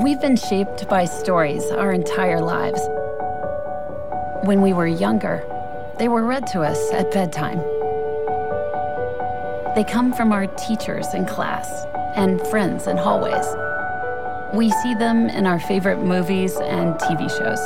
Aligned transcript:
We've 0.00 0.20
been 0.20 0.36
shaped 0.36 0.88
by 0.88 1.04
stories 1.04 1.70
our 1.70 1.92
entire 1.92 2.40
lives. 2.40 2.80
When 4.44 4.60
we 4.60 4.72
were 4.72 4.88
younger, 4.88 5.44
they 6.00 6.08
were 6.08 6.24
read 6.24 6.48
to 6.48 6.62
us 6.62 6.90
at 6.92 7.12
bedtime. 7.12 7.58
They 9.76 9.84
come 9.84 10.12
from 10.12 10.32
our 10.32 10.48
teachers 10.48 11.14
in 11.14 11.26
class 11.26 11.86
and 12.16 12.44
friends 12.48 12.88
in 12.88 12.96
hallways. 12.96 13.46
We 14.52 14.70
see 14.82 14.94
them 14.94 15.28
in 15.28 15.46
our 15.46 15.60
favorite 15.60 16.02
movies 16.02 16.56
and 16.56 16.96
TV 16.96 17.30
shows. 17.30 17.60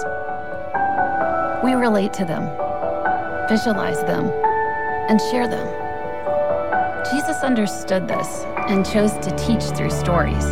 We 1.65 1.73
relate 1.73 2.13
to 2.15 2.27
them, 2.27 2.45
visualize 3.49 4.01
them, 4.03 4.27
and 5.09 5.19
share 5.31 5.49
them. 5.49 5.67
Jesus 7.11 7.43
understood 7.43 8.07
this 8.07 8.45
and 8.69 8.85
chose 8.85 9.13
to 9.13 9.35
teach 9.39 9.63
through 9.75 9.91
stories. 9.91 10.45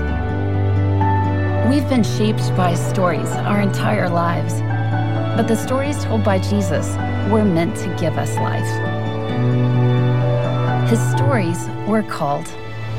We've 1.68 1.88
been 1.88 2.04
shaped 2.04 2.56
by 2.56 2.75
stories 2.75 3.29
our 3.29 3.61
entire 3.61 4.08
lives, 4.08 4.61
but 5.36 5.48
the 5.48 5.57
stories 5.57 6.02
told 6.04 6.22
by 6.22 6.38
Jesus 6.38 6.94
were 7.29 7.44
meant 7.44 7.76
to 7.79 7.88
give 7.98 8.16
us 8.16 8.36
life. 8.36 8.62
His 10.88 11.00
stories 11.10 11.66
were 11.88 12.04
called 12.04 12.46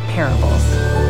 parables. 0.10 1.07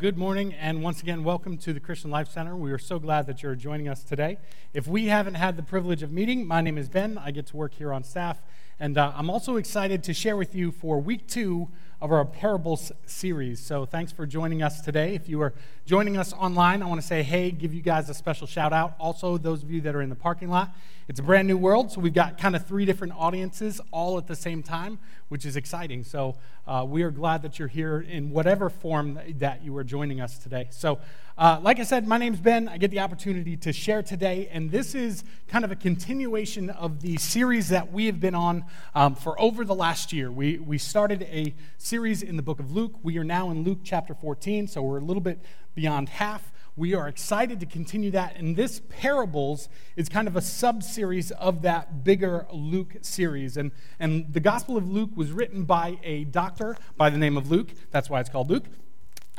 Good 0.00 0.16
morning, 0.16 0.54
and 0.54 0.82
once 0.82 1.02
again, 1.02 1.22
welcome 1.22 1.58
to 1.58 1.74
the 1.74 1.78
Christian 1.78 2.10
Life 2.10 2.30
Center. 2.30 2.56
We 2.56 2.72
are 2.72 2.78
so 2.78 2.98
glad 2.98 3.26
that 3.26 3.42
you're 3.42 3.54
joining 3.54 3.86
us 3.86 4.02
today. 4.02 4.38
If 4.72 4.86
we 4.86 5.08
haven't 5.08 5.34
had 5.34 5.58
the 5.58 5.62
privilege 5.62 6.02
of 6.02 6.10
meeting, 6.10 6.46
my 6.46 6.62
name 6.62 6.78
is 6.78 6.88
Ben. 6.88 7.18
I 7.18 7.32
get 7.32 7.48
to 7.48 7.56
work 7.58 7.74
here 7.74 7.92
on 7.92 8.02
staff, 8.02 8.40
and 8.78 8.96
uh, 8.96 9.12
I'm 9.14 9.28
also 9.28 9.56
excited 9.56 10.02
to 10.04 10.14
share 10.14 10.38
with 10.38 10.54
you 10.54 10.72
for 10.72 10.98
week 10.98 11.26
two 11.26 11.68
of 12.00 12.10
our 12.12 12.24
parables 12.24 12.92
series. 13.04 13.60
So 13.60 13.84
thanks 13.84 14.10
for 14.10 14.26
joining 14.26 14.62
us 14.62 14.80
today. 14.80 15.14
If 15.14 15.28
you 15.28 15.42
are 15.42 15.52
joining 15.84 16.16
us 16.16 16.32
online, 16.32 16.82
I 16.82 16.86
want 16.86 17.00
to 17.00 17.06
say 17.06 17.22
hey, 17.22 17.50
give 17.50 17.74
you 17.74 17.82
guys 17.82 18.08
a 18.08 18.14
special 18.14 18.46
shout 18.46 18.72
out. 18.72 18.94
Also, 18.98 19.36
those 19.36 19.62
of 19.62 19.70
you 19.70 19.82
that 19.82 19.94
are 19.94 20.00
in 20.00 20.08
the 20.08 20.16
parking 20.16 20.48
lot, 20.48 20.74
it's 21.08 21.20
a 21.20 21.22
brand 21.22 21.48
new 21.48 21.58
world, 21.58 21.90
so 21.90 22.00
we've 22.00 22.14
got 22.14 22.38
kind 22.38 22.56
of 22.56 22.66
three 22.66 22.84
different 22.84 23.12
audiences 23.16 23.80
all 23.90 24.16
at 24.16 24.28
the 24.28 24.36
same 24.36 24.62
time, 24.62 24.98
which 25.28 25.44
is 25.44 25.56
exciting. 25.56 26.04
So 26.04 26.36
uh, 26.66 26.86
we 26.88 27.02
are 27.02 27.10
glad 27.10 27.42
that 27.42 27.58
you're 27.58 27.68
here 27.68 28.00
in 28.00 28.30
whatever 28.30 28.70
form 28.70 29.18
that 29.38 29.62
you 29.62 29.76
are 29.76 29.84
joining 29.84 30.20
us 30.20 30.38
today. 30.38 30.68
So, 30.70 31.00
uh, 31.40 31.58
like 31.62 31.80
I 31.80 31.84
said, 31.84 32.06
my 32.06 32.18
name's 32.18 32.38
Ben. 32.38 32.68
I 32.68 32.76
get 32.76 32.90
the 32.90 33.00
opportunity 33.00 33.56
to 33.56 33.72
share 33.72 34.02
today, 34.02 34.50
and 34.52 34.70
this 34.70 34.94
is 34.94 35.24
kind 35.48 35.64
of 35.64 35.72
a 35.72 35.74
continuation 35.74 36.68
of 36.68 37.00
the 37.00 37.16
series 37.16 37.70
that 37.70 37.90
we 37.90 38.04
have 38.04 38.20
been 38.20 38.34
on 38.34 38.66
um, 38.94 39.14
for 39.14 39.40
over 39.40 39.64
the 39.64 39.74
last 39.74 40.12
year. 40.12 40.30
We, 40.30 40.58
we 40.58 40.76
started 40.76 41.22
a 41.22 41.54
series 41.78 42.22
in 42.22 42.36
the 42.36 42.42
book 42.42 42.60
of 42.60 42.72
Luke. 42.72 42.92
We 43.02 43.16
are 43.16 43.24
now 43.24 43.48
in 43.48 43.64
Luke 43.64 43.78
chapter 43.82 44.12
14, 44.12 44.66
so 44.66 44.82
we're 44.82 44.98
a 44.98 45.02
little 45.02 45.22
bit 45.22 45.38
beyond 45.74 46.10
half. 46.10 46.52
We 46.76 46.92
are 46.92 47.08
excited 47.08 47.58
to 47.60 47.66
continue 47.66 48.10
that. 48.10 48.36
And 48.36 48.54
this 48.54 48.82
Parables 48.90 49.70
is 49.96 50.10
kind 50.10 50.28
of 50.28 50.36
a 50.36 50.42
sub 50.42 50.82
series 50.82 51.30
of 51.30 51.62
that 51.62 52.04
bigger 52.04 52.48
Luke 52.52 52.96
series. 53.00 53.56
And, 53.56 53.72
and 53.98 54.30
the 54.30 54.40
Gospel 54.40 54.76
of 54.76 54.90
Luke 54.90 55.12
was 55.16 55.32
written 55.32 55.64
by 55.64 56.00
a 56.02 56.24
doctor 56.24 56.76
by 56.98 57.08
the 57.08 57.16
name 57.16 57.38
of 57.38 57.50
Luke. 57.50 57.70
That's 57.90 58.10
why 58.10 58.20
it's 58.20 58.28
called 58.28 58.50
Luke. 58.50 58.66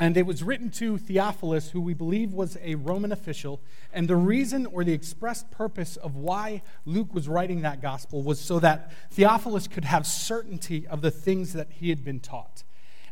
And 0.02 0.18
it 0.18 0.26
was 0.26 0.42
written 0.42 0.72
to 0.72 0.98
Theophilus, 0.98 1.70
who 1.70 1.80
we 1.80 1.94
believe 1.94 2.34
was 2.34 2.58
a 2.64 2.74
Roman 2.74 3.12
official. 3.12 3.62
And 3.94 4.08
the 4.08 4.16
reason 4.16 4.66
or 4.66 4.84
the 4.84 4.94
expressed 4.94 5.52
purpose 5.52 5.96
of 5.96 6.16
why 6.16 6.64
Luke 6.86 7.14
was 7.14 7.28
writing 7.28 7.62
that 7.62 7.84
gospel 7.84 8.24
was 8.24 8.40
so 8.40 8.60
that 8.62 8.92
Theophilus 9.12 9.68
could 9.68 9.86
have 9.86 10.08
certainty 10.08 10.88
of 10.88 11.02
the 11.02 11.12
things 11.12 11.54
that 11.54 11.68
he 11.74 11.90
had 11.90 12.04
been 12.04 12.20
taught. 12.20 12.64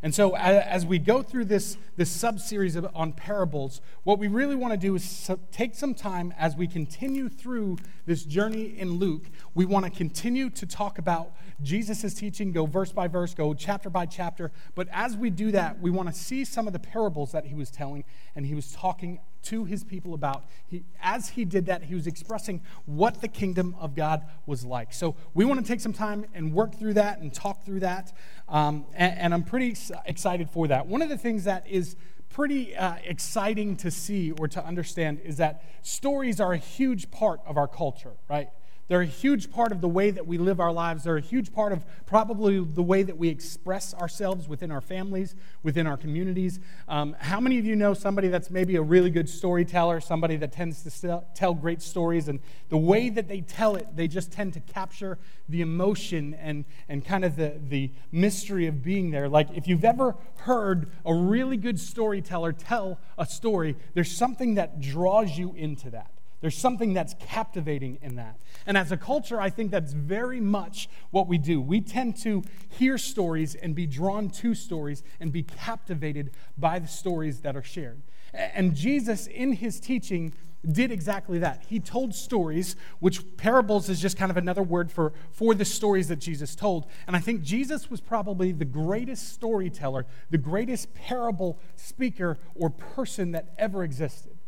And 0.02 0.14
so, 0.14 0.34
as 0.34 0.86
we 0.86 0.98
go 0.98 1.22
through 1.22 1.44
this, 1.44 1.76
this 1.96 2.10
sub 2.10 2.40
series 2.40 2.74
on 2.74 3.12
parables, 3.12 3.82
what 4.02 4.18
we 4.18 4.28
really 4.28 4.56
want 4.56 4.72
to 4.72 4.78
do 4.78 4.94
is 4.94 5.30
take 5.52 5.74
some 5.74 5.94
time 5.94 6.32
as 6.38 6.56
we 6.56 6.66
continue 6.66 7.28
through 7.28 7.76
this 8.06 8.24
journey 8.24 8.78
in 8.78 8.92
Luke. 8.92 9.24
We 9.54 9.66
want 9.66 9.84
to 9.84 9.90
continue 9.90 10.48
to 10.50 10.66
talk 10.66 10.96
about 10.96 11.32
Jesus' 11.62 12.14
teaching, 12.14 12.50
go 12.50 12.64
verse 12.64 12.92
by 12.92 13.08
verse, 13.08 13.34
go 13.34 13.52
chapter 13.52 13.90
by 13.90 14.06
chapter. 14.06 14.52
But 14.74 14.88
as 14.90 15.18
we 15.18 15.28
do 15.28 15.50
that, 15.52 15.80
we 15.80 15.90
want 15.90 16.08
to 16.08 16.14
see 16.14 16.46
some 16.46 16.66
of 16.66 16.72
the 16.72 16.78
parables 16.78 17.32
that 17.32 17.44
he 17.44 17.54
was 17.54 17.70
telling 17.70 18.04
and 18.34 18.46
he 18.46 18.54
was 18.54 18.72
talking 18.72 19.20
to 19.42 19.64
his 19.64 19.84
people 19.84 20.14
about. 20.14 20.44
He, 20.66 20.84
as 21.02 21.30
he 21.30 21.44
did 21.44 21.66
that, 21.66 21.84
he 21.84 21.94
was 21.94 22.06
expressing 22.06 22.60
what 22.86 23.20
the 23.20 23.28
kingdom 23.28 23.74
of 23.78 23.94
God 23.94 24.22
was 24.46 24.64
like. 24.64 24.92
So 24.92 25.16
we 25.34 25.44
want 25.44 25.60
to 25.60 25.66
take 25.66 25.80
some 25.80 25.92
time 25.92 26.26
and 26.34 26.52
work 26.52 26.78
through 26.78 26.94
that 26.94 27.20
and 27.20 27.32
talk 27.32 27.64
through 27.64 27.80
that. 27.80 28.12
Um, 28.48 28.86
and, 28.94 29.18
and, 29.18 29.34
I'm 29.34 29.44
pretty 29.44 29.76
excited 30.06 30.50
for 30.50 30.68
that. 30.68 30.86
One 30.86 31.02
of 31.02 31.08
the 31.08 31.18
things 31.18 31.44
that 31.44 31.66
is 31.68 31.96
pretty 32.30 32.74
uh, 32.76 32.96
exciting 33.04 33.76
to 33.76 33.90
see 33.90 34.32
or 34.32 34.48
to 34.48 34.64
understand 34.64 35.20
is 35.24 35.36
that 35.36 35.62
stories 35.82 36.40
are 36.40 36.52
a 36.52 36.58
huge 36.58 37.10
part 37.10 37.40
of 37.46 37.56
our 37.56 37.68
culture, 37.68 38.12
right? 38.28 38.48
They're 38.90 39.02
a 39.02 39.06
huge 39.06 39.52
part 39.52 39.70
of 39.70 39.80
the 39.80 39.88
way 39.88 40.10
that 40.10 40.26
we 40.26 40.36
live 40.36 40.58
our 40.58 40.72
lives. 40.72 41.04
They're 41.04 41.16
a 41.16 41.20
huge 41.20 41.52
part 41.52 41.70
of 41.70 41.86
probably 42.06 42.58
the 42.58 42.82
way 42.82 43.04
that 43.04 43.16
we 43.16 43.28
express 43.28 43.94
ourselves 43.94 44.48
within 44.48 44.72
our 44.72 44.80
families, 44.80 45.36
within 45.62 45.86
our 45.86 45.96
communities. 45.96 46.58
Um, 46.88 47.14
how 47.20 47.38
many 47.38 47.60
of 47.60 47.64
you 47.64 47.76
know 47.76 47.94
somebody 47.94 48.26
that's 48.26 48.50
maybe 48.50 48.74
a 48.74 48.82
really 48.82 49.10
good 49.10 49.28
storyteller, 49.28 50.00
somebody 50.00 50.34
that 50.38 50.50
tends 50.50 50.82
to 50.82 51.22
tell 51.36 51.54
great 51.54 51.82
stories, 51.82 52.26
and 52.26 52.40
the 52.68 52.78
way 52.78 53.10
that 53.10 53.28
they 53.28 53.42
tell 53.42 53.76
it, 53.76 53.86
they 53.94 54.08
just 54.08 54.32
tend 54.32 54.54
to 54.54 54.60
capture 54.60 55.18
the 55.48 55.60
emotion 55.60 56.34
and, 56.34 56.64
and 56.88 57.04
kind 57.04 57.24
of 57.24 57.36
the, 57.36 57.60
the 57.68 57.92
mystery 58.10 58.66
of 58.66 58.82
being 58.82 59.12
there? 59.12 59.28
Like, 59.28 59.50
if 59.54 59.68
you've 59.68 59.84
ever 59.84 60.16
heard 60.38 60.90
a 61.06 61.14
really 61.14 61.58
good 61.58 61.78
storyteller 61.78 62.50
tell 62.50 62.98
a 63.16 63.24
story, 63.24 63.76
there's 63.94 64.10
something 64.10 64.56
that 64.56 64.80
draws 64.80 65.38
you 65.38 65.54
into 65.54 65.90
that. 65.90 66.10
There's 66.40 66.56
something 66.56 66.94
that's 66.94 67.14
captivating 67.20 67.98
in 68.00 68.16
that. 68.16 68.40
And 68.66 68.78
as 68.78 68.90
a 68.90 68.96
culture, 68.96 69.40
I 69.40 69.50
think 69.50 69.70
that's 69.70 69.92
very 69.92 70.40
much 70.40 70.88
what 71.10 71.26
we 71.26 71.36
do. 71.36 71.60
We 71.60 71.80
tend 71.80 72.16
to 72.22 72.42
hear 72.68 72.96
stories 72.96 73.54
and 73.54 73.74
be 73.74 73.86
drawn 73.86 74.30
to 74.30 74.54
stories 74.54 75.02
and 75.20 75.32
be 75.32 75.42
captivated 75.42 76.30
by 76.56 76.78
the 76.78 76.88
stories 76.88 77.40
that 77.40 77.56
are 77.56 77.62
shared. 77.62 78.00
And 78.32 78.74
Jesus, 78.74 79.26
in 79.26 79.54
his 79.54 79.80
teaching, 79.80 80.32
did 80.70 80.90
exactly 80.90 81.38
that. 81.38 81.64
He 81.68 81.80
told 81.80 82.14
stories, 82.14 82.76
which 83.00 83.36
parables 83.36 83.88
is 83.88 84.00
just 84.00 84.16
kind 84.16 84.30
of 84.30 84.36
another 84.36 84.62
word 84.62 84.92
for, 84.92 85.12
for 85.30 85.54
the 85.54 85.64
stories 85.64 86.08
that 86.08 86.20
Jesus 86.20 86.54
told. 86.54 86.86
And 87.06 87.16
I 87.16 87.18
think 87.18 87.42
Jesus 87.42 87.90
was 87.90 88.00
probably 88.00 88.52
the 88.52 88.64
greatest 88.64 89.32
storyteller, 89.32 90.06
the 90.30 90.38
greatest 90.38 90.94
parable 90.94 91.58
speaker 91.76 92.38
or 92.54 92.70
person 92.70 93.32
that 93.32 93.52
ever 93.58 93.82
existed. 93.84 94.39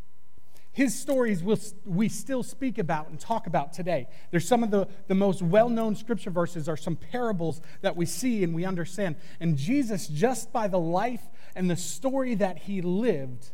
His 0.72 0.98
stories 0.98 1.42
we'll, 1.42 1.58
we 1.84 2.08
still 2.08 2.42
speak 2.42 2.78
about 2.78 3.08
and 3.08 3.20
talk 3.20 3.46
about 3.46 3.74
today. 3.74 4.08
There's 4.30 4.48
some 4.48 4.62
of 4.62 4.70
the, 4.70 4.88
the 5.06 5.14
most 5.14 5.42
well 5.42 5.68
known 5.68 5.94
scripture 5.94 6.30
verses, 6.30 6.66
are 6.68 6.78
some 6.78 6.96
parables 6.96 7.60
that 7.82 7.94
we 7.94 8.06
see 8.06 8.42
and 8.42 8.54
we 8.54 8.64
understand. 8.64 9.16
And 9.38 9.56
Jesus, 9.56 10.08
just 10.08 10.50
by 10.50 10.68
the 10.68 10.78
life 10.78 11.22
and 11.54 11.70
the 11.70 11.76
story 11.76 12.34
that 12.36 12.58
he 12.60 12.80
lived, 12.80 13.50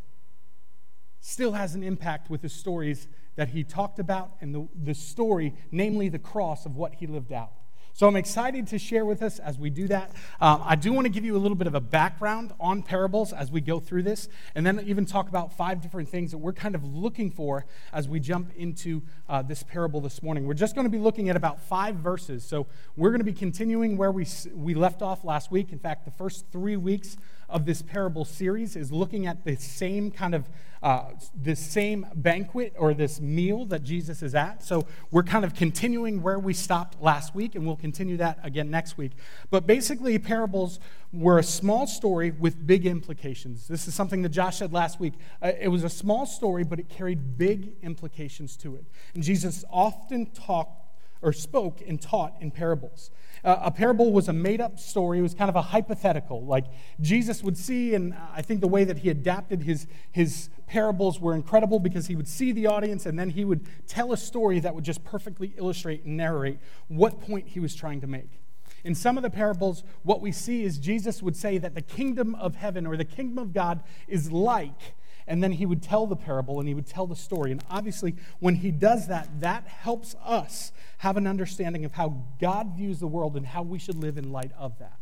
still 1.21 1.53
has 1.53 1.75
an 1.75 1.83
impact 1.83 2.31
with 2.31 2.43
the 2.43 2.49
stories 2.49 3.09
that 3.35 3.49
he 3.49 3.65
talked 3.65 3.99
about 3.99 4.33
and 4.41 4.55
the, 4.55 4.69
the 4.85 4.95
story, 4.95 5.55
namely 5.73 6.09
the 6.09 6.19
cross 6.19 6.67
of 6.67 6.77
what 6.77 6.95
he 6.95 7.09
lived 7.09 7.33
out. 7.33 7.53
So 7.99 8.07
I'm 8.07 8.15
excited 8.15 8.69
to 8.69 8.79
share 8.79 9.05
with 9.05 9.23
us 9.23 9.41
as 9.41 9.59
we 9.59 9.71
do 9.71 9.89
that. 9.89 10.13
Um, 10.41 10.63
I 10.65 10.77
do 10.77 10.93
want 10.93 11.07
to 11.07 11.09
give 11.09 11.25
you 11.25 11.37
a 11.37 11.43
little 11.43 11.57
bit 11.57 11.67
of 11.67 11.75
a 11.75 11.81
background 11.81 12.53
on 12.61 12.81
parables 12.81 13.33
as 13.33 13.51
we 13.51 13.61
go 13.61 13.81
through 13.81 14.05
this, 14.05 14.29
and 14.55 14.65
then 14.65 14.79
even 14.87 15.05
talk 15.05 15.29
about 15.29 15.53
five 15.57 15.81
different 15.81 16.09
things 16.09 16.31
that 16.31 16.39
we're 16.39 16.53
kind 16.53 16.77
of 16.77 16.85
looking 16.85 17.29
for 17.29 17.67
as 17.93 18.07
we 18.09 18.21
jump 18.21 18.53
into 18.55 19.03
uh, 19.29 19.43
this 19.43 19.65
parable 19.65 20.01
this 20.01 20.23
morning. 20.23 20.47
We're 20.47 20.55
just 20.55 20.77
going 20.77 20.85
to 20.85 20.91
be 20.93 21.01
looking 21.01 21.29
at 21.29 21.35
about 21.35 21.61
five 21.61 21.97
verses. 21.97 22.45
So 22.45 22.69
we're 22.95 23.11
going 23.11 23.19
to 23.19 23.25
be 23.25 23.33
continuing 23.33 23.97
where 23.97 24.13
we, 24.13 24.29
we 24.55 24.75
left 24.75 25.03
off 25.03 25.25
last 25.25 25.51
week. 25.51 25.73
In 25.73 25.81
fact, 25.81 26.05
the 26.05 26.13
first 26.13 26.47
three 26.53 26.77
weeks 26.77 27.17
of 27.49 27.65
this 27.65 27.83
parable 27.83 28.25
series 28.25 28.77
is 28.77 28.93
looking 28.93 29.27
at 29.27 29.45
the 29.45 29.57
same 29.57 30.11
kind 30.11 30.35
of 30.35 30.49
uh, 30.83 31.11
this 31.35 31.59
same 31.59 32.07
banquet 32.15 32.73
or 32.79 32.95
this 32.95 33.21
meal 33.21 33.65
that 33.67 33.83
Jesus 33.83 34.23
is 34.23 34.35
at. 34.35 34.63
So 34.63 34.87
we're 35.11 35.25
kind 35.25 35.45
of 35.45 35.55
continuing 35.55 36.23
where 36.23 36.39
we 36.39 36.55
stopped 36.55 37.03
last 37.03 37.35
week, 37.35 37.55
and 37.55 37.67
we'll 37.67 37.77
continue 37.77 38.17
that 38.19 38.39
again 38.45 38.71
next 38.71 38.97
week. 38.97 39.13
But 39.51 39.67
basically, 39.67 40.19
parables 40.19 40.79
were 41.13 41.39
a 41.39 41.43
small 41.43 41.87
story 41.87 42.31
with 42.31 42.67
big 42.67 42.87
implications. 42.87 43.67
This 43.67 43.89
is 43.89 43.95
something 43.95 44.23
that 44.23 44.29
Josh 44.29 44.59
said 44.59 44.73
last 44.73 45.01
week. 45.01 45.15
Uh, 45.43 45.53
it 45.61 45.69
was 45.69 45.85
a 45.85 45.89
small 45.89 46.27
story, 46.27 46.65
but 46.65 46.79
it 46.79 46.89
carried 46.89 47.37
big 47.37 47.73
implications 47.83 48.57
to 48.59 48.77
it. 48.77 48.85
And 49.15 49.23
Jesus 49.23 49.65
often 49.71 50.27
talked 50.27 50.88
or 51.23 51.33
spoke 51.33 51.81
and 51.87 52.01
taught 52.01 52.35
in 52.41 52.51
parables. 52.51 53.11
Uh, 53.45 53.57
a 53.63 53.71
parable 53.71 54.13
was 54.13 54.29
a 54.29 54.33
made 54.33 54.61
up 54.61 54.79
story, 54.79 55.19
it 55.19 55.23
was 55.23 55.35
kind 55.35 55.49
of 55.49 55.57
a 55.57 55.63
hypothetical. 55.63 56.45
Like 56.45 56.65
Jesus 57.01 57.43
would 57.43 57.57
see, 57.57 57.95
and 57.95 58.15
I 58.35 58.43
think 58.43 58.61
the 58.61 58.69
way 58.69 58.85
that 58.85 58.99
he 58.99 59.11
adapted 59.11 59.63
his, 59.63 59.87
his 60.11 60.51
parables 60.67 61.21
were 61.21 61.35
incredible 61.35 61.79
because 61.79 62.07
he 62.09 62.17
would 62.17 62.29
see 62.29 62.53
the 62.53 62.67
audience 62.67 63.07
and 63.07 63.19
then 63.19 63.31
he 63.31 63.45
would 63.45 63.67
tell 63.87 64.13
a 64.13 64.17
story 64.17 64.61
that 64.61 64.75
would 64.75 64.85
just 64.85 65.05
perfectly 65.05 65.55
illustrate 65.57 66.05
and 66.05 66.17
narrate 66.17 66.59
what 66.89 67.21
point 67.21 67.49
he 67.49 67.61
was 67.61 67.75
trying 67.75 68.01
to 68.01 68.07
make. 68.07 68.41
In 68.85 68.95
some 68.95 69.17
of 69.17 69.23
the 69.23 69.31
parables, 69.31 69.83
what 70.03 70.21
we 70.21 70.33
see 70.33 70.63
is 70.63 70.79
Jesus 70.79 71.23
would 71.23 71.37
say 71.37 71.59
that 71.59 71.75
the 71.75 71.83
kingdom 71.83 72.35
of 72.37 72.57
heaven 72.57 72.87
or 72.87 72.97
the 72.97 73.05
kingdom 73.05 73.39
of 73.39 73.53
God 73.53 73.83
is 74.07 74.31
like 74.31 74.95
and 75.29 75.43
then 75.43 75.53
he 75.53 75.67
would 75.67 75.83
tell 75.83 76.07
the 76.07 76.17
parable 76.17 76.59
and 76.59 76.69
he 76.69 76.75
would 76.75 76.87
tell 76.87 77.07
the 77.07 77.15
story. 77.15 77.53
And 77.53 77.63
obviously, 77.71 78.17
when 78.41 78.57
he 78.57 78.71
does 78.71 79.07
that, 79.09 79.41
that 79.41 79.69
helps 79.69 80.17
us 80.25 80.73
have 80.99 81.17
an 81.17 81.27
understanding 81.27 81.85
of 81.85 81.93
how 81.93 82.25
God 82.41 82.77
views 82.77 82.99
the 82.99 83.07
world 83.07 83.37
and 83.37 83.47
how 83.47 83.63
we 83.63 83.79
should 83.79 83.97
live 83.97 84.19
in 84.19 84.33
light 84.33 84.51
of 84.59 84.79
that. 84.79 84.99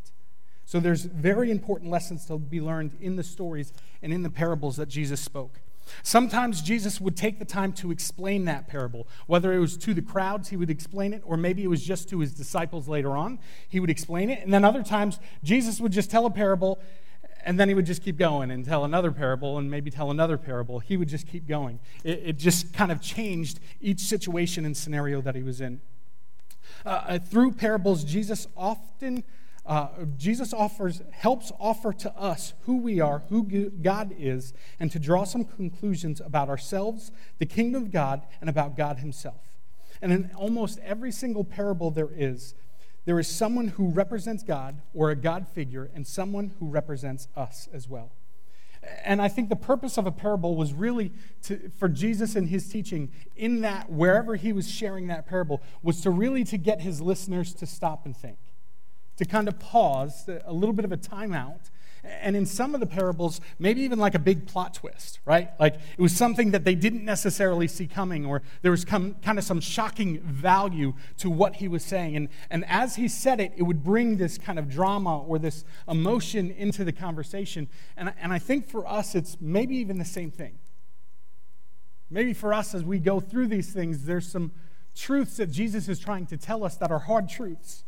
So 0.67 0.81
there's 0.81 1.05
very 1.05 1.51
important 1.51 1.91
lessons 1.91 2.27
to 2.27 2.39
be 2.39 2.61
learned 2.61 2.97
in 3.01 3.15
the 3.17 3.23
stories 3.23 3.73
and 4.03 4.13
in 4.13 4.23
the 4.23 4.31
parables 4.31 4.77
that 4.77 4.89
Jesus 4.89 5.21
spoke. 5.21 5.61
Sometimes 6.03 6.61
Jesus 6.63 7.01
would 7.01 7.17
take 7.17 7.39
the 7.39 7.45
time 7.45 7.73
to 7.75 7.93
explain 7.93 8.45
that 8.47 8.67
parable. 8.67 9.07
Whether 9.29 9.53
it 9.53 9.61
was 9.61 9.77
to 9.79 9.95
the 9.95 10.03
crowds, 10.03 10.49
he 10.49 10.57
would 10.57 10.71
explain 10.71 11.13
it, 11.13 11.23
or 11.25 11.37
maybe 11.37 11.63
it 11.63 11.69
was 11.69 11.85
just 11.85 12.09
to 12.11 12.19
his 12.19 12.35
disciples 12.35 12.89
later 12.89 13.17
on, 13.17 13.39
he 13.69 13.79
would 13.79 13.91
explain 13.91 14.29
it. 14.29 14.43
And 14.43 14.53
then 14.53 14.65
other 14.65 14.83
times, 14.83 15.21
Jesus 15.45 15.81
would 15.81 15.93
just 15.93 16.11
tell 16.11 16.27
a 16.27 16.31
parable 16.31 16.81
and 17.47 17.61
then 17.61 17.69
he 17.69 17.75
would 17.75 17.87
just 17.87 18.03
keep 18.03 18.19
going 18.19 18.51
and 18.51 18.65
tell 18.65 18.85
another 18.85 19.13
parable 19.13 19.57
and 19.57 19.71
maybe 19.71 19.89
tell 19.89 20.11
another 20.11 20.37
parable. 20.37 20.81
He 20.81 20.97
would 20.97 21.09
just 21.09 21.29
keep 21.29 21.47
going. 21.47 21.79
It, 22.03 22.23
it 22.25 22.37
just 22.39 22.75
kind 22.75 22.91
of 22.91 23.01
changed 23.01 23.61
each 23.81 24.01
situation 24.01 24.67
and 24.67 24.77
scenario 24.77 25.21
that 25.21 25.37
he 25.37 25.45
was 25.45 25.61
in. 25.61 25.81
Uh, 26.85 26.89
uh 26.89 27.19
through 27.21 27.53
parables, 27.53 28.03
Jesus 28.03 28.49
often 28.57 29.23
uh, 29.65 29.89
Jesus 30.17 30.53
offers 30.53 31.03
helps 31.11 31.51
offer 31.59 31.93
to 31.93 32.13
us 32.17 32.55
who 32.63 32.77
we 32.77 33.01
are, 33.01 33.23
who 33.31 33.43
God 33.71 34.15
is, 34.17 34.53
and 34.79 34.93
to 34.93 34.99
draw 34.99 35.25
some 35.25 35.45
conclusions 35.45 36.21
about 36.21 36.49
ourselves, 36.49 37.11
the 37.39 37.47
kingdom 37.47 37.85
of 37.85 37.91
God, 37.91 38.23
and 38.41 38.49
about 38.49 38.77
God 38.77 38.99
Himself. 38.99 39.41
And 40.01 40.13
in 40.13 40.31
almost 40.37 40.79
every 40.85 41.11
single 41.11 41.43
parable 41.43 41.91
there 41.91 42.11
is, 42.15 42.55
there 43.07 43.19
is 43.19 43.29
someone 43.29 43.69
who 43.69 43.89
represents 43.89 44.43
God 44.43 44.83
or 44.93 45.11
a 45.11 45.17
God 45.17 45.49
figure 45.49 45.89
and 45.95 46.07
someone 46.07 46.53
who 46.59 46.67
represents 46.69 47.29
us 47.37 47.69
as 47.73 47.89
well. 47.89 48.11
And 49.05 49.23
I 49.23 49.29
think 49.29 49.49
the 49.49 49.57
purpose 49.57 49.97
of 49.97 50.07
a 50.07 50.13
parable 50.13 50.55
was 50.55 50.73
really 50.73 51.13
to, 51.45 51.71
for 51.79 51.89
Jesus 51.89 52.37
and 52.37 52.49
his 52.49 52.69
teaching 52.69 53.11
in 53.37 53.61
that 53.63 53.91
wherever 53.91 54.37
he 54.37 54.53
was 54.53 54.71
sharing 54.71 55.07
that 55.07 55.27
parable 55.27 55.63
was 55.83 56.01
to 56.03 56.11
really 56.11 56.45
to 56.45 56.59
get 56.59 56.83
his 56.83 57.01
listeners 57.01 57.55
to 57.55 57.67
stop 57.67 58.05
and 58.05 58.17
think, 58.17 58.39
to 59.17 59.25
kind 59.25 59.49
of 59.49 59.59
pause, 59.59 60.29
a 60.45 60.53
little 60.53 60.75
bit 60.75 60.85
of 60.85 60.93
a 60.93 60.97
timeout, 60.97 61.71
and 62.21 62.37
in 62.37 62.47
some 62.47 62.75
of 62.75 62.81
the 62.81 62.87
parables, 62.87 63.41
maybe 63.59 63.83
even 63.83 63.99
like 63.99 64.15
a 64.15 64.19
big 64.19 64.47
plot 64.47 64.75
twist, 64.75 65.21
right? 65.25 65.51
Like 65.59 65.75
it 65.75 66.01
was 66.01 66.15
something 66.15 66.51
that 66.53 66.65
they 66.65 66.75
didn't 66.75 67.05
necessarily 67.05 67.69
see 67.69 67.87
coming, 67.87 68.25
or 68.25 68.43
there 68.63 68.71
was 68.71 68.85
come, 68.85 69.15
kind 69.23 69.39
of 69.39 69.45
some 69.45 69.61
shocking 69.61 70.21
value 70.21 70.95
to 71.19 71.31
what 71.31 71.57
he 71.57 71.69
was 71.69 71.85
saying. 71.85 72.17
And, 72.17 72.29
and 72.51 72.65
as 72.67 72.97
he 72.97 73.09
said 73.09 73.41
it, 73.41 73.53
it 73.57 73.63
would 73.63 73.83
bring 73.83 74.17
this 74.17 74.39
kind 74.39 74.59
of 74.59 74.69
drama 74.69 75.21
or 75.21 75.39
this 75.39 75.65
emotion 75.89 76.51
into 76.51 76.85
the 76.85 76.93
conversation. 76.93 77.69
And, 77.97 78.13
and 78.21 78.33
I 78.33 78.39
think 78.39 78.69
for 78.69 78.87
us, 78.87 79.15
it's 79.15 79.37
maybe 79.41 79.77
even 79.77 79.99
the 79.99 80.05
same 80.05 80.31
thing. 80.31 80.59
Maybe 82.11 82.33
for 82.33 82.55
us, 82.55 82.75
as 82.75 82.85
we 82.85 82.99
go 82.99 83.21
through 83.21 83.49
these 83.49 83.73
things, 83.73 84.05
there's 84.05 84.31
some 84.31 84.53
truths 84.95 85.37
that 85.39 85.51
Jesus 85.51 85.89
is 85.89 85.99
trying 85.99 86.27
to 86.27 86.37
tell 86.37 86.65
us 86.65 86.77
that 86.77 86.91
are 86.91 87.01
hard 87.01 87.29
truths. 87.29 87.85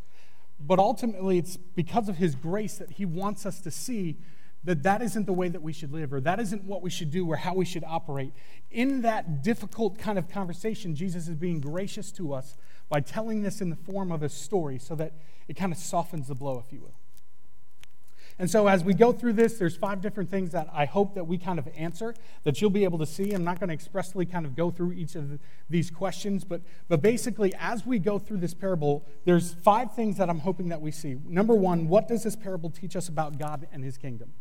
But 0.60 0.78
ultimately, 0.78 1.38
it's 1.38 1.56
because 1.56 2.08
of 2.08 2.16
His 2.16 2.34
grace 2.34 2.78
that 2.78 2.92
He 2.92 3.04
wants 3.04 3.46
us 3.46 3.60
to 3.60 3.70
see 3.70 4.16
that 4.64 4.82
that 4.82 5.00
isn't 5.02 5.26
the 5.26 5.32
way 5.32 5.48
that 5.48 5.62
we 5.62 5.72
should 5.72 5.92
live, 5.92 6.12
or 6.12 6.20
that 6.20 6.40
isn't 6.40 6.64
what 6.64 6.82
we 6.82 6.90
should 6.90 7.10
do, 7.10 7.26
or 7.26 7.36
how 7.36 7.54
we 7.54 7.64
should 7.64 7.84
operate. 7.84 8.32
In 8.70 9.02
that 9.02 9.42
difficult 9.42 9.98
kind 9.98 10.18
of 10.18 10.28
conversation, 10.28 10.94
Jesus 10.94 11.28
is 11.28 11.36
being 11.36 11.60
gracious 11.60 12.10
to 12.12 12.32
us 12.32 12.56
by 12.88 13.00
telling 13.00 13.42
this 13.42 13.60
in 13.60 13.70
the 13.70 13.76
form 13.76 14.10
of 14.10 14.22
a 14.22 14.28
story 14.28 14.78
so 14.78 14.94
that 14.96 15.12
it 15.46 15.56
kind 15.56 15.72
of 15.72 15.78
softens 15.78 16.28
the 16.28 16.34
blow, 16.34 16.62
if 16.66 16.72
you 16.72 16.80
will. 16.80 16.94
And 18.40 18.48
so 18.48 18.68
as 18.68 18.84
we 18.84 18.94
go 18.94 19.12
through 19.12 19.32
this, 19.32 19.58
there's 19.58 19.76
five 19.76 20.00
different 20.00 20.30
things 20.30 20.52
that 20.52 20.68
I 20.72 20.84
hope 20.84 21.14
that 21.14 21.24
we 21.24 21.38
kind 21.38 21.58
of 21.58 21.68
answer 21.76 22.14
that 22.44 22.60
you'll 22.60 22.70
be 22.70 22.84
able 22.84 22.98
to 22.98 23.06
see. 23.06 23.32
I'm 23.32 23.42
not 23.42 23.58
going 23.58 23.68
to 23.68 23.74
expressly 23.74 24.26
kind 24.26 24.46
of 24.46 24.54
go 24.54 24.70
through 24.70 24.92
each 24.92 25.16
of 25.16 25.40
these 25.68 25.90
questions, 25.90 26.44
but, 26.44 26.60
but 26.88 27.02
basically, 27.02 27.52
as 27.58 27.84
we 27.84 27.98
go 27.98 28.18
through 28.18 28.36
this 28.36 28.54
parable, 28.54 29.04
there's 29.24 29.54
five 29.54 29.92
things 29.94 30.18
that 30.18 30.30
I'm 30.30 30.38
hoping 30.38 30.68
that 30.68 30.80
we 30.80 30.92
see. 30.92 31.16
Number 31.26 31.54
one, 31.54 31.88
what 31.88 32.06
does 32.06 32.22
this 32.22 32.36
parable 32.36 32.70
teach 32.70 32.94
us 32.94 33.08
about 33.08 33.38
God 33.38 33.66
and 33.72 33.82
his 33.82 33.98
kingdom? 33.98 34.32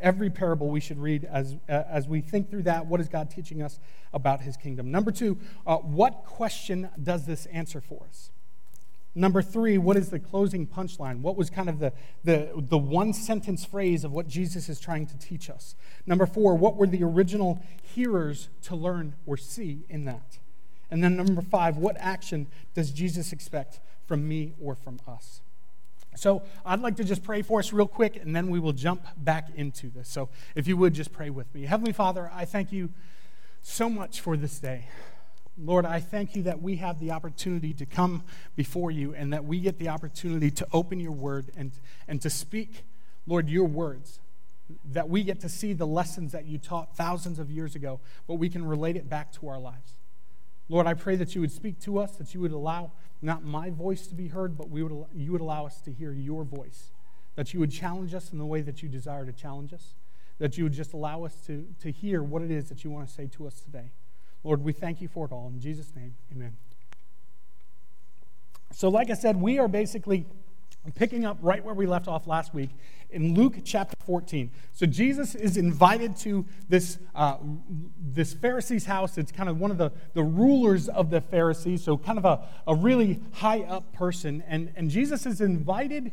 Every 0.00 0.30
parable 0.30 0.68
we 0.68 0.80
should 0.80 0.98
read 0.98 1.24
as, 1.24 1.56
uh, 1.68 1.82
as 1.88 2.08
we 2.08 2.22
think 2.22 2.50
through 2.50 2.62
that. 2.64 2.86
What 2.86 3.00
is 3.00 3.08
God 3.08 3.30
teaching 3.30 3.62
us 3.62 3.78
about 4.12 4.40
his 4.40 4.56
kingdom? 4.56 4.90
Number 4.90 5.12
two, 5.12 5.38
uh, 5.66 5.76
what 5.76 6.24
question 6.24 6.88
does 7.00 7.26
this 7.26 7.46
answer 7.46 7.80
for 7.80 8.06
us? 8.08 8.30
Number 9.14 9.42
three, 9.42 9.76
what 9.76 9.96
is 9.96 10.10
the 10.10 10.20
closing 10.20 10.66
punchline? 10.66 11.20
What 11.20 11.36
was 11.36 11.50
kind 11.50 11.68
of 11.68 11.80
the, 11.80 11.92
the, 12.22 12.50
the 12.56 12.78
one 12.78 13.12
sentence 13.12 13.64
phrase 13.64 14.04
of 14.04 14.12
what 14.12 14.28
Jesus 14.28 14.68
is 14.68 14.78
trying 14.78 15.06
to 15.06 15.18
teach 15.18 15.50
us? 15.50 15.74
Number 16.06 16.26
four, 16.26 16.56
what 16.56 16.76
were 16.76 16.86
the 16.86 17.02
original 17.02 17.60
hearers 17.82 18.48
to 18.62 18.76
learn 18.76 19.16
or 19.26 19.36
see 19.36 19.84
in 19.88 20.04
that? 20.04 20.38
And 20.92 21.02
then 21.02 21.16
number 21.16 21.42
five, 21.42 21.76
what 21.76 21.96
action 21.98 22.46
does 22.74 22.92
Jesus 22.92 23.32
expect 23.32 23.80
from 24.06 24.28
me 24.28 24.54
or 24.60 24.76
from 24.76 25.00
us? 25.08 25.40
So 26.16 26.42
I'd 26.64 26.80
like 26.80 26.96
to 26.96 27.04
just 27.04 27.22
pray 27.22 27.42
for 27.42 27.60
us 27.60 27.72
real 27.72 27.86
quick, 27.86 28.16
and 28.16 28.34
then 28.34 28.48
we 28.48 28.58
will 28.60 28.72
jump 28.72 29.06
back 29.16 29.48
into 29.54 29.88
this. 29.90 30.08
So 30.08 30.28
if 30.54 30.66
you 30.66 30.76
would 30.76 30.92
just 30.92 31.12
pray 31.12 31.30
with 31.30 31.52
me. 31.54 31.62
Heavenly 31.62 31.92
Father, 31.92 32.30
I 32.34 32.44
thank 32.44 32.72
you 32.72 32.90
so 33.62 33.88
much 33.88 34.20
for 34.20 34.36
this 34.36 34.58
day. 34.58 34.86
Lord, 35.62 35.84
I 35.84 36.00
thank 36.00 36.34
you 36.34 36.42
that 36.44 36.62
we 36.62 36.76
have 36.76 36.98
the 37.00 37.10
opportunity 37.10 37.72
to 37.74 37.86
come 37.86 38.24
before 38.56 38.90
you 38.90 39.14
and 39.14 39.32
that 39.32 39.44
we 39.44 39.60
get 39.60 39.78
the 39.78 39.88
opportunity 39.88 40.50
to 40.52 40.66
open 40.72 41.00
your 41.00 41.12
word 41.12 41.50
and, 41.56 41.72
and 42.08 42.20
to 42.22 42.30
speak, 42.30 42.84
Lord, 43.26 43.48
your 43.48 43.66
words. 43.66 44.20
That 44.92 45.08
we 45.08 45.24
get 45.24 45.40
to 45.40 45.48
see 45.48 45.72
the 45.72 45.86
lessons 45.86 46.32
that 46.32 46.46
you 46.46 46.56
taught 46.56 46.96
thousands 46.96 47.38
of 47.38 47.50
years 47.50 47.74
ago, 47.74 48.00
but 48.28 48.34
we 48.34 48.48
can 48.48 48.64
relate 48.64 48.96
it 48.96 49.08
back 49.08 49.32
to 49.32 49.48
our 49.48 49.58
lives. 49.58 49.94
Lord, 50.68 50.86
I 50.86 50.94
pray 50.94 51.16
that 51.16 51.34
you 51.34 51.40
would 51.40 51.50
speak 51.50 51.80
to 51.80 51.98
us, 51.98 52.12
that 52.12 52.32
you 52.32 52.40
would 52.40 52.52
allow 52.52 52.92
not 53.20 53.44
my 53.44 53.70
voice 53.70 54.06
to 54.06 54.14
be 54.14 54.28
heard, 54.28 54.56
but 54.56 54.70
we 54.70 54.82
would, 54.82 55.06
you 55.12 55.32
would 55.32 55.40
allow 55.40 55.66
us 55.66 55.80
to 55.82 55.92
hear 55.92 56.12
your 56.12 56.44
voice. 56.44 56.92
That 57.34 57.52
you 57.52 57.60
would 57.60 57.72
challenge 57.72 58.14
us 58.14 58.32
in 58.32 58.38
the 58.38 58.46
way 58.46 58.60
that 58.62 58.82
you 58.82 58.88
desire 58.88 59.26
to 59.26 59.32
challenge 59.32 59.74
us. 59.74 59.94
That 60.38 60.56
you 60.56 60.64
would 60.64 60.72
just 60.72 60.92
allow 60.92 61.24
us 61.24 61.34
to, 61.46 61.66
to 61.82 61.90
hear 61.90 62.22
what 62.22 62.42
it 62.42 62.50
is 62.50 62.68
that 62.68 62.84
you 62.84 62.90
want 62.90 63.08
to 63.08 63.12
say 63.12 63.26
to 63.26 63.46
us 63.46 63.60
today. 63.60 63.90
Lord, 64.42 64.64
we 64.64 64.72
thank 64.72 65.00
you 65.00 65.08
for 65.08 65.26
it 65.26 65.32
all. 65.32 65.50
In 65.52 65.60
Jesus' 65.60 65.92
name, 65.94 66.14
amen. 66.32 66.56
So, 68.72 68.88
like 68.88 69.10
I 69.10 69.14
said, 69.14 69.40
we 69.40 69.58
are 69.58 69.68
basically 69.68 70.26
picking 70.94 71.26
up 71.26 71.36
right 71.42 71.62
where 71.62 71.74
we 71.74 71.86
left 71.86 72.08
off 72.08 72.26
last 72.26 72.54
week 72.54 72.70
in 73.10 73.34
Luke 73.34 73.56
chapter 73.64 73.96
14. 74.06 74.50
So, 74.72 74.86
Jesus 74.86 75.34
is 75.34 75.56
invited 75.56 76.16
to 76.18 76.46
this, 76.68 76.98
uh, 77.14 77.36
this 78.00 78.32
Pharisee's 78.32 78.86
house. 78.86 79.18
It's 79.18 79.32
kind 79.32 79.48
of 79.48 79.58
one 79.58 79.70
of 79.70 79.76
the, 79.76 79.92
the 80.14 80.22
rulers 80.22 80.88
of 80.88 81.10
the 81.10 81.20
Pharisees, 81.20 81.84
so 81.84 81.98
kind 81.98 82.16
of 82.16 82.24
a, 82.24 82.46
a 82.66 82.74
really 82.74 83.20
high 83.32 83.60
up 83.60 83.92
person. 83.92 84.42
And, 84.46 84.72
and 84.76 84.90
Jesus 84.90 85.26
is 85.26 85.40
invited 85.40 86.12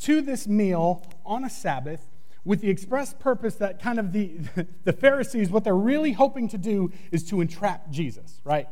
to 0.00 0.20
this 0.20 0.48
meal 0.48 1.06
on 1.24 1.44
a 1.44 1.50
Sabbath 1.50 2.08
with 2.48 2.62
the 2.62 2.70
express 2.70 3.12
purpose 3.12 3.56
that 3.56 3.78
kind 3.78 3.98
of 3.98 4.10
the, 4.10 4.38
the 4.84 4.92
Pharisees, 4.94 5.50
what 5.50 5.64
they're 5.64 5.76
really 5.76 6.12
hoping 6.12 6.48
to 6.48 6.56
do 6.56 6.90
is 7.12 7.22
to 7.24 7.42
entrap 7.42 7.90
Jesus, 7.90 8.40
right? 8.42 8.66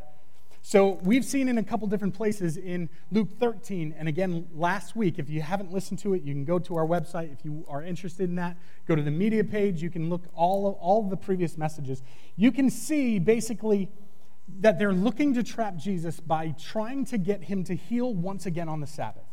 So 0.62 0.99
we've 1.02 1.26
seen 1.26 1.47
in 1.47 1.59
a 1.59 1.62
couple 1.62 1.87
different 1.87 2.14
places 2.14 2.56
in 2.56 2.88
Luke 3.12 3.28
13, 3.38 3.95
and 3.99 4.09
again 4.09 4.49
last 4.54 4.97
week. 4.97 5.18
If 5.18 5.28
you 5.28 5.42
haven't 5.42 5.73
listened 5.73 5.99
to 6.00 6.14
it, 6.14 6.23
you 6.23 6.33
can 6.33 6.47
go 6.47 6.59
to 6.59 6.75
our 6.76 6.87
website. 6.87 7.30
If 7.30 7.45
you 7.45 7.66
are 7.68 7.83
interested 7.83 8.30
in 8.30 8.37
that, 8.37 8.56
go 8.88 8.97
to 8.97 9.02
the 9.02 9.11
media 9.11 9.45
page. 9.45 9.83
You 9.83 9.90
can 9.90 10.09
look 10.09 10.25
all 10.35 10.66
of, 10.66 10.75
all 10.76 11.04
of 11.04 11.11
the 11.11 11.16
previous 11.18 11.59
messages. 11.59 12.02
You 12.35 12.52
can 12.52 12.71
see 12.71 13.18
basically 13.18 13.90
that 14.61 14.78
they're 14.78 14.95
looking 14.95 15.35
to 15.35 15.42
trap 15.42 15.76
Jesus 15.76 16.18
by 16.18 16.54
trying 16.59 17.04
to 17.04 17.18
get 17.18 17.45
him 17.45 17.62
to 17.64 17.76
heal 17.76 18.14
once 18.14 18.47
again 18.47 18.71
on 18.71 18.80
the 18.80 18.87
Sabbath. 18.87 19.25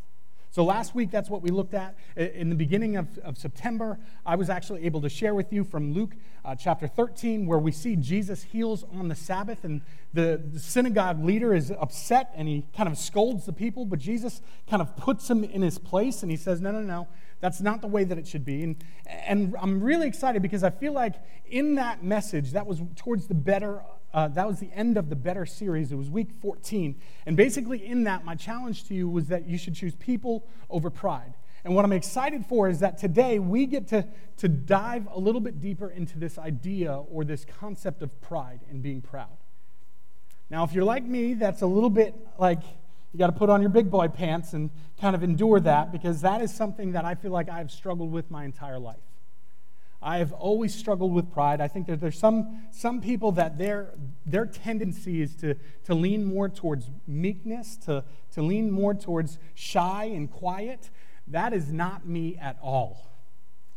So 0.54 0.64
last 0.64 0.94
week, 0.94 1.10
that's 1.10 1.32
what 1.32 1.42
we 1.42 1.50
looked 1.50 1.74
at. 1.74 1.96
In 2.16 2.50
the 2.50 2.56
beginning 2.56 2.96
of, 2.96 3.18
of 3.24 3.40
September, 3.40 3.98
I 4.24 4.36
was 4.36 4.52
actually 4.52 4.86
able 4.86 5.02
to 5.02 5.10
share 5.10 5.34
with 5.34 5.52
you 5.52 5.64
from 5.64 5.96
Luke 5.96 6.12
uh, 6.46 6.54
chapter 6.54 6.86
13, 6.86 7.48
where 7.48 7.58
we 7.58 7.72
see 7.72 7.96
Jesus 7.96 8.44
heals 8.44 8.86
on 8.94 9.08
the 9.08 9.16
Sabbath, 9.16 9.64
and 9.64 9.82
the, 10.14 10.40
the 10.54 10.60
synagogue 10.60 11.26
leader 11.26 11.56
is 11.56 11.72
upset 11.72 12.32
and 12.36 12.48
he 12.48 12.68
kind 12.78 12.88
of 12.88 13.00
scolds 13.00 13.48
the 13.48 13.52
people, 13.52 13.84
but 13.84 13.98
Jesus 13.98 14.44
kind 14.70 14.80
of 14.80 14.96
puts 14.96 15.28
him 15.28 15.44
in 15.44 15.64
his 15.64 15.80
place 15.80 16.22
and 16.22 16.30
he 16.30 16.38
says, 16.38 16.62
No, 16.62 16.70
no, 16.70 16.82
no, 16.82 17.08
that's 17.40 17.60
not 17.60 17.82
the 17.82 17.88
way 17.88 18.04
that 18.04 18.20
it 18.20 18.28
should 18.28 18.46
be. 18.46 18.62
And, 18.62 18.84
and 19.08 19.56
I'm 19.60 19.84
really 19.84 20.06
excited 20.08 20.44
because 20.44 20.64
I 20.64 20.70
feel 20.70 20.94
like 20.94 21.16
in 21.48 21.74
that 21.76 22.04
message, 22.04 22.52
that 22.52 22.68
was 22.68 22.80
towards 22.96 23.26
the 23.26 23.34
better 23.34 23.82
uh, 24.14 24.28
that 24.30 24.48
was 24.48 24.60
the 24.60 24.72
end 24.74 24.98
of 24.98 25.10
the 25.10 25.16
Better 25.16 25.46
series. 25.46 25.92
It 25.92 25.96
was 25.96 26.10
week 26.10 26.32
14. 26.42 26.96
And 27.26 27.36
basically, 27.36 27.86
in 27.86 28.04
that, 28.04 28.24
my 28.24 28.36
challenge 28.36 28.86
to 28.86 28.94
you 28.94 29.10
was 29.10 29.28
that 29.28 29.48
you 29.48 29.58
should 29.58 29.76
choose 29.76 29.96
people 29.96 30.46
over 30.70 30.90
pride. 30.90 31.34
And 31.64 31.76
what 31.76 31.86
I'm 31.86 31.94
excited 31.94 32.46
for 32.46 32.68
is 32.68 32.80
that 32.80 32.98
today 32.98 33.40
we 33.40 33.66
get 33.66 33.88
to, 33.88 34.06
to 34.38 34.48
dive 34.48 35.08
a 35.12 35.20
little 35.20 35.42
bit 35.42 35.62
deeper 35.62 35.90
into 35.90 36.20
this 36.20 36.38
idea 36.38 36.94
or 36.94 37.24
this 37.24 37.46
concept 37.46 38.02
of 38.02 38.20
pride 38.22 38.60
and 38.70 38.84
being 38.84 39.02
proud. 39.02 39.38
Now, 40.50 40.64
if 40.64 40.74
you're 40.74 40.84
like 40.84 41.06
me, 41.06 41.34
that's 41.34 41.62
a 41.62 41.68
little 41.68 41.90
bit 41.90 42.16
like 42.38 42.62
you 43.14 43.20
got 43.20 43.28
to 43.28 43.34
put 43.34 43.50
on 43.50 43.62
your 43.62 43.70
big 43.70 43.90
boy 43.90 44.10
pants 44.10 44.54
and 44.54 44.70
kind 45.00 45.16
of 45.16 45.24
endure 45.24 45.60
that 45.62 45.92
because 45.92 46.22
that 46.22 46.42
is 46.42 46.54
something 46.54 46.92
that 46.92 47.06
I 47.06 47.16
feel 47.16 47.32
like 47.32 47.50
I've 47.50 47.72
struggled 47.72 48.12
with 48.12 48.30
my 48.30 48.44
entire 48.44 48.78
life. 48.78 48.98
I 50.04 50.18
have 50.18 50.34
always 50.34 50.76
struggled 50.76 51.14
with 51.14 51.32
pride. 51.32 51.62
I 51.62 51.68
think 51.68 51.88
that 51.88 52.02
there's 52.02 52.20
some, 52.20 52.64
some 52.72 53.02
people 53.02 53.32
that 53.34 53.58
their, 53.58 53.94
their 54.26 54.46
tendency 54.46 55.22
is 55.22 55.36
to, 55.36 55.56
to 55.86 55.96
lean 55.96 56.26
more 56.26 56.50
towards 56.50 56.90
meekness, 57.08 57.78
to, 57.86 58.04
to 58.34 58.42
lean 58.42 58.70
more 58.70 58.94
towards 58.94 59.40
shy 59.54 60.06
and 60.06 60.30
quiet. 60.30 60.90
That 61.28 61.54
is 61.54 61.72
not 61.72 62.06
me 62.06 62.38
at 62.40 62.58
all. 62.62 63.12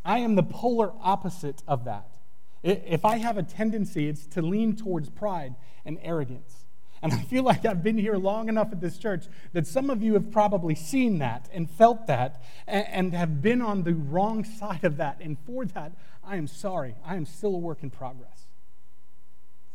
I 0.04 0.18
am 0.18 0.35
the 0.35 0.42
polar 0.42 0.92
opposite 1.00 1.62
of 1.66 1.85
that. 1.85 2.16
If 2.62 3.04
I 3.04 3.18
have 3.18 3.38
a 3.38 3.42
tendency, 3.42 4.09
it's 4.09 4.26
to 4.28 4.42
lean 4.42 4.76
towards 4.76 5.09
pride 5.09 5.54
and 5.85 5.99
arrogance. 6.02 6.66
And 7.02 7.12
I 7.12 7.18
feel 7.18 7.45
like 7.45 7.64
I've 7.64 7.83
been 7.83 7.99
here 7.99 8.16
long 8.16 8.49
enough 8.49 8.73
at 8.73 8.80
this 8.80 8.99
church 8.99 9.26
that 9.52 9.66
some 9.66 9.90
of 9.90 10.02
you 10.02 10.14
have 10.14 10.30
probably 10.30 10.75
seen 10.75 11.18
that 11.18 11.49
and 11.52 11.71
felt 11.71 12.06
that 12.06 12.42
and, 12.66 13.14
have 13.14 13.42
been 13.42 13.62
on 13.62 13.83
the 13.83 13.95
wrong 13.95 14.45
side 14.45 14.83
of 14.83 14.97
that. 14.97 15.18
And 15.21 15.37
for 15.47 15.66
that, 15.66 15.92
I 16.26 16.37
am 16.37 16.47
sorry. 16.47 16.97
I 17.04 17.16
am 17.16 17.25
still 17.25 17.54
a 17.54 17.59
work 17.59 17.83
in 17.83 17.90
progress. 17.90 18.47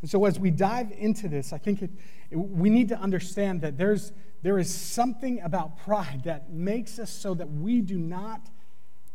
And 0.02 0.10
so, 0.10 0.26
as 0.26 0.40
we 0.40 0.50
dive 0.50 0.92
into 0.98 1.28
this, 1.28 1.54
I 1.54 1.58
think 1.58 1.82
it, 1.82 1.92
it, 2.32 2.36
we 2.36 2.70
need 2.70 2.90
to 2.90 3.00
understand 3.00 3.62
that 3.62 3.78
there's, 3.78 4.12
there 4.42 4.58
is 4.58 4.74
something 4.74 5.40
about 5.42 5.78
pride 5.78 6.24
that 6.26 6.52
makes 6.52 6.98
us 7.00 7.12
so 7.12 7.34
that 7.36 7.50
we 7.50 7.82
do 7.82 7.98
not 7.98 8.50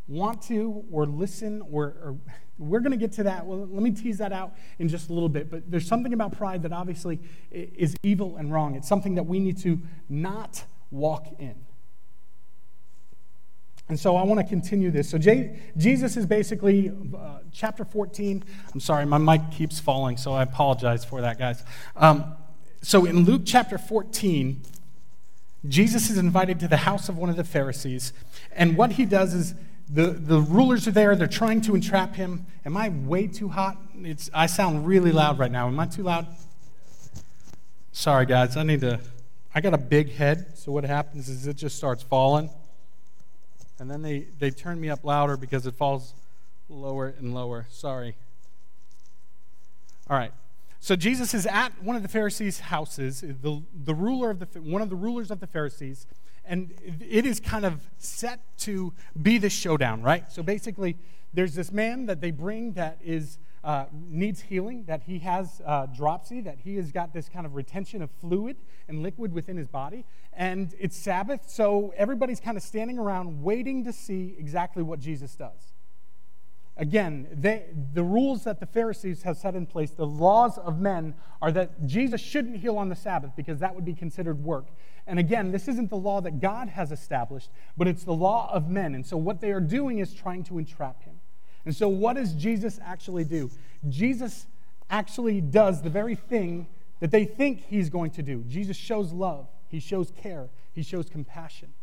want 0.08 0.40
to 0.42 0.84
or 0.92 1.04
listen 1.04 1.62
or, 1.72 1.84
or 1.84 2.16
we're 2.58 2.80
going 2.80 2.92
to 2.92 2.96
get 2.96 3.12
to 3.12 3.24
that. 3.24 3.44
Well, 3.44 3.66
let 3.70 3.82
me 3.82 3.90
tease 3.90 4.18
that 4.18 4.32
out 4.32 4.54
in 4.78 4.88
just 4.88 5.10
a 5.10 5.12
little 5.12 5.28
bit. 5.28 5.50
But 5.50 5.68
there's 5.70 5.86
something 5.86 6.12
about 6.12 6.36
pride 6.38 6.62
that 6.62 6.72
obviously 6.72 7.20
is 7.50 7.96
evil 8.02 8.36
and 8.36 8.52
wrong. 8.52 8.76
It's 8.76 8.88
something 8.88 9.16
that 9.16 9.24
we 9.24 9.40
need 9.40 9.58
to 9.58 9.80
not 10.08 10.64
walk 10.90 11.26
in. 11.40 11.65
And 13.88 13.98
so 13.98 14.16
I 14.16 14.24
want 14.24 14.40
to 14.40 14.46
continue 14.46 14.90
this. 14.90 15.08
So 15.08 15.18
J- 15.18 15.60
Jesus 15.76 16.16
is 16.16 16.26
basically 16.26 16.90
uh, 17.16 17.38
chapter 17.52 17.84
14. 17.84 18.42
I'm 18.74 18.80
sorry, 18.80 19.06
my 19.06 19.18
mic 19.18 19.50
keeps 19.52 19.78
falling, 19.78 20.16
so 20.16 20.32
I 20.32 20.42
apologize 20.42 21.04
for 21.04 21.20
that, 21.20 21.38
guys. 21.38 21.62
Um, 21.94 22.34
so 22.82 23.04
in 23.04 23.24
Luke 23.24 23.42
chapter 23.44 23.78
14, 23.78 24.60
Jesus 25.68 26.10
is 26.10 26.18
invited 26.18 26.60
to 26.60 26.68
the 26.68 26.78
house 26.78 27.08
of 27.08 27.16
one 27.16 27.30
of 27.30 27.36
the 27.36 27.44
Pharisees. 27.44 28.12
And 28.52 28.76
what 28.76 28.92
he 28.92 29.04
does 29.04 29.34
is 29.34 29.54
the, 29.88 30.08
the 30.08 30.40
rulers 30.40 30.88
are 30.88 30.92
there. 30.92 31.14
They're 31.14 31.26
trying 31.28 31.60
to 31.62 31.74
entrap 31.74 32.16
him. 32.16 32.46
Am 32.64 32.76
I 32.76 32.88
way 32.88 33.28
too 33.28 33.48
hot? 33.48 33.78
It's, 34.02 34.30
I 34.34 34.46
sound 34.46 34.86
really 34.86 35.12
loud 35.12 35.38
right 35.38 35.50
now. 35.50 35.68
Am 35.68 35.78
I 35.78 35.86
too 35.86 36.02
loud? 36.02 36.26
Sorry, 37.92 38.26
guys. 38.26 38.56
I 38.56 38.62
need 38.64 38.80
to. 38.80 39.00
I 39.54 39.60
got 39.60 39.72
a 39.72 39.78
big 39.78 40.12
head, 40.12 40.58
so 40.58 40.70
what 40.70 40.84
happens 40.84 41.28
is 41.28 41.46
it 41.46 41.56
just 41.56 41.76
starts 41.76 42.02
falling. 42.02 42.50
And 43.78 43.90
then 43.90 44.02
they, 44.02 44.26
they 44.38 44.50
turn 44.50 44.80
me 44.80 44.88
up 44.88 45.04
louder 45.04 45.36
because 45.36 45.66
it 45.66 45.74
falls 45.74 46.14
lower 46.68 47.14
and 47.18 47.34
lower. 47.34 47.66
Sorry. 47.70 48.16
All 50.08 50.16
right. 50.16 50.32
So 50.80 50.94
Jesus 50.94 51.34
is 51.34 51.46
at 51.46 51.82
one 51.82 51.96
of 51.96 52.02
the 52.02 52.08
Pharisees' 52.08 52.60
houses, 52.60 53.20
the, 53.20 53.62
the 53.74 53.94
ruler 53.94 54.30
of 54.30 54.38
the, 54.38 54.60
one 54.60 54.82
of 54.82 54.90
the 54.90 54.96
rulers 54.96 55.30
of 55.30 55.40
the 55.40 55.46
Pharisees, 55.46 56.06
and 56.44 56.72
it 57.00 57.26
is 57.26 57.40
kind 57.40 57.64
of 57.64 57.80
set 57.98 58.40
to 58.58 58.92
be 59.20 59.36
the 59.38 59.50
showdown, 59.50 60.02
right? 60.02 60.30
So 60.30 60.42
basically, 60.42 60.96
there's 61.34 61.54
this 61.54 61.72
man 61.72 62.06
that 62.06 62.20
they 62.20 62.30
bring 62.30 62.72
that 62.74 62.98
is 63.04 63.38
uh, 63.66 63.86
needs 63.92 64.40
healing, 64.40 64.84
that 64.84 65.02
he 65.02 65.18
has 65.18 65.60
uh, 65.66 65.86
dropsy, 65.86 66.40
that 66.40 66.58
he 66.62 66.76
has 66.76 66.92
got 66.92 67.12
this 67.12 67.28
kind 67.28 67.44
of 67.44 67.56
retention 67.56 68.00
of 68.00 68.10
fluid 68.20 68.56
and 68.88 69.02
liquid 69.02 69.32
within 69.32 69.56
his 69.56 69.66
body, 69.66 70.04
and 70.32 70.72
it's 70.78 70.96
Sabbath, 70.96 71.50
so 71.50 71.92
everybody's 71.96 72.38
kind 72.38 72.56
of 72.56 72.62
standing 72.62 72.96
around 72.96 73.42
waiting 73.42 73.84
to 73.84 73.92
see 73.92 74.36
exactly 74.38 74.84
what 74.84 75.00
Jesus 75.00 75.34
does. 75.34 75.72
Again, 76.76 77.26
they, 77.32 77.64
the 77.94 78.04
rules 78.04 78.44
that 78.44 78.60
the 78.60 78.66
Pharisees 78.66 79.22
have 79.22 79.36
set 79.36 79.56
in 79.56 79.66
place, 79.66 79.90
the 79.90 80.06
laws 80.06 80.58
of 80.58 80.78
men, 80.78 81.14
are 81.42 81.50
that 81.50 81.86
Jesus 81.86 82.20
shouldn't 82.20 82.58
heal 82.58 82.76
on 82.76 82.90
the 82.90 82.94
Sabbath 82.94 83.32
because 83.34 83.58
that 83.60 83.74
would 83.74 83.84
be 83.84 83.94
considered 83.94 84.44
work. 84.44 84.66
And 85.06 85.18
again, 85.18 85.50
this 85.52 85.68
isn't 85.68 85.90
the 85.90 85.96
law 85.96 86.20
that 86.20 86.38
God 86.38 86.68
has 86.68 86.92
established, 86.92 87.50
but 87.76 87.88
it's 87.88 88.04
the 88.04 88.12
law 88.12 88.50
of 88.52 88.68
men. 88.68 88.94
And 88.94 89.06
so 89.06 89.16
what 89.16 89.40
they 89.40 89.50
are 89.52 89.60
doing 89.60 89.98
is 89.98 90.12
trying 90.12 90.44
to 90.44 90.58
entrap 90.58 91.02
him. 91.02 91.14
And 91.66 91.74
so 91.74 91.88
what 91.88 92.16
does 92.16 92.32
Jesus 92.32 92.80
actually 92.82 93.24
do? 93.24 93.50
Jesus 93.88 94.46
actually 94.88 95.40
does 95.40 95.82
the 95.82 95.90
very 95.90 96.14
thing 96.14 96.68
that 97.00 97.10
they 97.10 97.24
think 97.24 97.66
he's 97.66 97.90
going 97.90 98.12
to 98.12 98.22
do. 98.22 98.44
Jesus 98.48 98.76
shows 98.76 99.12
love, 99.12 99.48
he 99.68 99.80
shows 99.80 100.12
care, 100.22 100.48
he 100.72 100.82
shows 100.82 101.10
compassion 101.10 101.74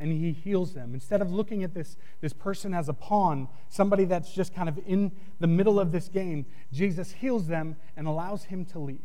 and 0.00 0.10
he 0.10 0.32
heals 0.32 0.72
them. 0.72 0.94
Instead 0.94 1.20
of 1.20 1.30
looking 1.30 1.62
at 1.62 1.74
this, 1.74 1.96
this 2.22 2.32
person 2.32 2.72
as 2.72 2.88
a 2.88 2.92
pawn, 2.94 3.46
somebody 3.68 4.04
that's 4.06 4.32
just 4.32 4.54
kind 4.54 4.68
of 4.68 4.80
in 4.86 5.12
the 5.38 5.46
middle 5.46 5.78
of 5.78 5.92
this 5.92 6.08
game, 6.08 6.46
Jesus 6.72 7.12
heals 7.12 7.46
them 7.46 7.76
and 7.96 8.06
allows 8.08 8.44
him 8.44 8.64
to 8.66 8.78
leave. 8.78 9.02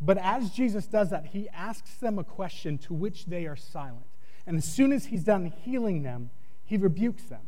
But 0.00 0.16
as 0.18 0.50
Jesus 0.50 0.86
does 0.86 1.10
that, 1.10 1.26
he 1.26 1.48
asks 1.50 1.94
them 1.96 2.18
a 2.18 2.24
question 2.24 2.78
to 2.78 2.94
which 2.94 3.26
they 3.26 3.46
are 3.46 3.56
silent. 3.56 4.06
And 4.46 4.56
as 4.56 4.64
soon 4.64 4.92
as 4.92 5.06
he's 5.06 5.24
done 5.24 5.52
healing 5.64 6.02
them, 6.02 6.30
he 6.64 6.76
rebukes 6.78 7.24
them. 7.24 7.40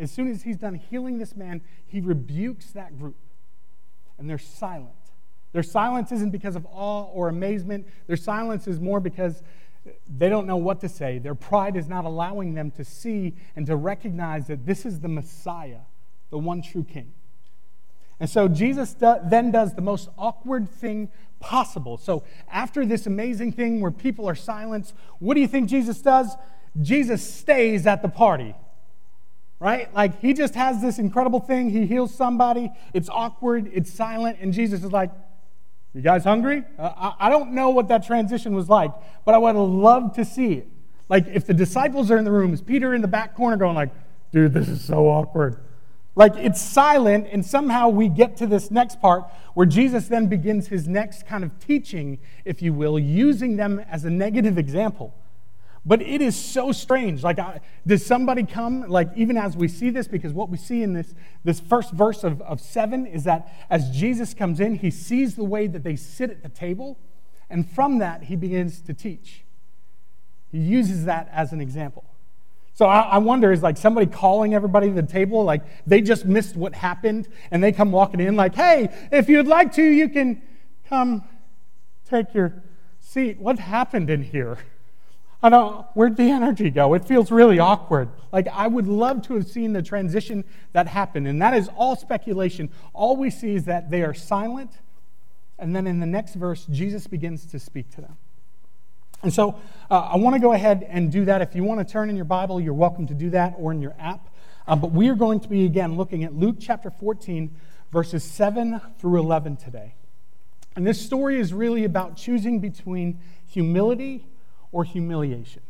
As 0.00 0.10
soon 0.10 0.28
as 0.28 0.42
he's 0.42 0.56
done 0.56 0.74
healing 0.74 1.18
this 1.18 1.36
man, 1.36 1.60
he 1.86 2.00
rebukes 2.00 2.70
that 2.72 2.98
group. 2.98 3.16
And 4.18 4.28
they're 4.28 4.38
silent. 4.38 4.94
Their 5.52 5.62
silence 5.62 6.12
isn't 6.12 6.30
because 6.30 6.56
of 6.56 6.66
awe 6.70 7.04
or 7.04 7.28
amazement. 7.28 7.86
Their 8.06 8.16
silence 8.16 8.66
is 8.66 8.80
more 8.80 9.00
because 9.00 9.42
they 10.08 10.28
don't 10.28 10.46
know 10.46 10.56
what 10.56 10.80
to 10.80 10.88
say. 10.88 11.18
Their 11.18 11.34
pride 11.34 11.76
is 11.76 11.88
not 11.88 12.04
allowing 12.04 12.54
them 12.54 12.70
to 12.72 12.84
see 12.84 13.34
and 13.56 13.66
to 13.66 13.76
recognize 13.76 14.46
that 14.46 14.66
this 14.66 14.86
is 14.86 15.00
the 15.00 15.08
Messiah, 15.08 15.80
the 16.30 16.38
one 16.38 16.62
true 16.62 16.84
King. 16.84 17.12
And 18.20 18.28
so 18.28 18.48
Jesus 18.48 18.92
do, 18.94 19.16
then 19.24 19.50
does 19.50 19.74
the 19.74 19.82
most 19.82 20.10
awkward 20.18 20.68
thing 20.68 21.08
possible. 21.40 21.96
So 21.96 22.22
after 22.50 22.84
this 22.84 23.06
amazing 23.06 23.52
thing 23.52 23.80
where 23.80 23.90
people 23.90 24.28
are 24.28 24.34
silenced, 24.34 24.94
what 25.18 25.34
do 25.34 25.40
you 25.40 25.48
think 25.48 25.68
Jesus 25.68 26.00
does? 26.00 26.36
Jesus 26.80 27.26
stays 27.28 27.86
at 27.86 28.02
the 28.02 28.08
party. 28.08 28.54
Right? 29.60 29.94
Like 29.94 30.20
he 30.20 30.32
just 30.32 30.54
has 30.54 30.80
this 30.80 30.98
incredible 30.98 31.38
thing. 31.38 31.68
He 31.68 31.86
heals 31.86 32.14
somebody. 32.14 32.72
It's 32.94 33.10
awkward, 33.10 33.70
it's 33.74 33.92
silent, 33.92 34.38
and 34.40 34.54
Jesus 34.54 34.82
is 34.82 34.90
like, 34.90 35.10
you 35.92 36.00
guys 36.00 36.24
hungry? 36.24 36.64
Uh, 36.78 37.12
I 37.18 37.28
don't 37.28 37.52
know 37.52 37.68
what 37.68 37.88
that 37.88 38.06
transition 38.06 38.54
was 38.54 38.68
like, 38.70 38.90
but 39.24 39.34
I 39.34 39.38
would 39.38 39.56
loved 39.56 40.14
to 40.14 40.24
see 40.24 40.54
it. 40.54 40.68
Like 41.10 41.26
if 41.26 41.46
the 41.46 41.52
disciples 41.52 42.10
are 42.10 42.16
in 42.16 42.24
the 42.24 42.30
room, 42.30 42.54
is 42.54 42.62
Peter 42.62 42.94
in 42.94 43.02
the 43.02 43.08
back 43.08 43.34
corner 43.34 43.56
going 43.56 43.74
like, 43.74 43.90
dude, 44.32 44.54
this 44.54 44.68
is 44.68 44.82
so 44.82 45.08
awkward. 45.08 45.56
Like 46.14 46.36
it's 46.36 46.60
silent, 46.60 47.28
and 47.30 47.44
somehow 47.44 47.88
we 47.88 48.08
get 48.08 48.36
to 48.38 48.46
this 48.46 48.70
next 48.70 49.00
part 49.00 49.24
where 49.54 49.66
Jesus 49.66 50.08
then 50.08 50.26
begins 50.26 50.68
his 50.68 50.88
next 50.88 51.26
kind 51.26 51.44
of 51.44 51.58
teaching, 51.58 52.18
if 52.44 52.62
you 52.62 52.72
will, 52.72 52.98
using 52.98 53.56
them 53.56 53.78
as 53.90 54.04
a 54.04 54.10
negative 54.10 54.56
example. 54.56 55.14
But 55.84 56.02
it 56.02 56.20
is 56.20 56.36
so 56.36 56.72
strange. 56.72 57.22
Like, 57.22 57.38
I, 57.38 57.60
does 57.86 58.04
somebody 58.04 58.44
come, 58.44 58.88
like, 58.88 59.08
even 59.16 59.38
as 59.38 59.56
we 59.56 59.66
see 59.66 59.88
this, 59.88 60.06
because 60.06 60.32
what 60.32 60.50
we 60.50 60.58
see 60.58 60.82
in 60.82 60.92
this, 60.92 61.14
this 61.42 61.58
first 61.58 61.92
verse 61.92 62.22
of, 62.22 62.42
of 62.42 62.60
seven 62.60 63.06
is 63.06 63.24
that 63.24 63.50
as 63.70 63.90
Jesus 63.90 64.34
comes 64.34 64.60
in, 64.60 64.74
he 64.74 64.90
sees 64.90 65.36
the 65.36 65.44
way 65.44 65.66
that 65.66 65.82
they 65.82 65.96
sit 65.96 66.30
at 66.30 66.42
the 66.42 66.50
table, 66.50 66.98
and 67.48 67.68
from 67.68 67.98
that, 67.98 68.24
he 68.24 68.36
begins 68.36 68.82
to 68.82 68.92
teach. 68.92 69.42
He 70.52 70.58
uses 70.58 71.06
that 71.06 71.30
as 71.32 71.52
an 71.52 71.62
example. 71.62 72.04
So 72.74 72.86
I, 72.86 73.00
I 73.00 73.18
wonder, 73.18 73.50
is 73.50 73.62
like 73.62 73.76
somebody 73.76 74.06
calling 74.06 74.54
everybody 74.54 74.88
to 74.88 74.94
the 74.94 75.02
table, 75.02 75.44
like 75.44 75.62
they 75.86 76.02
just 76.02 76.26
missed 76.26 76.56
what 76.56 76.74
happened, 76.74 77.26
and 77.50 77.62
they 77.62 77.72
come 77.72 77.90
walking 77.90 78.20
in, 78.20 78.36
like, 78.36 78.54
hey, 78.54 78.90
if 79.10 79.30
you'd 79.30 79.48
like 79.48 79.72
to, 79.74 79.82
you 79.82 80.10
can 80.10 80.42
come 80.88 81.24
take 82.08 82.34
your 82.34 82.62
seat. 82.98 83.38
What 83.38 83.58
happened 83.58 84.10
in 84.10 84.22
here? 84.22 84.58
I 85.42 85.48
don't, 85.48 85.86
where'd 85.94 86.16
the 86.16 86.30
energy 86.30 86.68
go? 86.70 86.92
It 86.94 87.04
feels 87.04 87.30
really 87.30 87.58
awkward. 87.58 88.10
Like, 88.30 88.46
I 88.48 88.66
would 88.66 88.86
love 88.86 89.22
to 89.28 89.34
have 89.34 89.46
seen 89.46 89.72
the 89.72 89.82
transition 89.82 90.44
that 90.72 90.86
happened. 90.86 91.26
And 91.26 91.40
that 91.40 91.54
is 91.54 91.68
all 91.76 91.96
speculation. 91.96 92.68
All 92.92 93.16
we 93.16 93.30
see 93.30 93.54
is 93.54 93.64
that 93.64 93.90
they 93.90 94.02
are 94.02 94.12
silent. 94.12 94.70
And 95.58 95.74
then 95.74 95.86
in 95.86 95.98
the 96.00 96.06
next 96.06 96.34
verse, 96.34 96.66
Jesus 96.66 97.06
begins 97.06 97.46
to 97.46 97.58
speak 97.58 97.90
to 97.94 98.02
them. 98.02 98.16
And 99.22 99.32
so 99.32 99.58
uh, 99.90 100.10
I 100.12 100.16
want 100.16 100.34
to 100.34 100.40
go 100.40 100.52
ahead 100.52 100.86
and 100.88 101.10
do 101.10 101.24
that. 101.26 101.42
If 101.42 101.54
you 101.54 101.64
want 101.64 101.86
to 101.86 101.90
turn 101.90 102.10
in 102.10 102.16
your 102.16 102.24
Bible, 102.26 102.60
you're 102.60 102.74
welcome 102.74 103.06
to 103.06 103.14
do 103.14 103.30
that 103.30 103.54
or 103.58 103.72
in 103.72 103.80
your 103.80 103.94
app. 103.98 104.28
Uh, 104.66 104.76
but 104.76 104.92
we 104.92 105.08
are 105.08 105.14
going 105.14 105.40
to 105.40 105.48
be, 105.48 105.64
again, 105.64 105.96
looking 105.96 106.22
at 106.24 106.34
Luke 106.34 106.56
chapter 106.60 106.90
14, 106.90 107.54
verses 107.92 108.24
7 108.24 108.80
through 108.98 109.18
11 109.18 109.56
today. 109.56 109.94
And 110.76 110.86
this 110.86 111.00
story 111.00 111.40
is 111.40 111.52
really 111.52 111.84
about 111.84 112.16
choosing 112.16 112.60
between 112.60 113.20
humility 113.46 114.26
or 114.72 114.84
humiliation. 114.84 115.62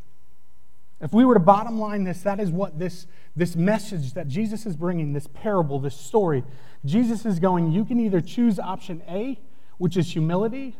If 1.01 1.15
we 1.15 1.25
were 1.25 1.35
to 1.35 1.41
bottom 1.41 1.81
line 1.81 2.05
this, 2.05 2.21
that 2.23 2.41
is 2.41 2.51
what 2.51 2.79
this, 2.79 3.07
this 3.35 3.57
message 3.57 4.13
that 4.13 4.29
Jesus 4.29 4.67
is 4.67 4.77
bringing, 4.77 5.15
this 5.15 5.27
parable, 5.27 5.79
this 5.79 5.97
story, 5.97 6.45
Jesus 6.85 7.25
is 7.25 7.39
going, 7.39 7.73
you 7.73 7.85
can 7.85 7.99
either 7.99 8.21
choose 8.21 8.59
option 8.59 9.03
A, 9.09 9.39
which 9.79 9.97
is 9.97 10.13
humility, 10.13 10.77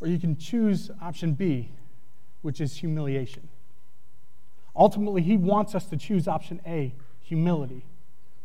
or 0.00 0.06
you 0.06 0.18
can 0.18 0.36
choose 0.36 0.90
option 1.00 1.32
B, 1.32 1.70
which 2.42 2.60
is 2.60 2.76
humiliation. 2.76 3.48
Ultimately, 4.76 5.22
he 5.22 5.36
wants 5.36 5.74
us 5.74 5.86
to 5.86 5.96
choose 5.96 6.28
option 6.28 6.60
A, 6.66 6.94
humility, 7.20 7.86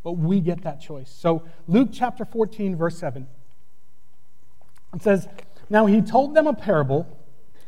but 0.04 0.14
we 0.14 0.40
get 0.40 0.64
that 0.64 0.80
choice. 0.80 1.10
So, 1.10 1.44
Luke 1.68 1.90
chapter 1.92 2.24
14, 2.24 2.78
verse 2.78 2.98
7, 2.98 3.28
it 4.96 5.02
says, 5.02 5.28
Now 5.70 5.86
he 5.86 6.02
told 6.02 6.34
them 6.34 6.48
a 6.48 6.54
parable. 6.54 7.19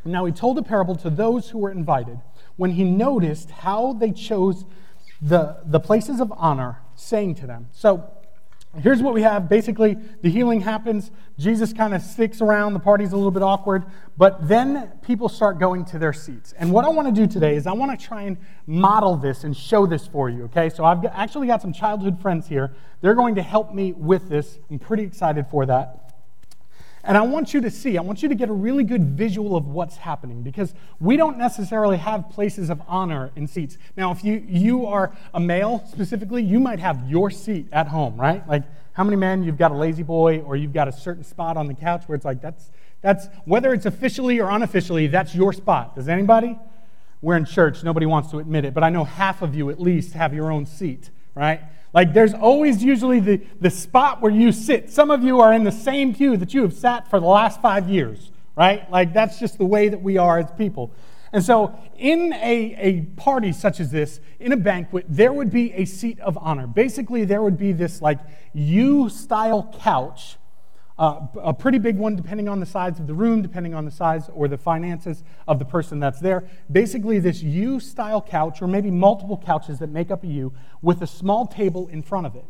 Now 0.03 0.25
he 0.25 0.31
told 0.31 0.57
a 0.57 0.63
parable 0.63 0.95
to 0.97 1.09
those 1.09 1.49
who 1.49 1.59
were 1.59 1.71
invited 1.71 2.19
when 2.57 2.71
he 2.71 2.83
noticed 2.83 3.51
how 3.51 3.93
they 3.93 4.11
chose 4.11 4.65
the, 5.21 5.57
the 5.65 5.79
places 5.79 6.19
of 6.19 6.33
honor, 6.35 6.79
saying 6.95 7.35
to 7.35 7.47
them. 7.47 7.67
So 7.71 8.09
here's 8.79 9.01
what 9.01 9.13
we 9.13 9.21
have. 9.21 9.47
Basically, 9.47 9.97
the 10.21 10.29
healing 10.29 10.61
happens. 10.61 11.11
Jesus 11.37 11.73
kind 11.73 11.93
of 11.93 12.01
sticks 12.01 12.41
around. 12.41 12.73
The 12.73 12.79
party's 12.79 13.11
a 13.11 13.15
little 13.15 13.31
bit 13.31 13.43
awkward. 13.43 13.85
But 14.17 14.47
then 14.47 14.91
people 15.03 15.29
start 15.29 15.59
going 15.59 15.85
to 15.85 15.99
their 15.99 16.13
seats. 16.13 16.53
And 16.57 16.71
what 16.71 16.85
I 16.85 16.89
want 16.89 17.07
to 17.07 17.13
do 17.13 17.31
today 17.31 17.55
is 17.55 17.67
I 17.67 17.73
want 17.73 17.97
to 17.97 18.03
try 18.03 18.23
and 18.23 18.37
model 18.65 19.15
this 19.15 19.43
and 19.43 19.55
show 19.55 19.85
this 19.85 20.07
for 20.07 20.29
you, 20.29 20.45
okay? 20.45 20.69
So 20.69 20.85
I've 20.85 21.05
actually 21.05 21.47
got 21.47 21.61
some 21.61 21.73
childhood 21.73 22.19
friends 22.19 22.47
here. 22.47 22.73
They're 23.01 23.15
going 23.15 23.35
to 23.35 23.43
help 23.43 23.73
me 23.73 23.93
with 23.93 24.29
this. 24.29 24.57
I'm 24.69 24.79
pretty 24.79 25.03
excited 25.03 25.45
for 25.47 25.65
that. 25.67 26.10
And 27.03 27.17
I 27.17 27.21
want 27.21 27.53
you 27.53 27.61
to 27.61 27.71
see, 27.71 27.97
I 27.97 28.01
want 28.01 28.21
you 28.21 28.29
to 28.29 28.35
get 28.35 28.49
a 28.49 28.53
really 28.53 28.83
good 28.83 29.17
visual 29.17 29.55
of 29.55 29.67
what's 29.67 29.97
happening 29.97 30.43
because 30.43 30.73
we 30.99 31.17
don't 31.17 31.37
necessarily 31.37 31.97
have 31.97 32.29
places 32.29 32.69
of 32.69 32.81
honor 32.87 33.31
in 33.35 33.47
seats. 33.47 33.77
Now, 33.97 34.11
if 34.11 34.23
you, 34.23 34.43
you 34.47 34.85
are 34.85 35.11
a 35.33 35.39
male 35.39 35.83
specifically, 35.89 36.43
you 36.43 36.59
might 36.59 36.79
have 36.79 37.09
your 37.09 37.31
seat 37.31 37.67
at 37.71 37.87
home, 37.87 38.19
right? 38.19 38.47
Like, 38.47 38.63
how 38.93 39.03
many 39.03 39.17
men 39.17 39.43
you've 39.43 39.57
got 39.57 39.71
a 39.71 39.73
La-Z-Boy 39.73 40.41
or 40.41 40.55
you've 40.55 40.73
got 40.73 40.87
a 40.87 40.91
certain 40.91 41.23
spot 41.23 41.57
on 41.57 41.67
the 41.67 41.73
couch 41.73 42.03
where 42.07 42.15
it's 42.15 42.25
like, 42.25 42.41
that's, 42.41 42.69
that's 43.01 43.27
whether 43.45 43.73
it's 43.73 43.85
officially 43.85 44.39
or 44.39 44.51
unofficially, 44.51 45.07
that's 45.07 45.33
your 45.33 45.53
spot. 45.53 45.95
Does 45.95 46.07
anybody? 46.07 46.59
We're 47.21 47.37
in 47.37 47.45
church, 47.45 47.83
nobody 47.83 48.05
wants 48.05 48.31
to 48.31 48.39
admit 48.39 48.65
it, 48.65 48.73
but 48.73 48.83
I 48.83 48.89
know 48.89 49.03
half 49.03 49.41
of 49.41 49.55
you 49.55 49.69
at 49.69 49.79
least 49.79 50.13
have 50.13 50.33
your 50.33 50.51
own 50.51 50.65
seat, 50.65 51.09
right? 51.35 51.61
Like 51.93 52.13
there's 52.13 52.33
always 52.33 52.83
usually 52.83 53.19
the, 53.19 53.41
the 53.59 53.69
spot 53.69 54.21
where 54.21 54.31
you 54.31 54.51
sit. 54.51 54.89
Some 54.91 55.11
of 55.11 55.23
you 55.23 55.41
are 55.41 55.53
in 55.53 55.63
the 55.63 55.71
same 55.71 56.15
pew 56.15 56.37
that 56.37 56.53
you 56.53 56.61
have 56.61 56.73
sat 56.73 57.09
for 57.09 57.19
the 57.19 57.25
last 57.25 57.61
five 57.61 57.89
years, 57.89 58.31
right? 58.55 58.89
Like 58.89 59.13
that's 59.13 59.39
just 59.39 59.57
the 59.57 59.65
way 59.65 59.89
that 59.89 60.01
we 60.01 60.17
are 60.17 60.39
as 60.39 60.51
people. 60.57 60.91
And 61.33 61.43
so, 61.43 61.73
in 61.97 62.33
a, 62.33 62.75
a 62.77 63.01
party 63.15 63.53
such 63.53 63.79
as 63.79 63.89
this, 63.89 64.19
in 64.39 64.51
a 64.51 64.57
banquet, 64.57 65.05
there 65.07 65.31
would 65.31 65.49
be 65.49 65.71
a 65.73 65.85
seat 65.85 66.19
of 66.19 66.37
honor. 66.37 66.67
Basically, 66.67 67.23
there 67.23 67.41
would 67.41 67.57
be 67.57 67.71
this 67.71 68.01
like 68.01 68.19
U 68.53 69.07
style 69.07 69.73
couch 69.79 70.35
uh, 71.01 71.19
a 71.41 71.51
pretty 71.51 71.79
big 71.79 71.97
one, 71.97 72.15
depending 72.15 72.47
on 72.47 72.59
the 72.59 72.65
size 72.65 72.99
of 72.99 73.07
the 73.07 73.13
room, 73.15 73.41
depending 73.41 73.73
on 73.73 73.85
the 73.85 73.91
size 73.91 74.29
or 74.35 74.47
the 74.47 74.57
finances 74.57 75.23
of 75.47 75.57
the 75.57 75.65
person 75.65 75.99
that's 75.99 76.19
there. 76.19 76.47
Basically, 76.71 77.17
this 77.17 77.41
U 77.41 77.79
style 77.79 78.21
couch, 78.21 78.61
or 78.61 78.67
maybe 78.67 78.91
multiple 78.91 79.41
couches 79.43 79.79
that 79.79 79.89
make 79.89 80.11
up 80.11 80.23
a 80.23 80.27
U, 80.27 80.53
with 80.83 81.01
a 81.01 81.07
small 81.07 81.47
table 81.47 81.87
in 81.87 82.03
front 82.03 82.27
of 82.27 82.35
it. 82.35 82.45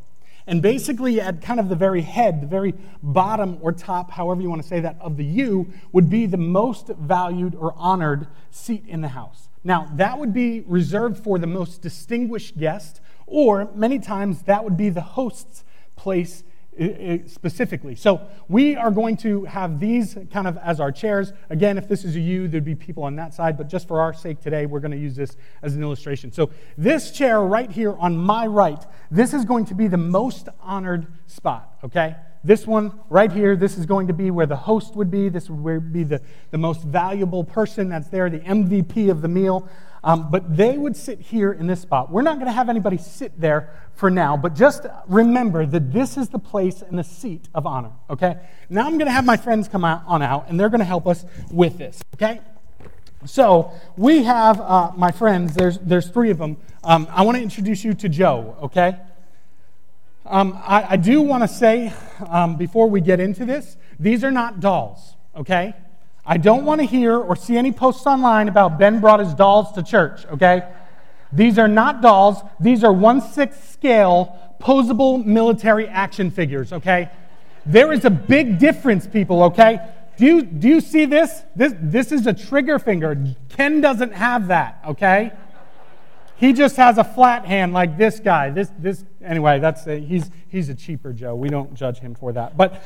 And 0.48 0.62
basically, 0.62 1.22
at 1.22 1.42
kind 1.42 1.62
of 1.62 1.70
the 1.70 1.78
very 1.78 2.02
head, 2.02 2.42
the 2.42 2.48
very 2.48 2.74
bottom 3.02 3.58
or 3.62 3.72
top, 3.72 4.12
however 4.12 4.42
you 4.42 4.50
want 4.50 4.62
to 4.62 4.68
say 4.68 4.82
that, 4.82 4.98
of 5.00 5.16
the 5.16 5.24
U, 5.24 5.72
would 5.94 6.10
be 6.10 6.26
the 6.26 6.36
most 6.36 6.88
valued 6.88 7.56
or 7.56 7.74
honored 7.78 8.28
seat 8.50 8.84
in 8.86 9.00
the 9.00 9.08
house. 9.10 9.48
Now, 9.64 9.90
that 9.94 10.20
would 10.20 10.34
be 10.34 10.66
reserved 10.68 11.24
for 11.24 11.40
the 11.40 11.48
most 11.48 11.82
distinguished 11.82 12.58
guest, 12.58 13.00
or 13.28 13.72
many 13.76 13.98
times 13.98 14.42
that 14.42 14.66
would 14.66 14.76
be 14.76 14.90
the 14.90 15.00
host's 15.00 15.64
place 15.96 16.44
specifically. 17.28 17.96
So 17.96 18.22
we 18.48 18.76
are 18.76 18.92
going 18.92 19.18
to 19.18 19.46
have 19.46 19.80
these 19.80 20.18
kind 20.32 20.48
of 20.48 20.58
as 20.58 20.80
our 20.80 20.92
chairs. 20.92 21.34
Again, 21.50 21.78
if 21.78 21.88
this 21.88 22.04
is 22.04 22.18
you, 22.18 22.48
there'd 22.48 22.66
be 22.66 22.76
people 22.76 23.04
on 23.04 23.16
that 23.18 23.34
side, 23.34 23.58
but 23.58 23.68
just 23.68 23.88
for 23.88 24.02
our 24.02 24.14
sake 24.14 24.42
today, 24.42 24.66
we're 24.66 24.80
going 24.80 24.92
to 24.92 24.98
use 24.98 25.16
this 25.16 25.38
as 25.62 25.76
an 25.76 25.84
illustration. 25.84 26.32
So 26.32 26.50
this 26.78 27.12
chair 27.12 27.42
right 27.42 27.70
here 27.70 27.96
on 27.98 28.18
my 28.18 28.48
right, 28.48 28.84
this 29.12 29.34
is 29.34 29.46
going 29.46 29.66
to 29.66 29.76
be 29.76 29.88
the 29.88 29.98
most 29.98 30.50
honored 30.60 31.08
spot, 31.28 31.78
okay? 31.84 32.16
This 32.44 32.66
one 32.66 33.00
right 33.10 33.32
here, 33.32 33.56
this 33.56 33.78
is 33.78 33.86
going 33.86 34.08
to 34.08 34.14
be 34.14 34.32
where 34.32 34.48
the 34.48 34.56
host 34.56 34.96
would 34.96 35.12
be. 35.12 35.30
This 35.30 35.50
would 35.50 35.94
be 35.94 36.04
the, 36.04 36.22
the 36.50 36.58
most 36.58 36.82
valuable 36.82 37.44
person 37.44 37.90
that's 37.90 38.08
there, 38.08 38.30
the 38.32 38.40
MVP 38.40 39.12
of 39.12 39.22
the 39.22 39.28
meal. 39.28 39.70
Um, 40.04 40.32
but 40.32 40.58
they 40.58 40.78
would 40.78 40.96
sit 40.96 41.20
here 41.20 41.52
in 41.52 41.68
this 41.68 41.82
spot. 41.82 42.12
We're 42.12 42.24
not 42.24 42.36
going 42.36 42.48
to 42.48 42.52
have 42.54 42.70
anybody 42.70 42.98
sit 42.98 43.40
there 43.40 43.72
for 43.94 44.10
now, 44.10 44.36
but 44.36 44.56
just 44.56 44.88
remember 45.08 45.66
that 45.66 45.94
this 45.94 46.18
is 46.18 46.30
the 46.30 46.40
place 46.40 46.82
and 46.82 46.98
the 46.98 47.04
seat 47.04 47.48
of 47.54 47.68
honor, 47.68 47.92
okay? 48.10 48.38
Now 48.68 48.88
I'm 48.88 48.94
going 48.94 49.06
to 49.06 49.12
have 49.12 49.26
my 49.26 49.38
friends 49.38 49.68
come 49.68 49.86
out, 49.86 50.02
on 50.08 50.24
out, 50.24 50.50
and 50.50 50.60
they're 50.60 50.70
going 50.70 50.80
to 50.80 50.86
help 50.86 51.06
us 51.06 51.24
with 51.52 51.78
this, 51.78 52.02
okay? 52.16 52.42
So 53.26 53.72
we 53.96 54.24
have 54.24 54.60
uh, 54.60 54.92
my 54.98 55.12
friends, 55.12 55.54
there's, 55.54 55.78
there's 55.78 56.10
three 56.10 56.32
of 56.32 56.40
them. 56.40 56.58
Um, 56.84 57.08
I 57.12 57.22
want 57.22 57.38
to 57.38 57.44
introduce 57.44 57.84
you 57.84 57.94
to 57.94 58.10
Joe, 58.10 58.58
okay? 58.64 58.98
Um, 60.26 60.58
I, 60.66 60.94
I, 60.94 60.98
do 60.98 61.22
want 61.22 61.44
to 61.44 61.48
say 61.48 61.94
um, 62.28 62.56
before 62.56 62.90
we 62.90 63.02
get 63.02 63.20
into 63.20 63.46
this, 63.46 63.78
these 64.00 64.24
are 64.24 64.32
not 64.32 64.60
dolls, 64.60 65.16
okay? 65.36 65.76
I 66.32 66.38
don't 66.38 66.64
want 66.64 66.80
to 66.80 66.88
hear 66.88 67.18
or 67.18 67.36
see 67.36 67.58
any 67.58 67.74
posts 67.74 68.08
online 68.08 68.48
about 68.48 68.80
Ben 68.80 69.02
brought 69.02 69.20
his 69.20 69.34
dolls 69.34 69.74
to 69.74 69.84
church, 69.84 70.26
okay? 70.28 70.64
These 71.34 71.60
are 71.60 71.68
not 71.68 72.02
dolls, 72.02 72.38
these 72.58 72.86
are 72.86 72.94
one 72.94 73.20
sixth 73.20 73.70
scale 73.74 74.56
posable 74.62 75.26
military 75.26 75.90
action 75.90 76.32
figures, 76.32 76.72
okay? 76.72 77.10
There 77.66 77.92
is 77.92 78.06
a 78.06 78.10
big 78.10 78.60
difference, 78.60 79.06
people, 79.08 79.44
okay? 79.44 79.80
Do 80.16 80.26
you, 80.26 80.44
do 80.44 80.70
you 80.70 80.80
see 80.80 81.04
this? 81.04 81.44
this? 81.54 81.74
This 81.82 82.14
is 82.14 82.26
a 82.26 82.34
trigger 82.34 82.80
finger. 82.80 83.22
Ken 83.50 83.82
doesn't 83.82 84.14
have 84.14 84.48
that, 84.48 84.80
okay? 84.88 85.34
He 86.38 86.54
just 86.54 86.78
has 86.78 86.98
a 86.98 87.04
flat 87.04 87.44
hand 87.44 87.74
like 87.74 87.98
this 87.98 88.22
guy. 88.22 88.52
This, 88.52 88.72
this, 88.80 89.04
anyway, 89.22 89.60
that's 89.60 89.86
a, 89.86 90.00
he's, 90.00 90.32
he's 90.48 90.70
a 90.70 90.76
cheaper 90.76 91.12
Joe. 91.12 91.36
We 91.36 91.50
don't 91.50 91.74
judge 91.74 92.00
him 92.00 92.16
for 92.16 92.32
that. 92.32 92.56
But 92.56 92.82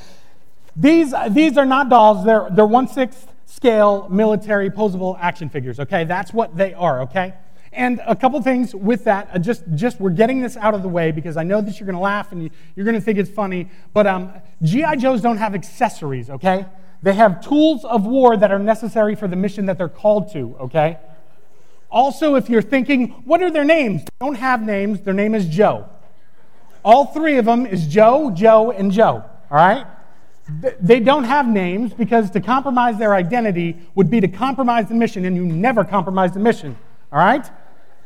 these, 0.76 1.14
these 1.30 1.60
are 1.60 1.66
not 1.66 1.90
dolls, 1.90 2.26
they're, 2.26 2.48
they're 2.50 2.66
one 2.66 2.88
sixth 2.88 3.34
scale 3.46 4.08
military 4.10 4.70
posable 4.70 5.18
action 5.20 5.50
figures, 5.50 5.80
okay? 5.80 6.04
That's 6.04 6.34
what 6.34 6.56
they 6.56 6.74
are, 6.74 7.02
okay? 7.04 7.34
And 7.72 8.02
a 8.08 8.16
couple 8.16 8.42
things 8.42 8.74
with 8.74 9.04
that, 9.04 9.30
uh, 9.34 9.40
just, 9.40 9.64
just 9.76 10.00
we're 10.00 10.10
getting 10.12 10.42
this 10.42 10.56
out 10.56 10.74
of 10.74 10.82
the 10.82 10.88
way 10.88 11.12
because 11.12 11.36
I 11.36 11.44
know 11.44 11.60
that 11.60 11.78
you're 11.80 11.86
going 11.86 11.98
to 11.98 12.02
laugh 12.02 12.32
and 12.32 12.44
you, 12.44 12.50
are 12.78 12.84
going 12.86 12.96
to 12.96 13.02
think 13.02 13.20
it's 13.20 13.30
funny, 13.30 13.70
but 13.94 14.08
um, 14.08 14.32
G.I. 14.64 14.96
Joes 14.96 15.22
don't 15.22 15.38
have 15.38 15.54
accessories, 15.54 16.30
okay? 16.30 16.66
They 17.04 17.14
have 17.14 17.46
tools 17.46 17.84
of 17.84 18.06
war 18.06 18.38
that 18.38 18.52
are 18.52 18.60
necessary 18.60 19.14
for 19.16 19.28
the 19.28 19.36
mission 19.36 19.66
that 19.66 19.78
they're 19.78 19.90
called 19.90 20.32
to, 20.34 20.56
okay? 20.62 21.00
Also, 21.92 22.36
if 22.36 22.50
you're 22.50 22.62
thinking, 22.62 23.10
what 23.26 23.44
are 23.44 23.52
their 23.52 23.66
names? 23.66 24.04
They 24.04 24.26
don't 24.26 24.36
have 24.36 24.62
names, 24.62 25.02
their 25.02 25.14
name 25.14 25.36
is 25.36 25.46
Joe. 25.46 25.90
All 26.84 27.08
three 27.08 27.38
of 27.38 27.46
them 27.46 27.66
is 27.66 27.88
Joe, 27.88 28.32
Joe, 28.32 28.72
and 28.72 28.92
Joe, 28.92 29.24
all 29.52 29.58
right? 29.58 29.86
They 30.48 31.00
don't 31.00 31.24
have 31.24 31.48
names 31.48 31.94
because 31.94 32.30
to 32.32 32.40
compromise 32.40 33.00
their 33.00 33.16
identity 33.16 33.78
would 33.96 34.12
be 34.12 34.22
to 34.22 34.28
compromise 34.28 34.88
the 34.88 34.94
mission, 34.94 35.26
and 35.26 35.36
you 35.36 35.44
never 35.44 35.84
compromise 35.84 36.34
the 36.34 36.40
mission. 36.40 36.78
All 37.12 37.20
right? 37.20 37.50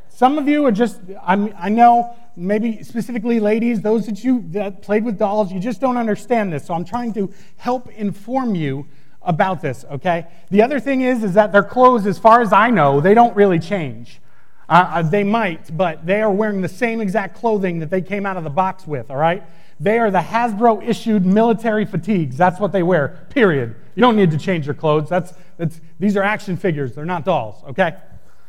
Some 0.08 0.38
of 0.38 0.48
you 0.48 0.66
are 0.66 0.72
just, 0.72 1.02
I'm, 1.24 1.54
i 1.58 1.70
know, 1.70 2.16
maybe 2.36 2.84
specifically 2.84 3.40
ladies, 3.40 3.82
those 3.82 4.06
that 4.06 4.24
you 4.24 4.44
that 4.50 4.82
played 4.82 5.04
with 5.04 5.18
dolls, 5.18 5.52
you 5.52 5.60
just 5.60 5.82
don't 5.82 5.98
understand 5.98 6.52
this. 6.52 6.66
So 6.66 6.74
I'm 6.74 6.86
trying 6.86 7.14
to 7.14 7.32
help 7.58 7.90
inform 7.92 8.56
you 8.56 8.88
about 9.22 9.62
this, 9.62 9.86
okay? 9.92 10.28
The 10.50 10.62
other 10.62 10.80
thing 10.80 11.02
is, 11.02 11.24
is 11.24 11.34
that 11.34 11.52
their 11.52 11.64
clothes, 11.64 12.06
as 12.06 12.18
far 12.18 12.42
as 12.42 12.54
I 12.54 12.70
know, 12.70 13.02
they 13.02 13.14
don't 13.14 13.36
really 13.36 13.60
change. 13.60 14.22
Uh, 14.68 14.92
uh 14.96 15.02
they 15.02 15.24
might, 15.24 15.76
but 15.76 16.06
they 16.06 16.22
are 16.22 16.32
wearing 16.32 16.62
the 16.62 16.70
same 16.70 17.02
exact 17.02 17.36
clothing 17.36 17.80
that 17.80 17.90
they 17.90 18.02
came 18.02 18.26
out 18.26 18.38
of 18.38 18.44
the 18.44 18.50
box 18.50 18.88
with, 18.88 19.12
all 19.12 19.18
right? 19.18 19.44
They 19.80 19.98
are 20.00 20.12
the 20.12 20.20
Hasbro 20.20 20.86
issued 20.86 21.26
military 21.26 21.86
fatigues. 21.86 22.36
That's 22.36 22.60
what 22.60 22.72
they 22.72 22.84
wear, 22.84 23.28
period. 23.30 23.76
You 23.96 24.02
don't 24.02 24.16
need 24.16 24.32
to 24.32 24.38
change 24.38 24.66
your 24.66 24.76
clothes. 24.76 25.10
That's, 25.10 25.34
that's, 25.58 25.80
these 26.00 26.18
are 26.18 26.24
action 26.24 26.58
figures, 26.58 26.94
they're 26.94 27.06
not 27.06 27.26
dolls, 27.26 27.64
okay? 27.70 27.96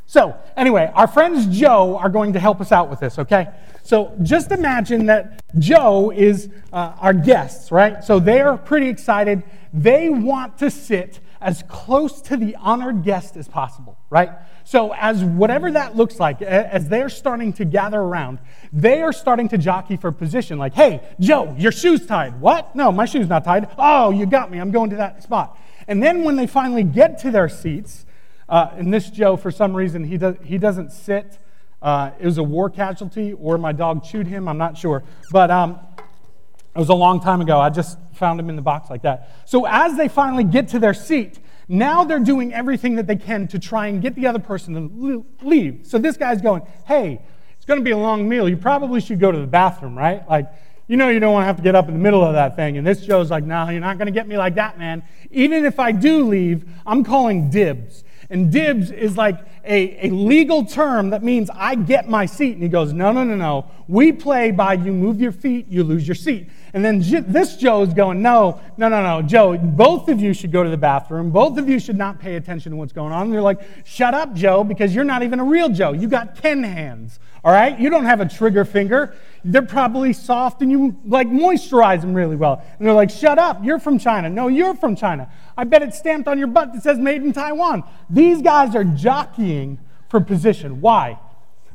So, 0.06 0.36
anyway, 0.56 0.90
our 0.94 1.06
friends 1.06 1.46
Joe 1.46 1.96
are 1.96 2.08
going 2.08 2.32
to 2.32 2.40
help 2.40 2.60
us 2.60 2.72
out 2.72 2.90
with 2.90 2.98
this, 2.98 3.18
okay? 3.20 3.48
So, 3.84 4.12
just 4.22 4.50
imagine 4.50 5.06
that 5.06 5.40
Joe 5.58 6.10
is 6.10 6.48
uh, 6.72 6.94
our 6.98 7.12
guests, 7.12 7.70
right? 7.70 8.02
So, 8.02 8.18
they're 8.18 8.56
pretty 8.56 8.88
excited. 8.88 9.44
They 9.72 10.08
want 10.08 10.58
to 10.58 10.70
sit 10.70 11.20
as 11.40 11.62
close 11.68 12.20
to 12.22 12.36
the 12.36 12.56
honored 12.56 13.04
guest 13.04 13.36
as 13.36 13.46
possible, 13.46 13.98
right? 14.10 14.30
So, 14.70 14.94
as 14.94 15.24
whatever 15.24 15.72
that 15.72 15.96
looks 15.96 16.20
like, 16.20 16.42
as 16.42 16.86
they're 16.86 17.08
starting 17.08 17.52
to 17.54 17.64
gather 17.64 18.00
around, 18.00 18.38
they 18.72 19.02
are 19.02 19.12
starting 19.12 19.48
to 19.48 19.58
jockey 19.58 19.96
for 19.96 20.12
position. 20.12 20.58
Like, 20.58 20.74
hey, 20.74 21.00
Joe, 21.18 21.56
your 21.58 21.72
shoe's 21.72 22.06
tied. 22.06 22.40
What? 22.40 22.76
No, 22.76 22.92
my 22.92 23.04
shoe's 23.04 23.26
not 23.26 23.42
tied. 23.42 23.68
Oh, 23.76 24.12
you 24.12 24.26
got 24.26 24.48
me. 24.48 24.60
I'm 24.60 24.70
going 24.70 24.90
to 24.90 24.96
that 24.96 25.24
spot. 25.24 25.58
And 25.88 26.00
then 26.00 26.22
when 26.22 26.36
they 26.36 26.46
finally 26.46 26.84
get 26.84 27.18
to 27.22 27.32
their 27.32 27.48
seats, 27.48 28.06
uh, 28.48 28.70
and 28.76 28.94
this 28.94 29.10
Joe, 29.10 29.36
for 29.36 29.50
some 29.50 29.74
reason, 29.74 30.04
he, 30.04 30.16
does, 30.16 30.36
he 30.44 30.56
doesn't 30.56 30.92
sit. 30.92 31.40
Uh, 31.82 32.12
it 32.20 32.24
was 32.24 32.38
a 32.38 32.44
war 32.44 32.70
casualty, 32.70 33.32
or 33.32 33.58
my 33.58 33.72
dog 33.72 34.04
chewed 34.04 34.28
him. 34.28 34.46
I'm 34.46 34.58
not 34.58 34.78
sure. 34.78 35.02
But 35.32 35.50
um, 35.50 35.80
it 35.98 36.78
was 36.78 36.90
a 36.90 36.94
long 36.94 37.18
time 37.20 37.40
ago. 37.40 37.58
I 37.58 37.70
just 37.70 37.98
found 38.12 38.38
him 38.38 38.48
in 38.48 38.54
the 38.54 38.62
box 38.62 38.88
like 38.88 39.02
that. 39.02 39.36
So 39.46 39.66
as 39.66 39.96
they 39.96 40.06
finally 40.06 40.44
get 40.44 40.68
to 40.68 40.78
their 40.78 40.94
seat, 40.94 41.40
now 41.70 42.02
they're 42.02 42.18
doing 42.18 42.52
everything 42.52 42.96
that 42.96 43.06
they 43.06 43.14
can 43.14 43.46
to 43.48 43.58
try 43.58 43.86
and 43.86 44.02
get 44.02 44.16
the 44.16 44.26
other 44.26 44.40
person 44.40 44.74
to 44.74 45.24
leave. 45.40 45.82
So 45.84 45.98
this 45.98 46.16
guy's 46.16 46.42
going, 46.42 46.62
hey, 46.86 47.22
it's 47.56 47.64
going 47.64 47.78
to 47.78 47.84
be 47.84 47.92
a 47.92 47.96
long 47.96 48.28
meal. 48.28 48.48
You 48.48 48.56
probably 48.56 49.00
should 49.00 49.20
go 49.20 49.30
to 49.30 49.38
the 49.38 49.46
bathroom, 49.46 49.96
right? 49.96 50.28
Like, 50.28 50.48
you 50.88 50.96
know, 50.96 51.08
you 51.08 51.20
don't 51.20 51.32
want 51.32 51.44
to 51.44 51.46
have 51.46 51.58
to 51.58 51.62
get 51.62 51.76
up 51.76 51.86
in 51.86 51.94
the 51.94 52.00
middle 52.00 52.24
of 52.24 52.32
that 52.32 52.56
thing. 52.56 52.76
And 52.76 52.84
this 52.84 53.06
Joe's 53.06 53.30
like, 53.30 53.44
no, 53.44 53.68
you're 53.68 53.80
not 53.80 53.98
going 53.98 54.06
to 54.06 54.12
get 54.12 54.26
me 54.26 54.36
like 54.36 54.56
that, 54.56 54.80
man. 54.80 55.04
Even 55.30 55.64
if 55.64 55.78
I 55.78 55.92
do 55.92 56.26
leave, 56.26 56.64
I'm 56.84 57.04
calling 57.04 57.50
dibs. 57.50 58.02
And 58.30 58.52
dibs 58.52 58.92
is 58.92 59.16
like 59.16 59.40
a, 59.64 60.06
a 60.06 60.10
legal 60.10 60.64
term 60.64 61.10
that 61.10 61.24
means 61.24 61.50
I 61.52 61.74
get 61.74 62.08
my 62.08 62.26
seat. 62.26 62.54
And 62.54 62.62
he 62.62 62.68
goes, 62.68 62.92
No, 62.92 63.10
no, 63.10 63.24
no, 63.24 63.34
no. 63.34 63.70
We 63.88 64.12
play 64.12 64.52
by 64.52 64.74
you 64.74 64.92
move 64.92 65.20
your 65.20 65.32
feet, 65.32 65.66
you 65.68 65.82
lose 65.82 66.06
your 66.06 66.14
seat. 66.14 66.48
And 66.72 66.84
then 66.84 67.02
this 67.26 67.56
Joe 67.56 67.82
is 67.82 67.92
going, 67.92 68.22
No, 68.22 68.60
no, 68.76 68.88
no, 68.88 69.02
no. 69.02 69.20
Joe, 69.20 69.58
both 69.58 70.08
of 70.08 70.20
you 70.20 70.32
should 70.32 70.52
go 70.52 70.62
to 70.62 70.70
the 70.70 70.76
bathroom. 70.76 71.30
Both 71.30 71.58
of 71.58 71.68
you 71.68 71.80
should 71.80 71.98
not 71.98 72.20
pay 72.20 72.36
attention 72.36 72.70
to 72.70 72.76
what's 72.76 72.92
going 72.92 73.12
on. 73.12 73.24
And 73.24 73.32
they're 73.32 73.42
like, 73.42 73.60
Shut 73.84 74.14
up, 74.14 74.32
Joe, 74.32 74.62
because 74.62 74.94
you're 74.94 75.04
not 75.04 75.24
even 75.24 75.40
a 75.40 75.44
real 75.44 75.68
Joe. 75.68 75.92
You 75.92 76.06
got 76.06 76.40
Ken 76.40 76.62
hands. 76.62 77.18
All 77.44 77.52
right? 77.52 77.78
You 77.78 77.90
don't 77.90 78.04
have 78.04 78.20
a 78.20 78.28
trigger 78.28 78.64
finger. 78.64 79.14
They're 79.44 79.62
probably 79.62 80.12
soft 80.12 80.60
and 80.62 80.70
you 80.70 80.98
like 81.06 81.28
moisturize 81.28 82.02
them 82.02 82.12
really 82.12 82.36
well. 82.36 82.62
And 82.78 82.86
they're 82.86 82.94
like, 82.94 83.10
shut 83.10 83.38
up, 83.38 83.64
you're 83.64 83.78
from 83.78 83.98
China. 83.98 84.28
No, 84.28 84.48
you're 84.48 84.74
from 84.74 84.96
China. 84.96 85.30
I 85.56 85.64
bet 85.64 85.82
it's 85.82 85.98
stamped 85.98 86.28
on 86.28 86.38
your 86.38 86.48
butt 86.48 86.72
that 86.74 86.82
says 86.82 86.98
made 86.98 87.22
in 87.22 87.32
Taiwan. 87.32 87.84
These 88.10 88.42
guys 88.42 88.74
are 88.74 88.84
jockeying 88.84 89.78
for 90.08 90.20
position. 90.20 90.80
Why? 90.80 91.18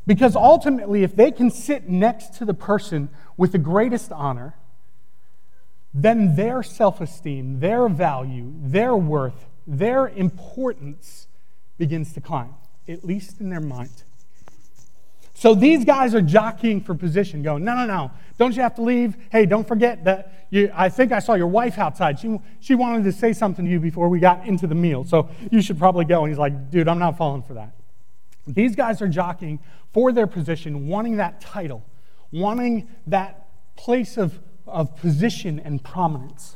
Because 0.06 0.36
ultimately, 0.36 1.04
if 1.04 1.16
they 1.16 1.32
can 1.32 1.50
sit 1.50 1.90
next 1.90 2.36
to 2.36 2.46
the 2.46 2.54
person 2.54 3.10
with 3.38 3.52
the 3.52 3.58
greatest 3.58 4.12
honor, 4.12 4.54
then 5.94 6.36
their 6.36 6.62
self 6.62 7.02
esteem, 7.02 7.60
their 7.60 7.88
value, 7.88 8.54
their 8.60 8.96
worth, 8.96 9.48
their 9.66 10.08
importance 10.10 11.28
begins 11.78 12.14
to 12.14 12.22
climb, 12.22 12.54
at 12.88 13.04
least 13.04 13.40
in 13.40 13.50
their 13.50 13.62
mind. 13.62 14.04
So 15.38 15.54
these 15.54 15.84
guys 15.84 16.16
are 16.16 16.22
jockeying 16.22 16.82
for 16.82 16.96
position, 16.96 17.44
going, 17.44 17.66
no, 17.66 17.76
no, 17.76 17.86
no, 17.86 18.12
don't 18.38 18.56
you 18.56 18.62
have 18.62 18.74
to 18.76 18.82
leave? 18.82 19.18
Hey, 19.32 19.46
don't 19.46 19.68
forget 19.68 20.06
that 20.06 20.48
you, 20.50 20.72
I 20.74 20.88
think 20.88 21.12
I 21.12 21.20
saw 21.20 21.34
your 21.34 21.48
wife 21.48 21.78
outside. 21.78 22.20
She, 22.20 22.40
she 22.62 22.74
wanted 22.74 23.04
to 23.04 23.12
say 23.12 23.34
something 23.34 23.66
to 23.66 23.70
you 23.72 23.82
before 23.82 24.08
we 24.08 24.20
got 24.20 24.48
into 24.48 24.66
the 24.66 24.76
meal, 24.76 25.04
so 25.04 25.30
you 25.52 25.62
should 25.62 25.78
probably 25.78 26.06
go. 26.06 26.24
And 26.24 26.32
he's 26.32 26.40
like, 26.40 26.72
dude, 26.72 26.88
I'm 26.88 27.00
not 27.00 27.18
falling 27.18 27.44
for 27.44 27.54
that. 27.56 27.74
These 28.48 28.78
guys 28.78 29.02
are 29.02 29.10
jockeying 29.10 29.60
for 29.92 30.14
their 30.14 30.26
position, 30.26 30.88
wanting 30.88 31.18
that 31.18 31.42
title, 31.42 31.84
wanting 32.32 32.88
that 33.08 33.48
place 33.76 34.18
of, 34.18 34.40
of 34.66 34.96
position 34.96 35.60
and 35.60 35.84
prominence. 35.84 36.56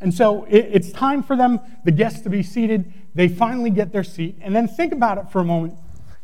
And 0.00 0.14
so 0.14 0.44
it, 0.44 0.68
it's 0.70 0.92
time 0.92 1.24
for 1.24 1.34
them, 1.34 1.58
the 1.84 1.90
guests, 1.90 2.20
to 2.20 2.30
be 2.30 2.44
seated. 2.44 2.92
They 3.14 3.26
finally 3.26 3.70
get 3.70 3.92
their 3.92 4.04
seat. 4.04 4.38
And 4.40 4.54
then 4.54 4.68
think 4.68 4.92
about 4.92 5.18
it 5.18 5.32
for 5.32 5.40
a 5.40 5.44
moment. 5.44 5.74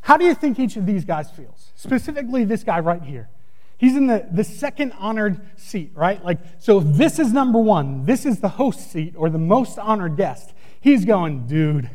How 0.03 0.17
do 0.17 0.25
you 0.25 0.35
think 0.35 0.59
each 0.59 0.77
of 0.77 0.87
these 0.87 1.05
guys 1.05 1.31
feels? 1.31 1.73
Specifically, 1.75 2.45
this 2.45 2.65
guy 2.65 2.81
right 2.81 3.03
here. 3.03 3.29
He's 3.77 3.97
in 3.97 4.07
the, 4.07 4.27
the 4.31 4.45
second 4.45 4.93
honored 4.99 5.41
seat, 5.57 5.93
right? 5.95 6.23
Like, 6.23 6.39
so 6.59 6.81
this 6.81 7.19
is 7.19 7.33
number 7.33 7.59
one, 7.59 8.05
this 8.05 8.27
is 8.27 8.41
the 8.41 8.49
host 8.49 8.91
seat 8.91 9.15
or 9.17 9.31
the 9.31 9.39
most 9.39 9.79
honored 9.79 10.17
guest. 10.17 10.53
He's 10.81 11.05
going, 11.05 11.47
dude, 11.47 11.89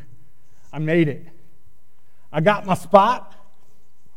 I 0.72 0.78
made 0.78 1.08
it. 1.08 1.28
I 2.32 2.40
got 2.40 2.66
my 2.66 2.74
spot. 2.74 3.34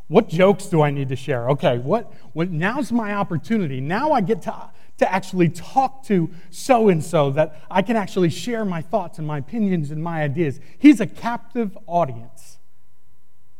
What 0.07 0.29
jokes 0.29 0.65
do 0.65 0.81
I 0.81 0.89
need 0.89 1.09
to 1.09 1.15
share? 1.15 1.49
Okay, 1.51 1.77
what, 1.77 2.11
what 2.33 2.49
now's 2.49 2.91
my 2.91 3.13
opportunity. 3.13 3.79
Now 3.79 4.11
I 4.11 4.21
get 4.21 4.41
to, 4.43 4.71
to 4.97 5.11
actually 5.11 5.49
talk 5.49 6.03
to 6.05 6.29
so 6.49 6.89
and 6.89 7.03
so 7.03 7.29
that 7.31 7.63
I 7.69 7.83
can 7.83 7.95
actually 7.95 8.29
share 8.29 8.65
my 8.65 8.81
thoughts 8.81 9.19
and 9.19 9.27
my 9.27 9.37
opinions 9.37 9.91
and 9.91 10.03
my 10.03 10.23
ideas. 10.23 10.59
He's 10.79 10.99
a 10.99 11.05
captive 11.05 11.77
audience. 11.85 12.58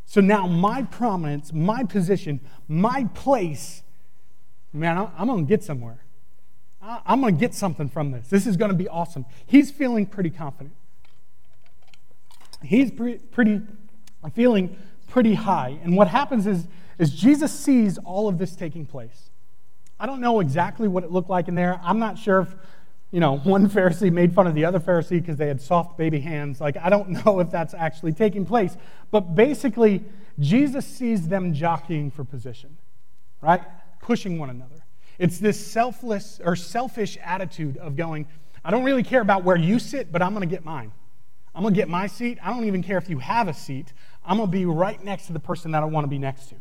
So 0.10 0.22
now 0.22 0.48
my 0.48 0.82
prominence, 0.82 1.54
my 1.54 1.84
position, 1.84 2.40
my 2.68 3.08
place, 3.14 3.84
man, 4.74 5.08
I'm 5.16 5.28
going 5.28 5.46
to 5.46 5.48
get 5.48 5.64
somewhere. 5.64 6.00
I'm 6.82 7.22
going 7.22 7.36
to 7.36 7.40
get 7.40 7.54
something 7.54 7.88
from 7.90 8.10
this. 8.10 8.28
This 8.28 8.48
is 8.48 8.58
going 8.58 8.72
to 8.72 8.76
be 8.78 8.88
awesome. 8.88 9.28
He's 9.46 9.70
feeling 9.70 10.08
pretty 10.08 10.32
confident. 10.32 10.74
He's 12.64 12.90
pretty, 12.90 13.20
feeling 14.34 14.78
pretty 15.10 15.36
high. 15.36 15.78
And 15.84 15.96
what 15.96 16.08
happens 16.08 16.48
is, 16.48 16.66
is 16.98 17.14
Jesus 17.14 17.52
sees 17.52 18.00
all 18.00 18.28
of 18.28 18.40
this 18.40 18.56
taking 18.56 18.88
place. 18.88 19.30
I 20.00 20.08
don't 20.08 20.22
know 20.22 20.40
exactly 20.40 20.88
what 20.88 21.04
it 21.04 21.12
looked 21.12 21.30
like 21.30 21.48
in 21.48 21.54
there. 21.54 21.80
I'm 21.84 22.00
not 22.00 22.18
sure 22.18 22.40
if 22.40 22.56
you 23.12 23.20
know, 23.20 23.38
one 23.38 23.70
Pharisee 23.70 24.12
made 24.12 24.34
fun 24.34 24.46
of 24.46 24.54
the 24.54 24.66
other 24.66 24.80
Pharisee 24.80 25.22
because 25.22 25.38
they 25.38 25.48
had 25.48 25.60
soft 25.60 25.98
baby 25.98 26.20
hands. 26.20 26.62
Like, 26.62 26.78
I 26.78 26.90
don't 26.90 27.10
know 27.26 27.40
if 27.40 27.50
that's 27.50 27.74
actually 27.74 28.14
taking 28.14 28.46
place. 28.46 28.78
But 29.12 29.36
basically, 29.36 30.04
Jesus 30.40 30.86
sees 30.86 31.28
them 31.28 31.54
jockeying 31.54 32.12
for 32.12 32.24
position, 32.24 32.78
right? 33.42 33.62
Pushing 34.02 34.38
one 34.38 34.50
another. 34.50 34.76
It's 35.18 35.40
this 35.40 35.64
selfless 35.66 36.40
or 36.44 36.56
selfish 36.56 37.18
attitude 37.24 37.78
of 37.78 37.96
going, 37.96 38.28
I 38.64 38.72
don't 38.72 38.84
really 38.84 39.04
care 39.04 39.22
about 39.22 39.44
where 39.44 39.58
you 39.58 39.80
sit, 39.80 40.12
but 40.12 40.22
I'm 40.22 40.34
going 40.34 40.48
to 40.48 40.56
get 40.56 40.64
mine. 40.64 40.92
I'm 41.56 41.64
going 41.64 41.74
to 41.74 41.80
get 41.80 41.90
my 41.90 42.08
seat. 42.08 42.38
I 42.44 42.54
don't 42.54 42.66
even 42.66 42.84
care 42.84 42.98
if 42.98 43.10
you 43.10 43.20
have 43.20 43.48
a 43.48 43.54
seat. 43.54 43.92
I'm 44.24 44.38
going 44.38 44.50
to 44.50 44.52
be 44.52 44.66
right 44.66 45.04
next 45.04 45.26
to 45.28 45.34
the 45.34 45.40
person 45.40 45.72
that 45.72 45.82
I 45.82 45.88
want 45.88 46.06
to 46.06 46.10
be 46.10 46.20
next 46.20 46.48
to. 46.50 46.56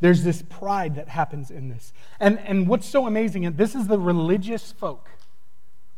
There's 0.00 0.24
this 0.24 0.42
pride 0.42 0.96
that 0.96 1.08
happens 1.08 1.50
in 1.50 1.68
this. 1.68 1.92
And, 2.18 2.40
and 2.40 2.66
what's 2.66 2.86
so 2.86 3.06
amazing, 3.06 3.46
and 3.46 3.56
this 3.56 3.76
is 3.76 3.86
the 3.86 3.98
religious 3.98 4.72
folk 4.72 5.08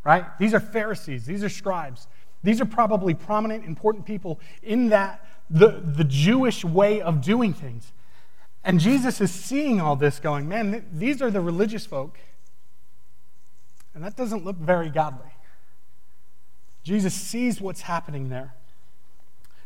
right? 0.05 0.27
These 0.39 0.55
are 0.55 0.61
Pharisees, 0.61 1.27
these 1.27 1.43
are 1.43 1.49
scribes. 1.49 2.07
These 2.45 2.61
are 2.61 2.67
probably 2.67 3.15
prominent, 3.15 3.65
important 3.65 4.05
people 4.05 4.39
in 4.63 4.91
that, 4.91 5.27
the, 5.49 5.83
the 5.83 6.05
Jewish 6.05 6.63
way 6.63 7.01
of 7.01 7.23
doing 7.23 7.55
things. 7.55 7.91
And 8.63 8.79
Jesus 8.79 9.21
is 9.21 9.31
seeing 9.31 9.81
all 9.81 9.97
this 9.97 10.21
going, 10.21 10.47
man, 10.47 10.87
these 10.93 11.23
are 11.23 11.31
the 11.31 11.41
religious 11.41 11.87
folk. 11.87 12.19
And 13.95 14.05
that 14.05 14.15
doesn't 14.15 14.45
look 14.45 14.57
very 14.57 14.91
godly. 14.91 15.31
Jesus 16.83 17.15
sees 17.15 17.63
what's 17.63 17.83
happening 17.83 18.29
there, 18.29 18.55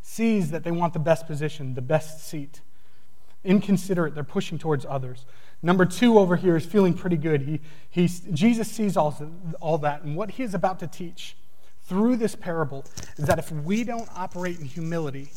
sees 0.00 0.52
that 0.52 0.62
they 0.62 0.70
want 0.70 0.92
the 0.92 1.00
best 1.00 1.26
position, 1.26 1.74
the 1.74 1.82
best 1.82 2.24
seat. 2.24 2.60
Inconsiderate, 3.44 4.14
they're 4.14 4.22
pushing 4.22 4.56
towards 4.56 4.86
others. 4.88 5.26
Number 5.62 5.84
two 5.84 6.18
over 6.18 6.36
here 6.36 6.56
is 6.56 6.64
feeling 6.64 6.94
pretty 6.94 7.16
good. 7.16 7.42
He, 7.42 7.60
he, 7.90 8.08
Jesus 8.32 8.70
sees 8.70 8.96
all, 8.96 9.16
all 9.60 9.78
that, 9.78 10.02
and 10.02 10.16
what 10.16 10.32
he 10.32 10.42
is 10.42 10.54
about 10.54 10.78
to 10.80 10.86
teach 10.86 11.36
through 11.82 12.16
this 12.16 12.36
parable 12.36 12.84
is 13.16 13.24
that 13.26 13.38
if 13.38 13.50
we 13.50 13.82
don't 13.82 14.08
operate 14.14 14.60
in 14.60 14.66
humility, 14.66 15.30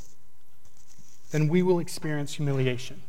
then 1.31 1.47
we 1.47 1.63
will 1.63 1.79
experience 1.79 2.33
humiliation. 2.33 3.01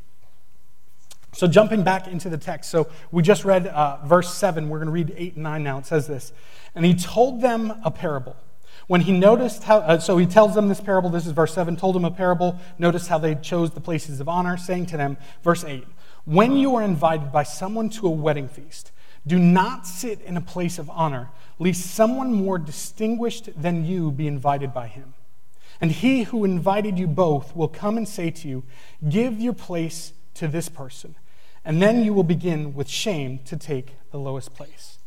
So, 1.34 1.46
jumping 1.46 1.82
back 1.82 2.06
into 2.06 2.28
the 2.28 2.36
text, 2.36 2.70
so 2.70 2.88
we 3.10 3.22
just 3.22 3.44
read 3.44 3.66
uh, 3.66 3.98
verse 4.04 4.32
7. 4.32 4.68
We're 4.68 4.78
going 4.78 4.86
to 4.86 4.92
read 4.92 5.14
8 5.16 5.34
and 5.34 5.42
9 5.42 5.62
now. 5.62 5.78
It 5.78 5.86
says 5.86 6.06
this 6.06 6.32
And 6.74 6.84
he 6.84 6.94
told 6.94 7.40
them 7.40 7.72
a 7.84 7.90
parable. 7.90 8.36
When 8.86 9.02
he 9.02 9.12
noticed 9.12 9.62
how, 9.64 9.78
uh, 9.78 9.98
so 9.98 10.18
he 10.18 10.26
tells 10.26 10.54
them 10.54 10.68
this 10.68 10.80
parable, 10.80 11.08
this 11.08 11.26
is 11.26 11.32
verse 11.32 11.54
7, 11.54 11.76
told 11.76 11.94
them 11.94 12.04
a 12.04 12.10
parable, 12.10 12.58
Notice 12.78 13.06
how 13.06 13.16
they 13.16 13.34
chose 13.34 13.70
the 13.70 13.80
places 13.80 14.20
of 14.20 14.28
honor, 14.28 14.56
saying 14.56 14.86
to 14.86 14.96
them, 14.96 15.16
verse 15.42 15.64
8, 15.64 15.86
when 16.24 16.56
you 16.56 16.76
are 16.76 16.82
invited 16.82 17.32
by 17.32 17.42
someone 17.42 17.88
to 17.90 18.06
a 18.06 18.10
wedding 18.10 18.48
feast, 18.48 18.92
do 19.26 19.38
not 19.38 19.86
sit 19.86 20.20
in 20.22 20.36
a 20.36 20.40
place 20.40 20.78
of 20.78 20.90
honor, 20.90 21.30
lest 21.58 21.82
someone 21.82 22.32
more 22.32 22.58
distinguished 22.58 23.50
than 23.60 23.84
you 23.84 24.10
be 24.10 24.26
invited 24.26 24.74
by 24.74 24.88
him. 24.88 25.14
And 25.80 25.90
he 25.90 26.24
who 26.24 26.44
invited 26.44 26.98
you 26.98 27.06
both 27.06 27.56
will 27.56 27.68
come 27.68 27.96
and 27.96 28.08
say 28.08 28.30
to 28.30 28.48
you, 28.48 28.62
Give 29.08 29.40
your 29.40 29.52
place 29.52 30.12
to 30.34 30.46
this 30.48 30.68
person. 30.68 31.16
And 31.64 31.80
then 31.80 32.04
you 32.04 32.12
will 32.12 32.24
begin 32.24 32.74
with 32.74 32.88
shame 32.88 33.40
to 33.46 33.56
take 33.56 33.94
the 34.10 34.18
lowest 34.18 34.54
place. 34.54 34.98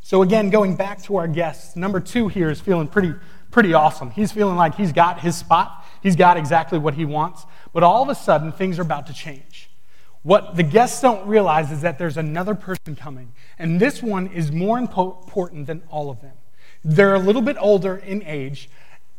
So, 0.00 0.22
again, 0.22 0.50
going 0.50 0.76
back 0.76 1.02
to 1.04 1.16
our 1.16 1.26
guests, 1.26 1.76
number 1.76 1.98
two 1.98 2.28
here 2.28 2.50
is 2.50 2.60
feeling 2.60 2.88
pretty, 2.88 3.14
pretty 3.50 3.72
awesome. 3.72 4.10
He's 4.10 4.32
feeling 4.32 4.56
like 4.56 4.74
he's 4.74 4.92
got 4.92 5.20
his 5.20 5.36
spot, 5.36 5.84
he's 6.02 6.16
got 6.16 6.36
exactly 6.36 6.78
what 6.78 6.94
he 6.94 7.04
wants. 7.04 7.46
But 7.72 7.82
all 7.82 8.02
of 8.02 8.08
a 8.08 8.14
sudden, 8.14 8.52
things 8.52 8.78
are 8.78 8.82
about 8.82 9.06
to 9.06 9.14
change. 9.14 9.70
What 10.24 10.56
the 10.56 10.62
guests 10.62 11.00
don't 11.02 11.26
realize 11.28 11.70
is 11.70 11.82
that 11.82 11.98
there's 11.98 12.16
another 12.16 12.54
person 12.54 12.96
coming, 12.96 13.32
and 13.58 13.78
this 13.78 14.02
one 14.02 14.26
is 14.28 14.50
more 14.50 14.78
important 14.78 15.66
than 15.66 15.82
all 15.90 16.10
of 16.10 16.20
them. 16.22 16.32
They're 16.82 17.14
a 17.14 17.18
little 17.18 17.42
bit 17.42 17.56
older 17.60 17.96
in 17.96 18.22
age 18.24 18.68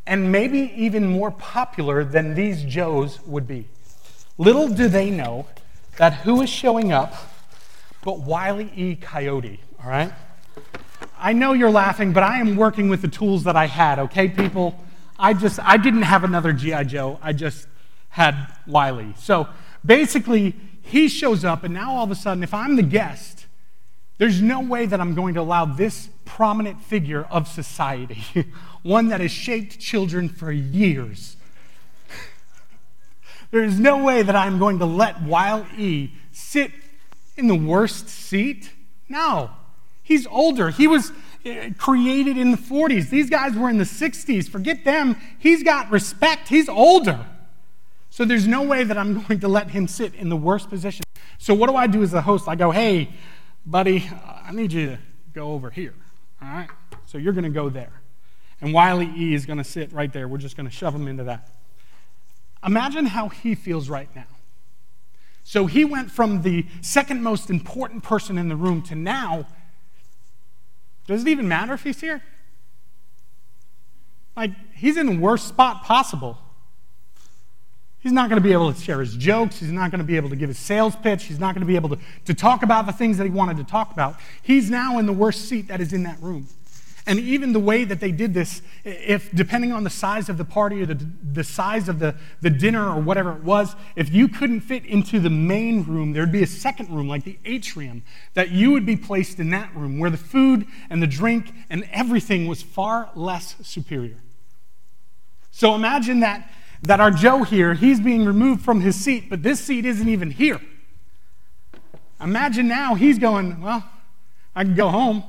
and 0.06 0.30
maybe 0.30 0.72
even 0.76 1.06
more 1.06 1.30
popular 1.30 2.04
than 2.04 2.34
these 2.34 2.62
Joes 2.64 3.20
would 3.26 3.46
be. 3.46 3.68
Little 4.38 4.68
do 4.68 4.88
they 4.88 5.10
know 5.10 5.46
that 5.96 6.12
who 6.14 6.42
is 6.42 6.50
showing 6.50 6.92
up 6.92 7.14
but 8.02 8.20
Wile 8.20 8.60
E. 8.60 8.96
Coyote, 9.00 9.60
all 9.82 9.90
right? 9.90 10.12
I 11.18 11.32
know 11.32 11.54
you're 11.54 11.70
laughing, 11.70 12.12
but 12.12 12.22
I 12.22 12.38
am 12.38 12.54
working 12.54 12.88
with 12.88 13.02
the 13.02 13.08
tools 13.08 13.44
that 13.44 13.56
I 13.56 13.66
had, 13.66 13.98
okay, 13.98 14.28
people? 14.28 14.78
I 15.18 15.34
just, 15.34 15.58
I 15.60 15.76
didn't 15.76 16.02
have 16.02 16.22
another 16.22 16.52
G.I. 16.52 16.84
Joe. 16.84 17.18
I 17.20 17.32
just 17.32 17.66
had 18.10 18.46
Wiley. 18.66 19.14
So 19.18 19.48
basically, 19.84 20.54
he 20.86 21.08
shows 21.08 21.44
up, 21.44 21.64
and 21.64 21.74
now 21.74 21.96
all 21.96 22.04
of 22.04 22.10
a 22.10 22.14
sudden, 22.14 22.42
if 22.42 22.54
I'm 22.54 22.76
the 22.76 22.82
guest, 22.82 23.46
there's 24.18 24.40
no 24.40 24.60
way 24.60 24.86
that 24.86 25.00
I'm 25.00 25.14
going 25.14 25.34
to 25.34 25.40
allow 25.40 25.64
this 25.64 26.08
prominent 26.24 26.80
figure 26.80 27.24
of 27.24 27.48
society, 27.48 28.24
one 28.82 29.08
that 29.08 29.20
has 29.20 29.30
shaped 29.30 29.78
children 29.78 30.28
for 30.28 30.50
years, 30.50 31.36
there 33.50 33.62
is 33.62 33.78
no 33.78 34.02
way 34.02 34.22
that 34.22 34.34
I'm 34.34 34.58
going 34.58 34.80
to 34.80 34.86
let 34.86 35.22
Wile 35.22 35.66
E 35.76 36.10
sit 36.32 36.72
in 37.36 37.46
the 37.46 37.54
worst 37.54 38.08
seat. 38.08 38.72
No. 39.08 39.50
He's 40.02 40.26
older. 40.26 40.70
He 40.70 40.86
was 40.86 41.12
eh, 41.44 41.70
created 41.78 42.36
in 42.36 42.50
the 42.50 42.56
40s. 42.56 43.08
These 43.08 43.30
guys 43.30 43.54
were 43.54 43.68
in 43.70 43.78
the 43.78 43.84
60s. 43.84 44.48
Forget 44.48 44.84
them. 44.84 45.16
He's 45.38 45.62
got 45.62 45.90
respect. 45.90 46.48
He's 46.48 46.68
older. 46.68 47.26
So 48.16 48.24
there's 48.24 48.46
no 48.46 48.62
way 48.62 48.82
that 48.82 48.96
I'm 48.96 49.20
going 49.28 49.40
to 49.40 49.48
let 49.48 49.68
him 49.68 49.86
sit 49.86 50.14
in 50.14 50.30
the 50.30 50.38
worst 50.38 50.70
position. 50.70 51.04
So 51.36 51.52
what 51.52 51.68
do 51.68 51.76
I 51.76 51.86
do 51.86 52.02
as 52.02 52.12
the 52.12 52.22
host? 52.22 52.48
I 52.48 52.54
go, 52.54 52.70
hey, 52.70 53.10
buddy, 53.66 54.10
I 54.42 54.52
need 54.52 54.72
you 54.72 54.86
to 54.86 54.98
go 55.34 55.52
over 55.52 55.68
here. 55.68 55.92
All 56.40 56.48
right? 56.48 56.70
So 57.04 57.18
you're 57.18 57.34
going 57.34 57.44
to 57.44 57.50
go 57.50 57.68
there. 57.68 58.00
And 58.62 58.72
Wile 58.72 59.02
E 59.02 59.34
is 59.34 59.44
going 59.44 59.58
to 59.58 59.64
sit 59.64 59.92
right 59.92 60.10
there. 60.10 60.28
We're 60.28 60.38
just 60.38 60.56
going 60.56 60.64
to 60.64 60.74
shove 60.74 60.94
him 60.94 61.08
into 61.08 61.24
that. 61.24 61.50
Imagine 62.64 63.04
how 63.04 63.28
he 63.28 63.54
feels 63.54 63.90
right 63.90 64.08
now. 64.16 64.24
So 65.44 65.66
he 65.66 65.84
went 65.84 66.10
from 66.10 66.40
the 66.40 66.64
second 66.80 67.22
most 67.22 67.50
important 67.50 68.02
person 68.02 68.38
in 68.38 68.48
the 68.48 68.56
room 68.56 68.80
to 68.84 68.94
now, 68.94 69.46
does 71.06 71.20
it 71.20 71.28
even 71.28 71.48
matter 71.48 71.74
if 71.74 71.82
he's 71.82 72.00
here? 72.00 72.22
Like, 74.34 74.52
he's 74.74 74.96
in 74.96 75.04
the 75.04 75.18
worst 75.18 75.46
spot 75.48 75.84
possible. 75.84 76.38
He's 78.06 78.12
not 78.12 78.30
going 78.30 78.40
to 78.40 78.48
be 78.48 78.52
able 78.52 78.72
to 78.72 78.80
share 78.80 79.00
his 79.00 79.16
jokes. 79.16 79.58
He's 79.58 79.72
not 79.72 79.90
going 79.90 79.98
to 79.98 80.04
be 80.04 80.14
able 80.14 80.28
to 80.28 80.36
give 80.36 80.48
his 80.48 80.60
sales 80.60 80.94
pitch. 80.94 81.24
He's 81.24 81.40
not 81.40 81.56
going 81.56 81.62
to 81.62 81.66
be 81.66 81.74
able 81.74 81.88
to, 81.88 81.98
to 82.26 82.34
talk 82.34 82.62
about 82.62 82.86
the 82.86 82.92
things 82.92 83.18
that 83.18 83.24
he 83.24 83.30
wanted 83.30 83.56
to 83.56 83.64
talk 83.64 83.90
about. 83.90 84.14
He's 84.42 84.70
now 84.70 85.00
in 85.00 85.06
the 85.06 85.12
worst 85.12 85.48
seat 85.48 85.66
that 85.66 85.80
is 85.80 85.92
in 85.92 86.04
that 86.04 86.22
room. 86.22 86.46
And 87.04 87.18
even 87.18 87.52
the 87.52 87.58
way 87.58 87.82
that 87.82 87.98
they 87.98 88.12
did 88.12 88.32
this, 88.32 88.62
if 88.84 89.32
depending 89.32 89.72
on 89.72 89.82
the 89.82 89.90
size 89.90 90.28
of 90.28 90.38
the 90.38 90.44
party 90.44 90.82
or 90.82 90.86
the, 90.86 91.04
the 91.32 91.42
size 91.42 91.88
of 91.88 91.98
the, 91.98 92.14
the 92.42 92.48
dinner 92.48 92.88
or 92.88 93.00
whatever 93.00 93.32
it 93.32 93.42
was, 93.42 93.74
if 93.96 94.14
you 94.14 94.28
couldn't 94.28 94.60
fit 94.60 94.86
into 94.86 95.18
the 95.18 95.28
main 95.28 95.82
room, 95.82 96.12
there'd 96.12 96.30
be 96.30 96.44
a 96.44 96.46
second 96.46 96.88
room, 96.90 97.08
like 97.08 97.24
the 97.24 97.40
atrium, 97.44 98.04
that 98.34 98.52
you 98.52 98.70
would 98.70 98.86
be 98.86 98.96
placed 98.96 99.40
in 99.40 99.50
that 99.50 99.74
room 99.74 99.98
where 99.98 100.10
the 100.10 100.16
food 100.16 100.64
and 100.90 101.02
the 101.02 101.08
drink 101.08 101.52
and 101.68 101.88
everything 101.90 102.46
was 102.46 102.62
far 102.62 103.10
less 103.16 103.56
superior. 103.64 104.18
So 105.50 105.74
imagine 105.74 106.20
that 106.20 106.48
that 106.82 107.00
our 107.00 107.10
Joe 107.10 107.42
here, 107.42 107.74
he's 107.74 108.00
being 108.00 108.24
removed 108.24 108.62
from 108.62 108.80
his 108.80 108.96
seat, 108.96 109.28
but 109.30 109.42
this 109.42 109.60
seat 109.60 109.84
isn't 109.84 110.08
even 110.08 110.30
here. 110.30 110.60
Imagine 112.20 112.68
now 112.68 112.94
he's 112.94 113.18
going, 113.18 113.60
Well, 113.60 113.84
I 114.54 114.64
can 114.64 114.74
go 114.74 114.88
home. 114.88 115.22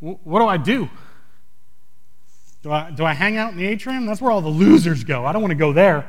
What 0.00 0.38
do 0.38 0.46
I 0.46 0.56
do? 0.56 0.88
Do 2.62 2.70
I, 2.70 2.90
do 2.90 3.04
I 3.04 3.14
hang 3.14 3.36
out 3.36 3.52
in 3.52 3.58
the 3.58 3.66
atrium? 3.66 4.06
That's 4.06 4.20
where 4.20 4.30
all 4.30 4.40
the 4.40 4.48
losers 4.48 5.04
go. 5.04 5.24
I 5.24 5.32
don't 5.32 5.42
want 5.42 5.50
to 5.52 5.56
go 5.56 5.72
there. 5.72 6.08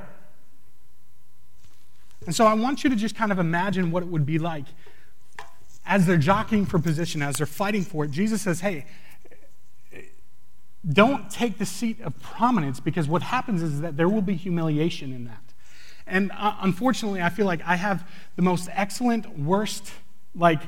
And 2.26 2.36
so 2.36 2.46
I 2.46 2.54
want 2.54 2.84
you 2.84 2.90
to 2.90 2.96
just 2.96 3.16
kind 3.16 3.32
of 3.32 3.40
imagine 3.40 3.92
what 3.92 4.04
it 4.04 4.10
would 4.10 4.26
be 4.26 4.38
like 4.38 4.66
as 5.86 6.06
they're 6.06 6.18
jockeying 6.18 6.66
for 6.68 6.78
position, 6.78 7.22
as 7.24 7.38
they're 7.38 7.48
fighting 7.48 7.82
for 7.82 8.06
it. 8.06 8.12
Jesus 8.12 8.44
says, 8.44 8.60
Hey, 8.60 8.86
don't 10.88 11.30
take 11.30 11.58
the 11.58 11.66
seat 11.66 12.00
of 12.02 12.20
prominence 12.22 12.80
because 12.80 13.08
what 13.08 13.22
happens 13.22 13.62
is 13.62 13.82
that 13.82 13.98
there 13.98 14.08
will 14.08 14.22
be 14.22 14.36
humiliation 14.36 15.12
in 15.12 15.26
that. 15.26 15.44
And 16.08 16.32
uh, 16.38 16.56
unfortunately, 16.62 17.22
I 17.22 17.30
feel 17.30 17.46
like 17.46 17.62
I 17.66 17.76
have 17.76 18.10
the 18.36 18.42
most 18.42 18.70
excellent, 18.72 19.38
worst, 19.38 19.92
like, 20.34 20.62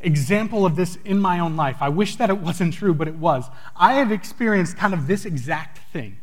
example 0.00 0.66
of 0.66 0.76
this 0.76 0.98
in 1.04 1.18
my 1.18 1.38
own 1.38 1.56
life. 1.56 1.78
I 1.80 1.88
wish 1.88 2.16
that 2.16 2.30
it 2.30 2.38
wasn't 2.38 2.74
true, 2.74 2.94
but 2.94 3.08
it 3.08 3.14
was. 3.14 3.48
I 3.74 3.94
have 3.94 4.12
experienced 4.12 4.76
kind 4.76 4.92
of 4.92 5.06
this 5.06 5.24
exact 5.24 5.78
thing. 5.92 6.18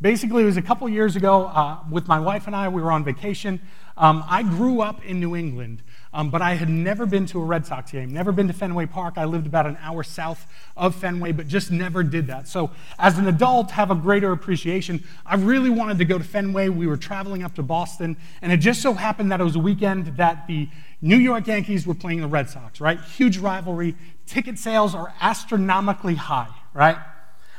Basically, 0.00 0.44
it 0.44 0.46
was 0.46 0.56
a 0.56 0.62
couple 0.62 0.88
years 0.88 1.16
ago 1.16 1.46
uh, 1.46 1.78
with 1.90 2.06
my 2.06 2.20
wife 2.20 2.46
and 2.46 2.54
I. 2.54 2.68
We 2.68 2.80
were 2.80 2.92
on 2.92 3.04
vacation. 3.04 3.60
Um, 3.98 4.24
I 4.28 4.44
grew 4.44 4.80
up 4.80 5.04
in 5.04 5.18
New 5.18 5.34
England, 5.34 5.82
um, 6.12 6.30
but 6.30 6.40
I 6.40 6.54
had 6.54 6.68
never 6.68 7.04
been 7.04 7.26
to 7.26 7.40
a 7.40 7.44
Red 7.44 7.66
Sox 7.66 7.90
game, 7.90 8.12
never 8.12 8.30
been 8.30 8.46
to 8.46 8.52
Fenway 8.52 8.86
Park. 8.86 9.14
I 9.18 9.24
lived 9.24 9.48
about 9.48 9.66
an 9.66 9.76
hour 9.80 10.04
south 10.04 10.46
of 10.76 10.94
Fenway, 10.94 11.32
but 11.32 11.48
just 11.48 11.72
never 11.72 12.04
did 12.04 12.28
that. 12.28 12.46
So, 12.46 12.70
as 12.96 13.18
an 13.18 13.26
adult, 13.26 13.72
have 13.72 13.90
a 13.90 13.96
greater 13.96 14.30
appreciation. 14.30 15.02
I 15.26 15.34
really 15.34 15.68
wanted 15.68 15.98
to 15.98 16.04
go 16.04 16.16
to 16.16 16.22
Fenway. 16.22 16.68
We 16.68 16.86
were 16.86 16.96
traveling 16.96 17.42
up 17.42 17.56
to 17.56 17.62
Boston, 17.64 18.16
and 18.40 18.52
it 18.52 18.58
just 18.58 18.80
so 18.80 18.92
happened 18.92 19.32
that 19.32 19.40
it 19.40 19.44
was 19.44 19.56
a 19.56 19.60
weekend 19.60 20.16
that 20.16 20.46
the 20.46 20.68
New 21.02 21.16
York 21.16 21.48
Yankees 21.48 21.84
were 21.84 21.94
playing 21.94 22.20
the 22.20 22.28
Red 22.28 22.48
Sox, 22.48 22.80
right? 22.80 23.00
Huge 23.00 23.38
rivalry. 23.38 23.96
Ticket 24.26 24.60
sales 24.60 24.94
are 24.94 25.12
astronomically 25.20 26.14
high, 26.14 26.54
right? 26.72 26.98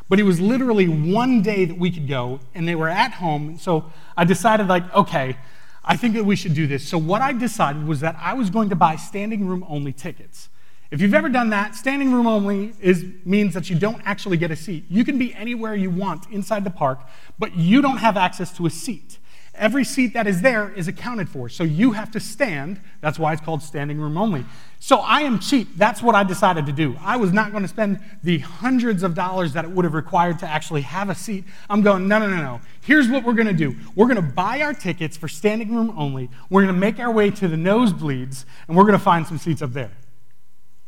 But 0.07 0.19
it 0.19 0.23
was 0.23 0.39
literally 0.39 0.87
one 0.87 1.41
day 1.41 1.65
that 1.65 1.77
we 1.77 1.91
could 1.91 2.07
go, 2.07 2.39
and 2.55 2.65
they 2.65 2.75
were 2.75 2.89
at 2.89 3.11
home. 3.11 3.57
So 3.57 3.91
I 4.15 4.23
decided, 4.23 4.67
like, 4.67 4.91
okay, 4.95 5.37
I 5.89 5.97
think 5.97 6.13
that 6.13 6.23
we 6.23 6.35
should 6.35 6.53
do 6.53 6.67
this. 6.67 6.87
So 6.87 6.99
what 6.99 7.21
I 7.21 7.33
decided 7.33 7.87
was 7.87 7.99
that 8.01 8.15
I 8.19 8.35
was 8.35 8.51
going 8.51 8.69
to 8.69 8.75
buy 8.75 8.95
standing 8.95 9.47
room 9.47 9.65
only 9.67 9.91
tickets. 9.91 10.49
If 10.91 11.01
you've 11.01 11.15
ever 11.15 11.29
done 11.29 11.49
that, 11.49 11.75
standing 11.75 12.11
room 12.11 12.27
only 12.27 12.73
is, 12.79 13.05
means 13.25 13.53
that 13.55 13.69
you 13.69 13.77
don't 13.77 14.01
actually 14.05 14.37
get 14.37 14.51
a 14.51 14.55
seat. 14.55 14.85
You 14.89 15.03
can 15.03 15.17
be 15.17 15.33
anywhere 15.33 15.75
you 15.75 15.89
want 15.89 16.27
inside 16.31 16.63
the 16.63 16.69
park, 16.69 16.99
but 17.37 17.55
you 17.55 17.81
don't 17.81 17.97
have 17.97 18.17
access 18.17 18.51
to 18.57 18.65
a 18.65 18.69
seat. 18.69 19.18
Every 19.55 19.83
seat 19.83 20.13
that 20.13 20.27
is 20.27 20.41
there 20.41 20.71
is 20.71 20.87
accounted 20.87 21.27
for. 21.27 21.49
So 21.49 21.63
you 21.63 21.91
have 21.91 22.11
to 22.11 22.19
stand. 22.19 22.79
That's 23.01 23.19
why 23.19 23.33
it's 23.33 23.41
called 23.41 23.61
standing 23.61 23.99
room 23.99 24.17
only. 24.17 24.45
So 24.79 24.99
I 24.99 25.21
am 25.21 25.39
cheap. 25.39 25.75
That's 25.75 26.01
what 26.01 26.15
I 26.15 26.23
decided 26.23 26.65
to 26.67 26.71
do. 26.71 26.95
I 27.01 27.17
was 27.17 27.33
not 27.33 27.51
going 27.51 27.63
to 27.63 27.67
spend 27.67 27.99
the 28.23 28.39
hundreds 28.39 29.03
of 29.03 29.13
dollars 29.13 29.53
that 29.53 29.65
it 29.65 29.71
would 29.71 29.83
have 29.83 29.93
required 29.93 30.39
to 30.39 30.47
actually 30.47 30.81
have 30.81 31.09
a 31.09 31.15
seat. 31.15 31.43
I'm 31.69 31.81
going, 31.81 32.07
no, 32.07 32.19
no, 32.19 32.29
no, 32.29 32.37
no. 32.37 32.61
Here's 32.81 33.09
what 33.09 33.25
we're 33.25 33.33
going 33.33 33.47
to 33.47 33.53
do 33.53 33.75
we're 33.95 34.07
going 34.07 34.15
to 34.15 34.21
buy 34.21 34.61
our 34.61 34.73
tickets 34.73 35.17
for 35.17 35.27
standing 35.27 35.75
room 35.75 35.93
only. 35.97 36.29
We're 36.49 36.61
going 36.63 36.73
to 36.73 36.79
make 36.79 36.99
our 36.99 37.11
way 37.11 37.29
to 37.31 37.47
the 37.47 37.57
nosebleeds, 37.57 38.45
and 38.67 38.77
we're 38.77 38.83
going 38.83 38.97
to 38.97 39.03
find 39.03 39.27
some 39.27 39.37
seats 39.37 39.61
up 39.61 39.73
there. 39.73 39.91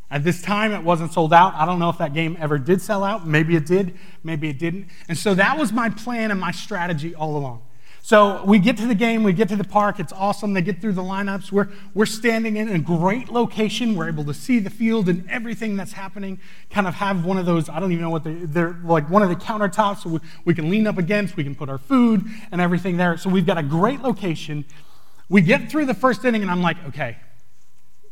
At 0.10 0.24
this 0.24 0.42
time, 0.42 0.74
it 0.74 0.84
wasn't 0.84 1.14
sold 1.14 1.34
out. 1.34 1.54
I 1.56 1.66
don't 1.66 1.80
know 1.80 1.90
if 1.90 1.98
that 1.98 2.14
game 2.14 2.38
ever 2.40 2.58
did 2.58 2.82
sell 2.82 3.04
out. 3.04 3.26
Maybe 3.26 3.56
it 3.56 3.66
did, 3.66 3.98
maybe 4.24 4.50
it 4.50 4.60
didn't. 4.60 4.88
And 5.08 5.18
so 5.18 5.34
that 5.34 5.58
was 5.58 5.72
my 5.72 5.90
plan 5.90 6.32
and 6.32 6.40
my 6.40 6.52
strategy 6.52 7.16
all 7.16 7.38
along. 7.38 7.64
So 8.04 8.44
we 8.46 8.58
get 8.58 8.78
to 8.78 8.88
the 8.88 8.96
game, 8.96 9.24
we 9.24 9.32
get 9.32 9.48
to 9.50 9.56
the 9.56 9.64
park, 9.64 10.00
it's 10.00 10.12
awesome. 10.12 10.54
They 10.54 10.64
get 10.64 10.82
through 10.82 10.94
the 10.94 11.04
lineups. 11.04 11.52
We're, 11.52 11.70
we're 11.94 12.08
standing 12.08 12.58
in 12.58 12.68
a 12.70 12.80
great 12.80 13.30
location. 13.30 13.96
We're 13.96 14.08
able 14.08 14.24
to 14.26 14.34
see 14.34 14.58
the 14.58 14.72
field 14.72 15.08
and 15.08 15.30
everything 15.30 15.78
that's 15.78 15.94
happening. 15.94 16.40
Kind 16.72 16.88
of 16.88 16.96
have 16.96 17.26
one 17.26 17.38
of 17.38 17.46
those, 17.46 17.70
I 17.70 17.80
don't 17.80 17.92
even 17.92 18.04
know 18.04 18.10
what 18.10 18.24
they, 18.24 18.34
they're 18.34 18.80
like 18.84 19.10
one 19.10 19.22
of 19.22 19.30
the 19.30 19.36
countertops 19.36 20.00
so 20.02 20.10
we, 20.10 20.20
we 20.46 20.54
can 20.56 20.70
lean 20.70 20.88
up 20.88 20.98
against, 20.98 21.38
we 21.38 21.44
can 21.44 21.56
put 21.56 21.70
our 21.70 21.78
food 21.78 22.26
and 22.52 22.60
everything 22.60 22.98
there. 22.98 23.18
So 23.18 23.30
we've 23.30 23.46
got 23.46 23.60
a 23.60 23.64
great 23.64 24.02
location. 24.02 24.66
We 25.30 25.42
get 25.42 25.70
through 25.70 25.86
the 25.86 25.94
first 25.94 26.26
inning, 26.26 26.42
and 26.42 26.52
I'm 26.52 26.62
like, 26.62 26.76
okay, 26.90 27.18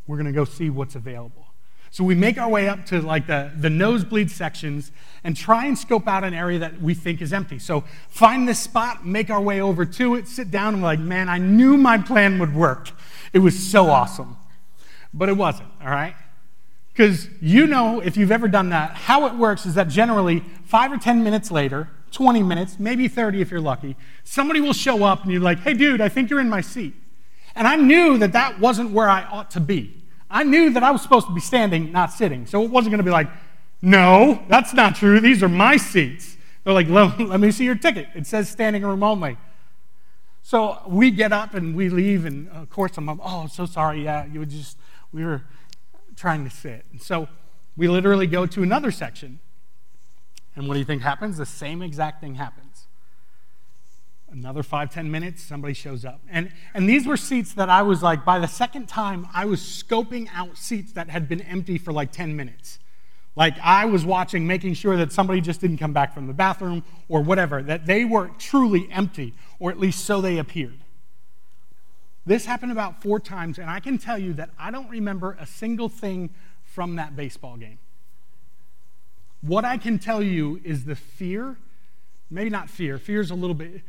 we're 0.08 0.16
going 0.16 0.28
to 0.28 0.32
go 0.32 0.46
see 0.46 0.70
what's 0.70 0.96
available. 0.96 1.49
So 1.92 2.04
we 2.04 2.16
make 2.16 2.38
our 2.38 2.50
way 2.50 2.70
up 2.70 2.86
to 2.88 3.02
like 3.02 3.28
the, 3.28 3.52
the 3.56 3.70
nosebleed 3.70 4.30
sections 4.30 4.92
and 5.24 5.36
try 5.36 5.66
and 5.66 5.78
scope 5.78 6.08
out 6.08 6.24
an 6.24 6.34
area 6.34 6.60
that 6.60 6.82
we 6.82 6.94
think 6.94 7.22
is 7.22 7.34
empty. 7.34 7.60
So 7.60 7.84
find 8.10 8.48
this 8.48 8.60
spot, 8.60 9.06
make 9.06 9.30
our 9.30 9.42
way 9.42 9.60
over 9.60 9.86
to 9.86 10.16
it, 10.16 10.28
sit 10.28 10.52
down, 10.52 10.76
and 10.76 10.84
we're 10.84 10.90
like, 10.90 11.00
man, 11.00 11.30
I 11.30 11.40
knew 11.40 11.78
my 11.78 11.98
plan 11.98 12.40
would 12.40 12.54
work. 12.54 12.92
It 13.34 13.40
was 13.40 13.58
so 13.58 13.90
awesome. 13.90 14.38
But 15.14 15.30
it 15.30 15.38
wasn't, 15.38 15.70
all 15.82 15.90
right? 15.90 16.16
Because 16.94 17.28
you 17.42 17.66
know, 17.66 18.02
if 18.02 18.18
you've 18.18 18.32
ever 18.32 18.48
done 18.48 18.70
that, 18.70 18.92
how 18.92 19.26
it 19.26 19.36
works 19.36 19.66
is 19.66 19.74
that 19.76 19.88
generally 19.88 20.44
five 20.66 20.92
or 20.92 20.98
10 20.98 21.24
minutes 21.24 21.50
later, 21.50 21.90
20 22.12 22.44
minutes, 22.44 22.78
maybe 22.80 23.08
30 23.08 23.42
if 23.42 23.52
you're 23.52 23.62
lucky, 23.62 23.96
somebody 24.24 24.62
will 24.62 24.74
show 24.74 25.04
up 25.04 25.24
and 25.24 25.32
you're 25.32 25.42
like, 25.42 25.60
hey, 25.60 25.74
dude, 25.74 26.02
I 26.02 26.10
think 26.10 26.30
you're 26.30 26.40
in 26.40 26.50
my 26.50 26.62
seat. 26.62 26.94
And 27.56 27.68
I 27.68 27.76
knew 27.76 28.18
that 28.20 28.34
that 28.34 28.60
wasn't 28.60 28.92
where 28.92 29.10
I 29.10 29.24
ought 29.24 29.52
to 29.52 29.60
be. 29.60 29.99
I 30.30 30.44
knew 30.44 30.70
that 30.72 30.84
I 30.84 30.92
was 30.92 31.02
supposed 31.02 31.28
to 31.28 31.34
be 31.34 31.42
standing, 31.42 31.92
not 31.92 32.12
sitting. 32.12 32.46
So 32.46 32.64
it 32.64 32.70
wasn't 32.70 32.92
going 32.92 33.00
to 33.00 33.04
be 33.04 33.12
like, 33.12 33.30
no, 33.82 34.44
that's 34.48 34.74
not 34.74 34.96
true. 34.96 35.20
These 35.20 35.42
are 35.42 35.50
my 35.50 35.78
seats. 35.78 36.38
They're 36.64 36.74
like, 36.74 36.88
let, 36.88 37.20
let 37.34 37.40
me 37.40 37.52
see 37.52 37.66
your 37.66 37.76
ticket. 37.76 38.08
It 38.14 38.28
says 38.28 38.50
standing 38.50 38.84
room 38.84 39.04
only. 39.04 39.38
So 40.42 40.80
we 40.88 41.12
get 41.12 41.32
up 41.32 41.54
and 41.54 41.76
we 41.76 41.90
leave, 41.90 42.26
and 42.26 42.50
of 42.50 42.70
course 42.70 42.98
I'm, 42.98 43.06
like, 43.06 43.20
oh, 43.24 43.48
so 43.48 43.66
sorry. 43.66 44.04
Yeah, 44.04 44.26
you 44.26 44.46
just, 44.46 44.78
we 45.12 45.24
were 45.24 45.44
trying 46.16 46.44
to 46.44 46.50
sit. 46.50 46.86
And 46.92 47.02
so 47.02 47.28
we 47.78 47.88
literally 47.88 48.28
go 48.28 48.46
to 48.46 48.64
another 48.64 48.92
section, 48.92 49.40
And 50.56 50.68
what 50.68 50.74
do 50.74 50.80
you 50.80 50.86
think 50.86 51.02
happens? 51.02 51.38
The 51.38 51.46
same 51.46 51.82
exact 51.82 52.22
thing 52.22 52.36
happens. 52.36 52.69
Another 54.32 54.64
five, 54.64 54.92
ten 54.92 55.10
minutes, 55.10 55.42
somebody 55.42 55.74
shows 55.74 56.06
up. 56.06 56.22
And, 56.30 56.52
and 56.74 56.88
these 56.88 57.08
were 57.08 57.18
seats 57.18 57.54
that 57.54 57.70
I 57.70 57.82
was 57.82 58.04
like, 58.04 58.24
by 58.24 58.40
the 58.40 58.48
second 58.48 58.88
time, 58.88 59.28
I 59.34 59.46
was 59.46 59.62
scoping 59.62 60.30
out 60.34 60.58
seats 60.58 60.92
that 60.94 61.10
had 61.10 61.28
been 61.28 61.42
empty 61.42 61.78
for 61.78 61.92
like 61.92 62.12
10 62.12 62.36
minutes. 62.36 62.80
Like 63.36 63.58
I 63.64 63.86
was 63.86 64.06
watching, 64.06 64.46
making 64.46 64.74
sure 64.74 64.98
that 64.98 65.12
somebody 65.12 65.42
just 65.42 65.62
didn't 65.62 65.78
come 65.78 65.94
back 65.94 66.14
from 66.14 66.28
the 66.28 66.34
bathroom 66.34 66.84
or 67.08 67.22
whatever, 67.22 67.62
that 67.64 67.86
they 67.86 68.06
were 68.06 68.32
truly 68.38 68.88
empty, 68.92 69.34
or 69.60 69.72
at 69.72 69.80
least 69.80 70.06
so 70.06 70.22
they 70.22 70.38
appeared. 70.38 70.80
This 72.26 72.46
happened 72.46 72.72
about 72.72 73.02
four 73.02 73.20
times, 73.20 73.58
and 73.58 73.70
I 73.70 73.80
can 73.80 73.98
tell 73.98 74.18
you 74.18 74.34
that 74.34 74.50
I 74.60 74.72
don't 74.72 74.90
remember 74.90 75.38
a 75.40 75.46
single 75.46 75.90
thing 75.90 76.30
from 76.64 76.98
that 76.98 77.16
baseball 77.16 77.58
game. 77.58 77.80
What 79.42 79.64
I 79.66 79.78
can 79.78 80.00
tell 80.00 80.22
you 80.22 80.60
is 80.64 80.84
the 80.84 80.96
fear, 80.96 81.56
maybe 82.30 82.50
not 82.50 82.70
fear, 82.70 82.98
fear 82.98 83.22
is 83.22 83.32
a 83.32 83.36
little 83.36 83.56
bit, 83.56 83.82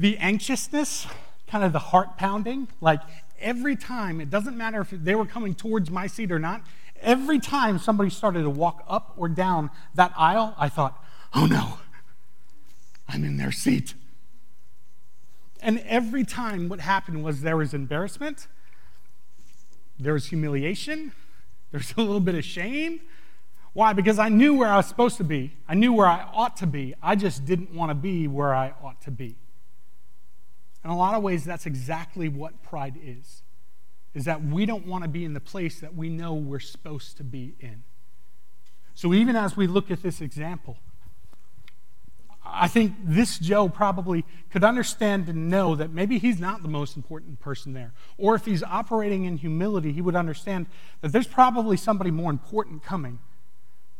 the 0.00 0.16
anxiousness, 0.16 1.06
kind 1.46 1.62
of 1.62 1.74
the 1.74 1.78
heart 1.78 2.16
pounding, 2.16 2.66
like 2.80 3.02
every 3.38 3.76
time, 3.76 4.18
it 4.18 4.30
doesn't 4.30 4.56
matter 4.56 4.80
if 4.80 4.88
they 4.88 5.14
were 5.14 5.26
coming 5.26 5.54
towards 5.54 5.90
my 5.90 6.06
seat 6.06 6.32
or 6.32 6.38
not, 6.38 6.62
every 7.02 7.38
time 7.38 7.78
somebody 7.78 8.08
started 8.08 8.42
to 8.44 8.48
walk 8.48 8.82
up 8.88 9.12
or 9.18 9.28
down 9.28 9.70
that 9.94 10.10
aisle, 10.16 10.54
I 10.56 10.70
thought, 10.70 11.04
oh 11.34 11.44
no, 11.44 11.74
I'm 13.10 13.24
in 13.24 13.36
their 13.36 13.52
seat. 13.52 13.92
And 15.60 15.80
every 15.80 16.24
time 16.24 16.70
what 16.70 16.80
happened 16.80 17.22
was 17.22 17.42
there 17.42 17.58
was 17.58 17.74
embarrassment, 17.74 18.46
there 19.98 20.14
was 20.14 20.30
humiliation, 20.30 21.12
there 21.72 21.78
was 21.78 21.92
a 21.98 22.00
little 22.00 22.20
bit 22.20 22.34
of 22.34 22.44
shame. 22.46 23.00
Why? 23.74 23.92
Because 23.92 24.18
I 24.18 24.30
knew 24.30 24.54
where 24.54 24.70
I 24.70 24.78
was 24.78 24.86
supposed 24.86 25.18
to 25.18 25.24
be. 25.24 25.52
I 25.68 25.74
knew 25.74 25.92
where 25.92 26.06
I 26.06 26.26
ought 26.32 26.56
to 26.56 26.66
be. 26.66 26.94
I 27.02 27.16
just 27.16 27.44
didn't 27.44 27.74
want 27.74 27.90
to 27.90 27.94
be 27.94 28.26
where 28.26 28.54
I 28.54 28.72
ought 28.82 29.02
to 29.02 29.10
be. 29.10 29.36
In 30.84 30.90
a 30.90 30.96
lot 30.96 31.14
of 31.14 31.22
ways, 31.22 31.44
that's 31.44 31.66
exactly 31.66 32.28
what 32.28 32.62
pride 32.62 32.98
is. 33.02 33.42
Is 34.14 34.24
that 34.24 34.42
we 34.42 34.66
don't 34.66 34.86
want 34.86 35.04
to 35.04 35.08
be 35.08 35.24
in 35.24 35.34
the 35.34 35.40
place 35.40 35.80
that 35.80 35.94
we 35.94 36.08
know 36.08 36.34
we're 36.34 36.58
supposed 36.58 37.16
to 37.18 37.24
be 37.24 37.54
in. 37.60 37.82
So 38.94 39.14
even 39.14 39.36
as 39.36 39.56
we 39.56 39.66
look 39.66 39.90
at 39.90 40.02
this 40.02 40.20
example, 40.20 40.78
I 42.44 42.68
think 42.68 42.94
this 43.04 43.38
Joe 43.38 43.68
probably 43.68 44.24
could 44.50 44.64
understand 44.64 45.28
and 45.28 45.48
know 45.48 45.76
that 45.76 45.92
maybe 45.92 46.18
he's 46.18 46.40
not 46.40 46.62
the 46.62 46.68
most 46.68 46.96
important 46.96 47.38
person 47.38 47.72
there. 47.72 47.92
Or 48.18 48.34
if 48.34 48.44
he's 48.44 48.62
operating 48.62 49.24
in 49.24 49.36
humility, 49.36 49.92
he 49.92 50.00
would 50.00 50.16
understand 50.16 50.66
that 51.02 51.12
there's 51.12 51.28
probably 51.28 51.76
somebody 51.76 52.10
more 52.10 52.30
important 52.30 52.82
coming. 52.82 53.20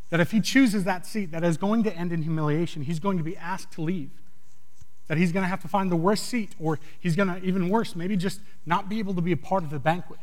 That 0.09 0.19
if 0.19 0.31
he 0.31 0.41
chooses 0.41 0.83
that 0.83 1.05
seat 1.05 1.31
that 1.31 1.43
is 1.43 1.55
going 1.55 1.83
to 1.83 1.95
end 1.95 2.11
in 2.11 2.23
humiliation, 2.23 2.81
he's 2.81 2.99
going 2.99 3.17
to 3.17 3.23
be 3.23 3.37
asked 3.37 3.71
to 3.73 3.81
leave 3.81 4.09
that 5.11 5.17
he's 5.17 5.33
going 5.33 5.43
to 5.43 5.49
have 5.49 5.61
to 5.61 5.67
find 5.67 5.91
the 5.91 5.97
worst 5.97 6.27
seat, 6.27 6.55
or 6.57 6.79
he's 6.97 7.17
going 7.17 7.27
to, 7.27 7.45
even 7.45 7.67
worse, 7.67 7.97
maybe 7.97 8.15
just 8.15 8.39
not 8.65 8.87
be 8.87 8.97
able 8.97 9.13
to 9.13 9.19
be 9.19 9.33
a 9.33 9.37
part 9.37 9.61
of 9.61 9.69
the 9.69 9.77
banquet. 9.77 10.21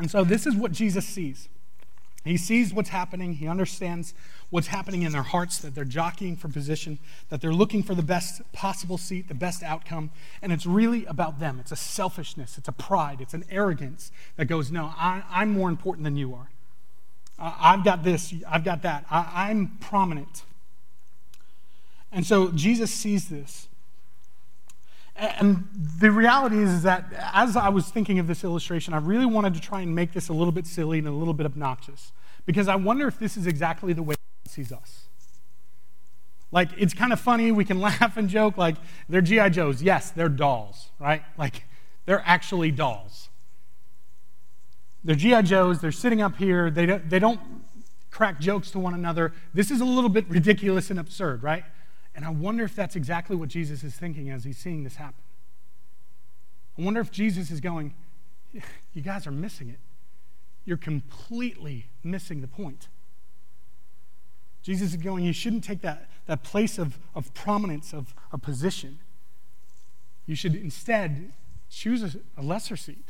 And 0.00 0.10
so, 0.10 0.24
this 0.24 0.44
is 0.44 0.56
what 0.56 0.72
Jesus 0.72 1.06
sees. 1.06 1.48
He 2.24 2.36
sees 2.36 2.74
what's 2.74 2.88
happening. 2.88 3.34
He 3.34 3.46
understands 3.46 4.12
what's 4.50 4.66
happening 4.66 5.02
in 5.02 5.12
their 5.12 5.22
hearts, 5.22 5.58
that 5.58 5.76
they're 5.76 5.84
jockeying 5.84 6.34
for 6.34 6.48
position, 6.48 6.98
that 7.28 7.40
they're 7.40 7.54
looking 7.54 7.84
for 7.84 7.94
the 7.94 8.02
best 8.02 8.42
possible 8.52 8.98
seat, 8.98 9.28
the 9.28 9.34
best 9.34 9.62
outcome. 9.62 10.10
And 10.42 10.52
it's 10.52 10.66
really 10.66 11.04
about 11.04 11.38
them. 11.38 11.60
It's 11.60 11.70
a 11.70 11.76
selfishness, 11.76 12.58
it's 12.58 12.66
a 12.66 12.72
pride, 12.72 13.20
it's 13.20 13.34
an 13.34 13.44
arrogance 13.48 14.10
that 14.34 14.46
goes, 14.46 14.72
No, 14.72 14.92
I, 14.96 15.22
am 15.30 15.50
more 15.50 15.68
important 15.68 16.02
than 16.02 16.16
you 16.16 16.34
are. 16.34 16.50
I've 17.38 17.84
got 17.84 18.02
this, 18.02 18.34
I've 18.48 18.64
got 18.64 18.82
that. 18.82 19.06
I, 19.08 19.48
I'm 19.48 19.78
prominent. 19.78 20.42
And 22.12 22.26
so 22.26 22.50
Jesus 22.52 22.92
sees 22.92 23.28
this. 23.28 23.68
And 25.16 25.68
the 26.00 26.10
reality 26.10 26.58
is, 26.58 26.70
is 26.70 26.82
that 26.82 27.12
as 27.32 27.56
I 27.56 27.68
was 27.68 27.88
thinking 27.88 28.18
of 28.18 28.26
this 28.26 28.44
illustration, 28.44 28.94
I 28.94 28.98
really 28.98 29.26
wanted 29.26 29.54
to 29.54 29.60
try 29.60 29.80
and 29.80 29.94
make 29.94 30.12
this 30.12 30.28
a 30.28 30.32
little 30.32 30.52
bit 30.52 30.66
silly 30.66 30.98
and 30.98 31.08
a 31.08 31.12
little 31.12 31.34
bit 31.34 31.46
obnoxious. 31.46 32.12
Because 32.46 32.68
I 32.68 32.76
wonder 32.76 33.06
if 33.06 33.18
this 33.18 33.36
is 33.36 33.46
exactly 33.46 33.92
the 33.92 34.02
way 34.02 34.14
God 34.14 34.50
sees 34.50 34.72
us. 34.72 35.04
Like, 36.50 36.68
it's 36.76 36.92
kind 36.92 37.12
of 37.12 37.20
funny. 37.20 37.52
We 37.52 37.64
can 37.64 37.80
laugh 37.80 38.16
and 38.16 38.28
joke. 38.28 38.56
Like, 38.56 38.76
they're 39.08 39.20
G.I. 39.20 39.50
Joes. 39.50 39.82
Yes, 39.82 40.10
they're 40.10 40.28
dolls, 40.28 40.88
right? 40.98 41.22
Like, 41.38 41.64
they're 42.04 42.22
actually 42.26 42.70
dolls. 42.70 43.28
They're 45.04 45.16
G.I. 45.16 45.42
Joes. 45.42 45.80
They're 45.80 45.92
sitting 45.92 46.20
up 46.20 46.36
here. 46.36 46.70
They 46.70 46.86
don't, 46.86 47.08
they 47.08 47.18
don't 47.18 47.40
crack 48.10 48.40
jokes 48.40 48.70
to 48.72 48.78
one 48.78 48.94
another. 48.94 49.32
This 49.54 49.70
is 49.70 49.80
a 49.80 49.84
little 49.84 50.10
bit 50.10 50.28
ridiculous 50.28 50.90
and 50.90 50.98
absurd, 50.98 51.42
right? 51.42 51.64
And 52.14 52.24
I 52.24 52.30
wonder 52.30 52.64
if 52.64 52.74
that's 52.76 52.96
exactly 52.96 53.36
what 53.36 53.48
Jesus 53.48 53.82
is 53.82 53.94
thinking 53.94 54.30
as 54.30 54.44
he's 54.44 54.58
seeing 54.58 54.84
this 54.84 54.96
happen. 54.96 55.22
I 56.78 56.82
wonder 56.82 57.00
if 57.00 57.10
Jesus 57.10 57.50
is 57.50 57.60
going, 57.60 57.94
You 58.92 59.02
guys 59.02 59.26
are 59.26 59.32
missing 59.32 59.68
it. 59.68 59.78
You're 60.64 60.76
completely 60.76 61.86
missing 62.04 62.40
the 62.40 62.48
point. 62.48 62.88
Jesus 64.62 64.90
is 64.90 65.02
going, 65.02 65.24
You 65.24 65.32
shouldn't 65.32 65.64
take 65.64 65.80
that, 65.82 66.08
that 66.26 66.42
place 66.42 66.78
of, 66.78 66.98
of 67.14 67.32
prominence, 67.34 67.92
of 67.92 68.14
a 68.32 68.38
position. 68.38 68.98
You 70.26 70.36
should 70.36 70.54
instead 70.54 71.32
choose 71.70 72.02
a, 72.02 72.40
a 72.40 72.42
lesser 72.42 72.76
seat. 72.76 73.08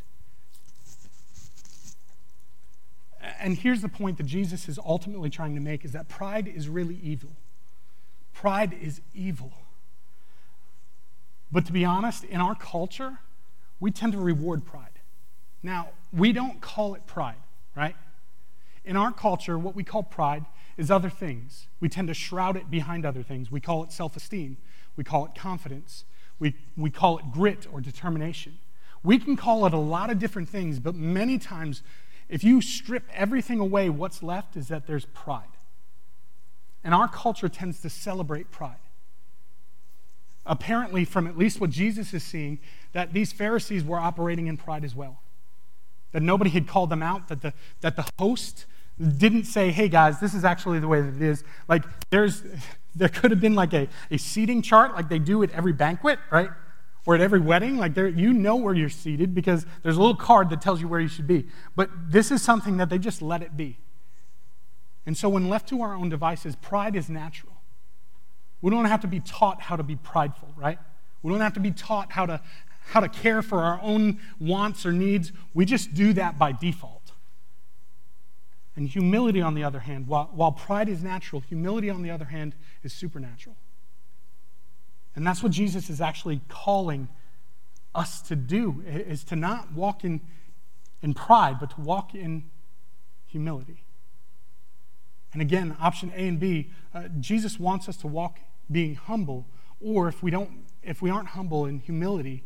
And 3.39 3.59
here's 3.59 3.83
the 3.83 3.89
point 3.89 4.17
that 4.19 4.27
Jesus 4.27 4.69
is 4.69 4.79
ultimately 4.85 5.31
trying 5.31 5.55
to 5.55 5.61
make 5.61 5.85
is 5.85 5.93
that 5.93 6.09
pride 6.09 6.49
is 6.49 6.69
really 6.69 6.99
evil. 7.03 7.31
Pride 8.33 8.77
is 8.81 9.01
evil. 9.15 9.53
But 11.51 11.67
to 11.67 11.73
be 11.73 11.85
honest, 11.85 12.25
in 12.25 12.41
our 12.41 12.55
culture, 12.55 13.19
we 13.79 13.91
tend 13.91 14.13
to 14.13 14.19
reward 14.19 14.65
pride. 14.65 15.01
Now, 15.63 15.91
we 16.13 16.33
don't 16.33 16.61
call 16.61 16.95
it 16.95 17.07
pride, 17.07 17.37
right? 17.77 17.95
In 18.85 18.97
our 18.97 19.13
culture, 19.13 19.59
what 19.59 19.77
we 19.77 19.85
call 19.85 20.03
pride 20.03 20.45
is 20.77 20.91
other 20.91 21.11
things. 21.11 21.69
We 21.81 21.89
tend 21.89 22.09
to 22.09 22.15
shroud 22.15 22.57
it 22.57 22.71
behind 22.71 23.05
other 23.05 23.23
things. 23.23 23.51
We 23.51 23.61
call 23.61 23.85
it 23.85 23.93
self 23.93 24.17
esteem, 24.17 24.57
we 24.97 25.05
call 25.05 25.27
it 25.27 25.35
confidence, 25.35 26.05
we, 26.39 26.55
we 26.77 26.91
call 26.91 27.19
it 27.19 27.31
grit 27.31 27.67
or 27.73 27.81
determination. 27.81 28.59
We 29.05 29.19
can 29.19 29.37
call 29.37 29.67
it 29.67 29.73
a 29.73 29.79
lot 29.79 30.11
of 30.11 30.19
different 30.19 30.49
things, 30.49 30.79
but 30.79 30.95
many 30.95 31.39
times, 31.39 31.83
if 32.29 32.45
you 32.45 32.61
strip 32.61 33.05
everything 33.13 33.59
away, 33.59 33.91
what's 33.91 34.23
left 34.23 34.57
is 34.57 34.69
that 34.69 34.87
there's 34.87 35.07
pride. 35.07 35.52
And 36.85 36.95
our 36.95 37.09
culture 37.09 37.49
tends 37.49 37.81
to 37.81 37.91
celebrate 37.91 38.51
pride. 38.51 38.77
Apparently, 40.45 41.05
from 41.05 41.27
at 41.27 41.39
least 41.39 41.61
what 41.61 41.71
Jesus 41.71 42.13
is 42.13 42.25
seeing, 42.25 42.59
that 42.93 43.13
these 43.13 43.33
Pharisees 43.33 43.85
were 43.85 43.99
operating 43.99 44.49
in 44.49 44.57
pride 44.57 44.85
as 44.85 44.95
well. 44.95 45.21
That 46.11 46.23
nobody 46.23 46.51
had 46.51 46.67
called 46.67 46.91
them 46.91 47.03
out, 47.03 47.29
that 47.29 47.43
the, 47.43 47.55
that 47.81 47.97
the 47.97 48.09
host 48.19 48.67
didn't 49.19 49.45
say, 49.45 49.71
hey 49.71 49.89
guys, 49.89 50.21
this 50.21 50.35
is 50.35 50.45
actually 50.45 50.81
the 50.81 50.89
way 50.89 51.01
that 51.01 51.15
it 51.15 51.23
is. 51.23 51.45
Like, 51.69 51.85
there's, 52.11 52.43
there 52.95 53.09
could 53.09 53.31
have 53.31 53.41
been 53.41 53.55
like 53.55 53.73
a, 53.73 53.89
a 54.11 54.19
seating 54.19 54.63
chart 54.63 54.95
like 54.95 55.09
they 55.09 55.19
do 55.19 55.43
at 55.43 55.51
every 55.53 55.73
banquet, 55.73 56.19
right? 56.31 56.51
Or 57.07 57.15
at 57.15 57.21
every 57.21 57.41
wedding. 57.41 57.79
Like, 57.79 57.95
there, 57.95 58.09
you 58.09 58.33
know 58.33 58.57
where 58.57 58.75
you're 58.75 58.89
seated 58.89 59.35
because 59.35 59.65
there's 59.83 59.97
a 59.97 60.01
little 60.01 60.17
card 60.17 60.51
that 60.51 60.61
tells 60.61 60.81
you 60.81 60.89
where 60.89 61.01
you 61.01 61.09
should 61.09 61.27
be. 61.27 61.47
But 61.77 61.89
this 62.09 62.31
is 62.31 62.43
something 62.43 62.77
that 62.79 62.91
they 62.91 62.99
just 62.99 63.23
let 63.23 63.43
it 63.43 63.57
be. 63.57 63.79
And 65.05 65.17
so, 65.17 65.29
when 65.29 65.49
left 65.49 65.69
to 65.71 65.83
our 65.83 65.95
own 65.95 66.09
devices, 66.09 66.57
pride 66.57 66.95
is 66.95 67.09
natural. 67.09 67.53
We 68.61 68.71
don't 68.71 68.85
have 68.85 69.01
to 69.01 69.09
be 69.09 69.21
taught 69.21 69.61
how 69.61 69.77
to 69.77 69.83
be 69.83 69.97
prideful, 69.97 70.55
right? 70.57 70.79
We 71.23 71.33
don't 71.33 71.41
have 71.41 71.55
to 71.55 71.61
be 71.61 71.73
taught 71.73 72.13
how 72.13 72.27
to, 72.27 72.41
how 72.87 73.01
to 73.01 73.09
care 73.09 73.43
for 73.43 73.59
our 73.59 73.81
own 73.83 74.21
wants 74.41 74.87
or 74.87 74.93
needs. 74.93 75.33
We 75.55 75.65
just 75.65 75.95
do 75.95 76.13
that 76.15 76.39
by 76.39 76.53
default. 76.53 77.13
And 78.77 78.89
humility, 78.89 79.43
on 79.43 79.55
the 79.55 79.65
other 79.65 79.81
hand, 79.81 80.07
while, 80.07 80.31
while 80.33 80.53
pride 80.53 80.89
is 80.89 81.03
natural, 81.03 81.43
humility, 81.43 81.91
on 81.91 82.03
the 82.03 82.11
other 82.11 82.25
hand, 82.27 82.55
is 82.83 82.93
supernatural. 82.93 83.57
And 85.15 85.27
that's 85.27 85.43
what 85.43 85.53
Jesus 85.53 85.91
is 85.91 86.01
actually 86.01 86.41
calling 86.49 87.09
us 87.95 88.23
to 88.23 88.37
do, 88.37 88.83
is 88.87 89.25
to 89.25 89.37
not 89.37 89.73
walk 89.73 90.05
in, 90.05 90.21
in 91.03 91.13
pride, 91.13 91.59
but 91.61 91.71
to 91.71 91.81
walk 91.81 92.15
in 92.15 92.45
humility. 93.27 93.82
And 95.33 95.41
again, 95.41 95.77
option 95.81 96.13
A 96.15 96.29
and 96.29 96.39
B, 96.39 96.71
uh, 96.95 97.05
Jesus 97.21 97.59
wants 97.59 97.89
us 97.89 97.97
to 97.99 98.07
walk 98.07 98.41
being 98.71 98.95
humble, 98.95 99.47
or 99.81 100.09
if 100.09 100.23
we 100.23 100.31
don't, 100.31 100.51
if 100.83 101.01
we 101.01 101.11
aren't 101.11 101.29
humble 101.29 101.67
in 101.67 101.79
humility, 101.81 102.45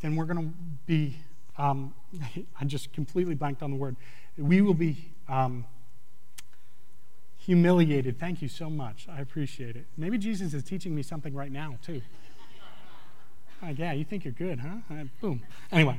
then 0.00 0.16
we're 0.16 0.26
going 0.26 0.48
to 0.48 0.54
be. 0.86 1.16
Um, 1.58 1.94
I 2.60 2.64
just 2.64 2.92
completely 2.92 3.34
blanked 3.34 3.62
on 3.62 3.70
the 3.70 3.76
word. 3.76 3.96
We 4.36 4.60
will 4.60 4.74
be 4.74 5.12
um, 5.28 5.64
humiliated. 7.38 8.18
Thank 8.18 8.42
you 8.42 8.48
so 8.48 8.70
much. 8.70 9.06
I 9.08 9.20
appreciate 9.20 9.76
it. 9.76 9.86
Maybe 9.96 10.18
Jesus 10.18 10.54
is 10.54 10.62
teaching 10.62 10.94
me 10.94 11.02
something 11.02 11.34
right 11.34 11.52
now 11.52 11.78
too. 11.82 12.02
Like, 13.62 13.78
yeah, 13.78 13.92
you 13.92 14.04
think 14.04 14.24
you're 14.24 14.32
good, 14.34 14.60
huh? 14.60 14.76
Uh, 14.90 15.04
boom. 15.22 15.40
Anyway, 15.72 15.98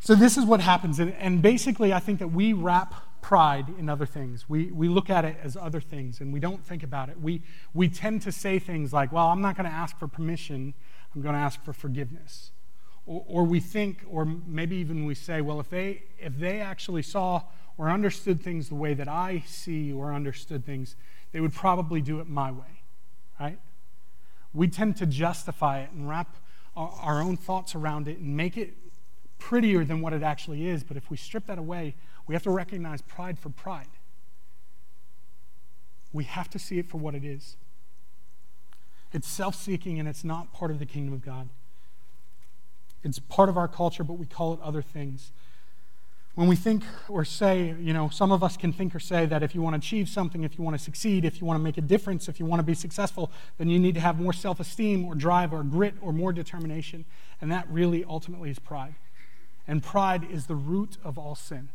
so 0.00 0.14
this 0.14 0.36
is 0.36 0.44
what 0.44 0.60
happens, 0.60 0.98
and, 0.98 1.14
and 1.14 1.40
basically, 1.40 1.94
I 1.94 1.98
think 1.98 2.18
that 2.18 2.28
we 2.28 2.52
wrap 2.52 2.94
pride 3.26 3.66
in 3.76 3.88
other 3.88 4.06
things. 4.06 4.48
We, 4.48 4.66
we 4.66 4.86
look 4.86 5.10
at 5.10 5.24
it 5.24 5.36
as 5.42 5.56
other 5.56 5.80
things 5.80 6.20
and 6.20 6.32
we 6.32 6.38
don't 6.38 6.64
think 6.64 6.84
about 6.84 7.08
it. 7.08 7.20
We, 7.20 7.42
we 7.74 7.88
tend 7.88 8.22
to 8.22 8.30
say 8.30 8.60
things 8.60 8.92
like, 8.92 9.10
well, 9.10 9.26
I'm 9.26 9.40
not 9.40 9.56
going 9.56 9.68
to 9.68 9.74
ask 9.74 9.98
for 9.98 10.06
permission, 10.06 10.74
I'm 11.12 11.22
going 11.22 11.34
to 11.34 11.40
ask 11.40 11.60
for 11.64 11.72
forgiveness. 11.72 12.52
Or, 13.04 13.24
or 13.26 13.42
we 13.42 13.58
think, 13.58 14.04
or 14.08 14.24
maybe 14.24 14.76
even 14.76 15.06
we 15.06 15.16
say, 15.16 15.40
well, 15.40 15.58
if 15.58 15.68
they, 15.68 16.04
if 16.20 16.38
they 16.38 16.60
actually 16.60 17.02
saw 17.02 17.42
or 17.76 17.90
understood 17.90 18.40
things 18.40 18.68
the 18.68 18.76
way 18.76 18.94
that 18.94 19.08
I 19.08 19.42
see 19.44 19.92
or 19.92 20.14
understood 20.14 20.64
things, 20.64 20.94
they 21.32 21.40
would 21.40 21.52
probably 21.52 22.00
do 22.00 22.20
it 22.20 22.28
my 22.28 22.52
way, 22.52 22.84
right? 23.40 23.58
We 24.54 24.68
tend 24.68 24.98
to 24.98 25.06
justify 25.06 25.80
it 25.80 25.90
and 25.90 26.08
wrap 26.08 26.36
our, 26.76 26.92
our 27.02 27.20
own 27.20 27.36
thoughts 27.36 27.74
around 27.74 28.06
it 28.06 28.18
and 28.18 28.36
make 28.36 28.56
it 28.56 28.74
prettier 29.40 29.84
than 29.84 30.00
what 30.00 30.12
it 30.12 30.22
actually 30.22 30.68
is. 30.68 30.84
But 30.84 30.96
if 30.96 31.10
we 31.10 31.16
strip 31.16 31.46
that 31.46 31.58
away, 31.58 31.96
we 32.26 32.34
have 32.34 32.42
to 32.42 32.50
recognize 32.50 33.02
pride 33.02 33.38
for 33.38 33.50
pride. 33.50 33.88
We 36.12 36.24
have 36.24 36.48
to 36.50 36.58
see 36.58 36.78
it 36.78 36.88
for 36.88 36.98
what 36.98 37.14
it 37.14 37.24
is. 37.24 37.56
It's 39.12 39.28
self 39.28 39.54
seeking 39.54 39.98
and 39.98 40.08
it's 40.08 40.24
not 40.24 40.52
part 40.52 40.70
of 40.70 40.78
the 40.78 40.86
kingdom 40.86 41.14
of 41.14 41.24
God. 41.24 41.48
It's 43.04 43.18
part 43.18 43.48
of 43.48 43.56
our 43.56 43.68
culture, 43.68 44.02
but 44.02 44.14
we 44.14 44.26
call 44.26 44.54
it 44.54 44.60
other 44.62 44.82
things. 44.82 45.30
When 46.34 46.48
we 46.48 46.56
think 46.56 46.82
or 47.08 47.24
say, 47.24 47.74
you 47.80 47.94
know, 47.94 48.10
some 48.10 48.30
of 48.30 48.42
us 48.42 48.58
can 48.58 48.70
think 48.72 48.94
or 48.94 49.00
say 49.00 49.24
that 49.24 49.42
if 49.42 49.54
you 49.54 49.62
want 49.62 49.72
to 49.74 49.78
achieve 49.78 50.08
something, 50.08 50.42
if 50.42 50.58
you 50.58 50.64
want 50.64 50.76
to 50.76 50.82
succeed, 50.82 51.24
if 51.24 51.40
you 51.40 51.46
want 51.46 51.58
to 51.58 51.62
make 51.62 51.78
a 51.78 51.82
difference, 51.82 52.28
if 52.28 52.38
you 52.38 52.44
want 52.44 52.60
to 52.60 52.64
be 52.64 52.74
successful, 52.74 53.30
then 53.56 53.70
you 53.70 53.78
need 53.78 53.94
to 53.94 54.00
have 54.00 54.20
more 54.20 54.34
self 54.34 54.60
esteem 54.60 55.06
or 55.06 55.14
drive 55.14 55.52
or 55.54 55.62
grit 55.62 55.94
or 56.02 56.12
more 56.12 56.32
determination. 56.32 57.06
And 57.40 57.50
that 57.52 57.66
really 57.70 58.04
ultimately 58.04 58.50
is 58.50 58.58
pride. 58.58 58.96
And 59.66 59.82
pride 59.82 60.26
is 60.30 60.46
the 60.46 60.54
root 60.54 60.98
of 61.02 61.16
all 61.16 61.34
sin. 61.34 61.70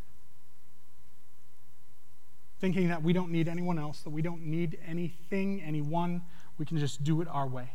Thinking 2.62 2.89
that 2.89 3.01
we 3.01 3.12
don't 3.12 3.32
need 3.32 3.47
anyone 3.47 3.80
else, 3.80 4.01
that 4.01 4.12
we 4.12 4.22
don't 4.22 4.45
need 4.45 4.78
anything, 4.88 5.62
anyone, 5.64 6.22
we 6.59 6.66
can 6.66 6.78
just 6.78 7.03
do 7.03 7.22
it 7.22 7.28
our 7.28 7.47
way. 7.47 7.74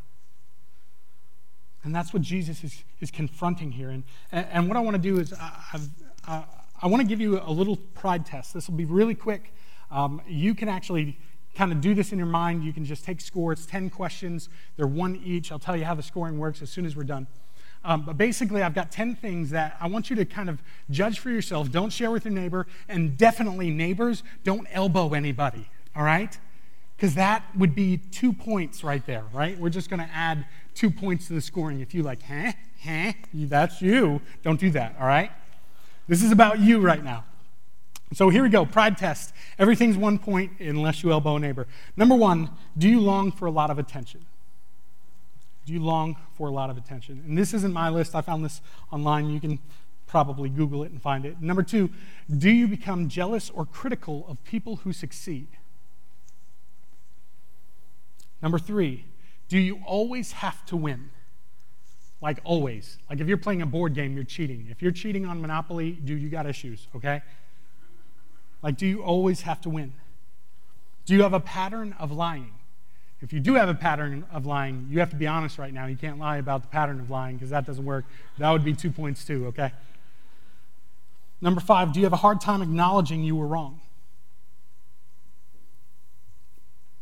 And 1.83 1.95
that's 1.95 2.13
what 2.13 2.23
Jesus 2.23 2.63
is, 2.63 2.85
is 3.01 3.11
confronting 3.11 3.73
here. 3.73 3.91
And, 3.91 4.05
and, 4.33 4.69
what 4.69 4.77
I 4.77 4.81
want 4.81 4.95
to 4.95 5.03
do 5.03 5.19
is, 5.19 5.33
I, 5.33 5.81
I, 6.27 6.45
I 6.83 6.87
want 6.87 7.01
to 7.03 7.07
give 7.07 7.21
you 7.21 7.41
a 7.41 7.51
little 7.51 7.77
pride 7.77 8.25
test. 8.25 8.55
This 8.55 8.69
will 8.69 8.77
be 8.77 8.85
really 8.85 9.15
quick. 9.15 9.53
Um, 9.91 10.23
you 10.29 10.55
can 10.55 10.69
actually 10.69 11.19
kind 11.57 11.73
of 11.73 11.81
do 11.81 11.95
this 11.95 12.13
in 12.13 12.19
your 12.19 12.29
mind. 12.29 12.63
You 12.63 12.73
can 12.73 12.85
just 12.85 13.05
take 13.05 13.21
score. 13.21 13.53
It's 13.53 13.67
10 13.67 13.91
questions, 13.91 14.49
they're 14.77 14.87
one 14.87 15.17
each. 15.17 15.51
I'll 15.51 15.59
tell 15.59 15.77
you 15.77 15.85
how 15.85 15.95
the 15.95 16.03
scoring 16.03 16.39
works 16.39 16.63
as 16.63 16.71
soon 16.71 16.87
as 16.87 16.95
we're 16.95 17.05
done. 17.05 17.27
Um, 17.87 18.03
but 18.03 18.19
basically, 18.19 18.63
I've 18.63 18.75
got 18.75 18.91
10 18.91 19.15
things 19.15 19.51
that 19.51 19.77
I 19.81 19.87
want 19.87 20.11
you 20.11 20.17
to 20.17 20.25
kind 20.25 20.51
of 20.51 20.61
judge 20.91 21.21
for 21.21 21.31
yourself. 21.31 21.71
Don't 21.71 21.91
share 21.91 22.11
with 22.11 22.25
your 22.25 22.35
neighbor. 22.35 22.67
And 22.89 23.17
definitely, 23.17 23.71
neighbors, 23.71 24.25
don't 24.43 24.67
elbow 24.73 25.15
anybody, 25.15 25.71
all 25.95 26.03
right? 26.03 26.37
Because 26.97 27.15
that 27.15 27.45
would 27.57 27.77
be 27.77 27.99
two 27.99 28.33
points 28.33 28.83
right 28.83 29.07
there, 29.07 29.25
right? 29.33 29.57
We're 29.57 29.71
just 29.71 29.89
going 29.89 30.01
to 30.01 30.11
add 30.13 30.47
two 30.75 30.91
points 30.91 31.29
to 31.29 31.35
the 31.35 31.41
scoring. 31.41 31.81
If 31.81 31.95
you 31.95 32.03
like, 32.03 32.23
huh, 32.23 32.53
huh, 32.83 33.13
that's 33.33 33.81
you, 33.81 34.21
don't 34.43 34.59
do 34.59 34.71
that, 34.71 34.97
all 34.99 35.07
right? 35.07 35.31
This 36.09 36.25
is 36.25 36.33
about 36.33 36.59
you 36.59 36.81
right 36.81 37.05
now. 37.05 37.25
So 38.13 38.31
here 38.31 38.43
we 38.43 38.49
go 38.49 38.67
pride 38.67 38.99
test. 38.99 39.33
Everything's 39.61 39.97
one 39.97 40.19
point 40.19 40.59
unless 40.59 41.05
you 41.05 41.13
elbow 41.13 41.37
a 41.37 41.41
neighbor. 41.41 41.69
Number 41.97 42.17
one, 42.17 42.51
do 42.77 42.89
you 42.89 42.99
long 42.99 43.31
for 43.31 43.47
a 43.47 43.51
lot 43.51 43.71
of 43.71 43.79
attention? 43.79 44.27
Do 45.67 45.73
you 45.73 45.81
long 45.81 46.17
for 46.35 46.49
a 46.49 46.51
lot 46.51 46.71
of 46.71 46.77
attention? 46.77 47.23
And 47.27 47.37
this 47.37 47.53
isn't 47.53 47.73
my 47.73 47.91
list. 47.91 48.15
I 48.15 48.21
found 48.21 48.45
this 48.45 48.61
online. 48.93 49.29
You 49.29 49.41
can 49.41 49.59
probably 50.07 50.49
Google 50.49 50.85
it 50.85 50.93
and 50.93 51.03
find 51.03 51.27
it. 51.27 51.43
Number 51.43 51.63
two, 51.63 51.91
do 52.39 52.49
you 52.49 52.69
become 52.69 53.09
jealous 53.09 53.51
or 53.51 53.67
critical 53.67 54.25
of 54.29 54.43
people 54.45 54.77
who 54.77 54.93
succeed? 54.93 55.49
Number 58.41 58.59
three, 58.59 59.07
do 59.49 59.59
you 59.59 59.81
always 59.85 60.33
have 60.33 60.65
to 60.67 60.77
win? 60.77 61.11
Like 62.21 62.39
always. 62.45 62.99
Like 63.11 63.21
if 63.21 63.27
you're 63.27 63.37
playing 63.37 63.63
a 63.63 63.67
board 63.67 63.93
game, 63.93 64.15
you're 64.15 64.25
cheating. 64.25 64.69
If 64.71 64.83
you're 64.83 64.93
cheating 64.93 65.27
on 65.27 65.41
Monopoly, 65.41 65.93
dude, 65.93 66.23
you 66.23 66.29
got 66.29 66.47
issues, 66.47 66.87
okay? 66.95 67.23
Like, 68.63 68.77
do 68.77 68.87
you 68.87 69.03
always 69.03 69.43
have 69.43 69.61
to 69.63 69.71
win? 69.71 69.95
Do 71.05 71.15
you 71.15 71.23
have 71.23 71.35
a 71.35 71.41
pattern 71.41 71.95
of 71.99 72.11
lying? 72.11 72.53
If 73.23 73.33
you 73.33 73.41
do 73.41 73.55
have 73.55 73.69
a 73.69 73.75
pattern 73.75 74.25
of 74.31 74.45
lying, 74.45 74.89
you 74.91 74.99
have 75.01 75.11
to 75.11 75.17
be 75.17 75.27
honest 75.27 75.59
right 75.59 75.73
now. 75.73 75.87
You 75.87 75.97
can't 75.97 76.19
lie 76.19 76.37
about 76.37 76.63
the 76.63 76.69
pattern 76.69 77.01
of 77.01 77.09
lying 77.09 77.37
because 77.37 77.51
that 77.51 77.67
doesn't 77.67 77.85
work. 77.85 78.05
That 78.39 78.51
would 78.51 78.65
be 78.65 78.75
two 78.75 78.91
points 78.91 79.25
too, 79.25 79.47
okay? 79.47 79.73
Number 81.41 81.61
five, 81.61 81.93
do 81.93 82.01
you 82.01 82.07
have 82.07 82.13
a 82.13 82.17
hard 82.17 82.41
time 82.41 82.63
acknowledging 82.63 83.23
you 83.23 83.37
were 83.37 83.47
wrong? 83.47 83.81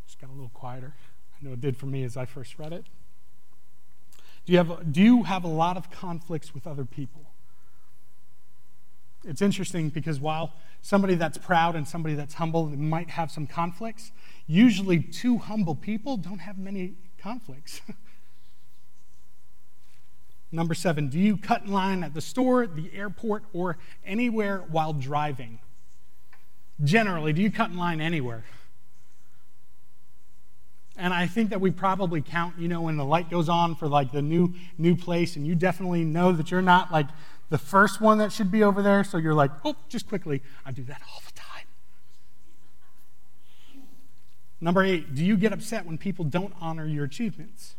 Just 0.07 0.19
got 0.19 0.29
a 0.29 0.33
little 0.33 0.51
quieter. 0.53 0.93
I 1.39 1.45
know 1.45 1.53
it 1.53 1.61
did 1.61 1.75
for 1.75 1.85
me 1.85 2.03
as 2.03 2.15
I 2.15 2.25
first 2.25 2.57
read 2.57 2.71
it. 2.71 2.85
Do 4.45 4.53
you 4.53 4.59
have, 4.59 4.91
do 4.93 5.01
you 5.01 5.23
have 5.23 5.43
a 5.43 5.49
lot 5.49 5.75
of 5.75 5.89
conflicts 5.89 6.53
with 6.53 6.67
other 6.67 6.85
people? 6.85 7.23
It's 9.23 9.41
interesting 9.41 9.89
because 9.89 10.19
while 10.19 10.53
somebody 10.81 11.15
that's 11.15 11.37
proud 11.37 11.75
and 11.75 11.87
somebody 11.87 12.13
that's 12.13 12.35
humble 12.35 12.67
might 12.67 13.09
have 13.09 13.31
some 13.31 13.47
conflicts, 13.47 14.11
usually 14.47 14.99
two 14.99 15.37
humble 15.37 15.75
people 15.75 16.17
don't 16.17 16.39
have 16.39 16.57
many 16.57 16.93
conflicts. 17.17 17.81
Number 20.51 20.73
seven, 20.73 21.09
do 21.09 21.19
you 21.19 21.37
cut 21.37 21.63
in 21.63 21.71
line 21.71 22.03
at 22.03 22.13
the 22.13 22.21
store, 22.21 22.65
the 22.67 22.89
airport, 22.93 23.43
or 23.51 23.77
anywhere 24.05 24.63
while 24.69 24.93
driving? 24.93 25.59
Generally, 26.83 27.33
do 27.33 27.41
you 27.41 27.51
cut 27.51 27.71
in 27.71 27.77
line 27.77 27.99
anywhere? 27.99 28.43
And 30.97 31.13
I 31.13 31.27
think 31.27 31.49
that 31.49 31.59
we 31.59 31.71
probably 31.71 32.21
count, 32.21 32.57
you 32.57 32.69
know, 32.69 32.81
when 32.81 32.95
the 32.95 33.03
light 33.03 33.29
goes 33.29 33.49
on 33.49 33.75
for 33.75 33.87
like 33.87 34.13
the 34.13 34.21
new 34.21 34.53
new 34.77 34.95
place, 34.95 35.35
and 35.35 35.45
you 35.45 35.55
definitely 35.55 36.05
know 36.05 36.31
that 36.31 36.51
you're 36.51 36.61
not 36.61 36.91
like 36.91 37.07
the 37.49 37.57
first 37.57 37.99
one 37.99 38.17
that 38.19 38.31
should 38.31 38.49
be 38.49 38.63
over 38.63 38.81
there, 38.81 39.03
so 39.03 39.17
you're 39.17 39.33
like, 39.33 39.51
oh, 39.65 39.75
just 39.89 40.07
quickly. 40.07 40.41
I 40.65 40.71
do 40.71 40.83
that 40.83 41.01
all 41.11 41.21
the 41.25 41.33
time. 41.33 41.45
Number 44.65 44.81
eight, 44.81 45.13
do 45.13 45.23
you 45.23 45.37
get 45.37 45.53
upset 45.53 45.85
when 45.85 45.99
people 45.99 46.25
don't 46.25 46.51
honor 46.59 46.87
your 46.87 47.05
achievements? 47.05 47.75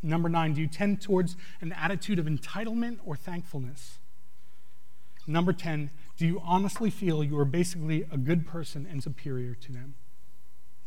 Number 0.00 0.28
nine, 0.28 0.54
do 0.54 0.60
you 0.60 0.68
tend 0.68 1.02
towards 1.02 1.34
an 1.60 1.72
attitude 1.72 2.20
of 2.20 2.26
entitlement 2.26 2.98
or 3.04 3.16
thankfulness? 3.16 3.98
Number 5.26 5.52
10, 5.52 5.90
do 6.16 6.24
you 6.24 6.40
honestly 6.44 6.88
feel 6.88 7.24
you 7.24 7.36
are 7.36 7.44
basically 7.44 8.06
a 8.12 8.16
good 8.16 8.46
person 8.46 8.86
and 8.88 9.02
superior 9.02 9.56
to 9.56 9.72
them? 9.72 9.94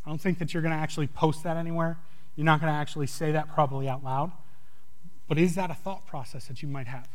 I 0.06 0.08
don't 0.08 0.18
think 0.18 0.38
that 0.38 0.54
you're 0.54 0.62
going 0.62 0.74
to 0.74 0.80
actually 0.80 1.08
post 1.08 1.42
that 1.42 1.58
anywhere. 1.58 1.98
You're 2.34 2.46
not 2.46 2.58
going 2.58 2.72
to 2.72 2.78
actually 2.78 3.08
say 3.08 3.30
that 3.32 3.52
probably 3.52 3.86
out 3.86 4.02
loud. 4.02 4.32
But 5.28 5.36
is 5.36 5.56
that 5.56 5.70
a 5.70 5.74
thought 5.74 6.06
process 6.06 6.46
that 6.46 6.62
you 6.62 6.68
might 6.68 6.86
have? 6.86 7.06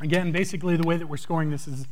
Again, 0.00 0.32
basically, 0.32 0.74
the 0.78 0.88
way 0.88 0.96
that 0.96 1.06
we're 1.06 1.18
scoring 1.18 1.50
this 1.50 1.68
is, 1.68 1.86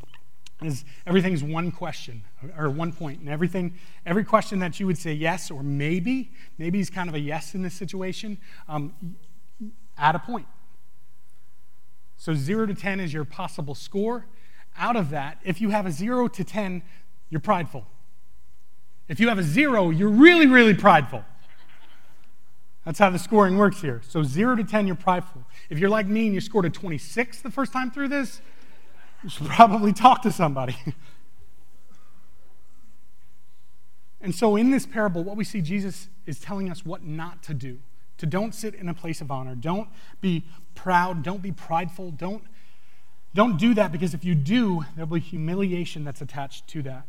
is 0.63 0.85
everything's 1.07 1.43
one 1.43 1.71
question 1.71 2.23
or 2.57 2.71
one 2.71 2.93
point, 2.93 3.21
and 3.21 3.29
everything, 3.29 3.75
every 4.07 4.25
question 4.25 4.59
that 4.61 4.81
you 4.81 4.87
would 4.87 4.97
say 4.97 5.13
yes 5.13 5.51
or 5.51 5.63
maybe, 5.63 6.33
maybe 6.59 6.81
is 6.81 6.89
kind 6.89 7.09
of 7.09 7.15
a 7.15 7.21
yes 7.21 7.55
in 7.55 7.63
this 7.63 7.75
situation, 7.75 8.39
um, 8.69 8.95
add 9.99 10.15
a 10.15 10.19
point. 10.19 10.47
So 12.17 12.35
zero 12.35 12.65
to 12.67 12.75
ten 12.75 13.01
is 13.01 13.13
your 13.13 13.25
possible 13.25 13.75
score. 13.75 14.27
Out 14.79 14.97
of 14.97 15.11
that, 15.11 15.39
if 15.45 15.61
you 15.61 15.71
have 15.71 15.85
a 15.85 15.93
zero 15.93 16.29
to 16.29 16.45
ten, 16.45 16.83
you're 17.29 17.41
prideful. 17.41 17.87
If 19.09 19.21
you 19.21 19.29
have 19.29 19.39
a 19.39 19.43
zero, 19.43 19.91
you're 19.91 20.09
really, 20.09 20.47
really 20.47 20.75
prideful. 20.75 21.25
That's 22.85 22.99
how 23.01 23.11
the 23.11 23.19
scoring 23.19 23.59
works 23.59 23.81
here. 23.81 24.01
So, 24.09 24.23
zero 24.23 24.55
to 24.55 24.63
10, 24.63 24.87
you're 24.87 24.95
prideful. 24.95 25.43
If 25.71 25.81
you're 25.81 25.91
like 25.91 26.07
me 26.07 26.27
and 26.27 26.35
you 26.35 26.41
scored 26.41 26.67
a 26.67 26.71
26 26.71 27.43
the 27.43 27.51
first 27.51 27.73
time 27.73 27.91
through 27.91 28.09
this, 28.09 28.41
you 29.27 29.31
should 29.31 29.49
probably 29.49 29.93
talk 29.93 30.23
to 30.23 30.31
somebody. 30.31 30.77
and 34.21 34.33
so, 34.33 34.55
in 34.55 34.71
this 34.71 34.87
parable, 34.87 35.25
what 35.25 35.37
we 35.37 35.43
see 35.43 35.61
Jesus 35.61 36.09
is 36.27 36.39
telling 36.39 36.71
us 36.71 36.87
what 36.87 37.03
not 37.03 37.43
to 37.43 37.53
do. 37.53 37.79
To 38.19 38.27
don't 38.27 38.55
sit 38.55 38.77
in 38.77 38.89
a 38.89 38.95
place 38.95 39.21
of 39.21 39.33
honor. 39.33 39.57
Don't 39.57 39.89
be 40.21 40.45
proud. 40.77 41.25
Don't 41.25 41.43
be 41.43 41.51
prideful. 41.51 42.13
Don't, 42.13 42.45
don't 43.35 43.57
do 43.57 43.75
that 43.75 43.91
because 43.91 44.15
if 44.15 44.25
you 44.25 44.37
do, 44.37 44.85
there'll 44.95 45.11
be 45.11 45.19
humiliation 45.19 46.05
that's 46.05 46.21
attached 46.21 46.69
to 46.69 46.83
that. 46.83 47.03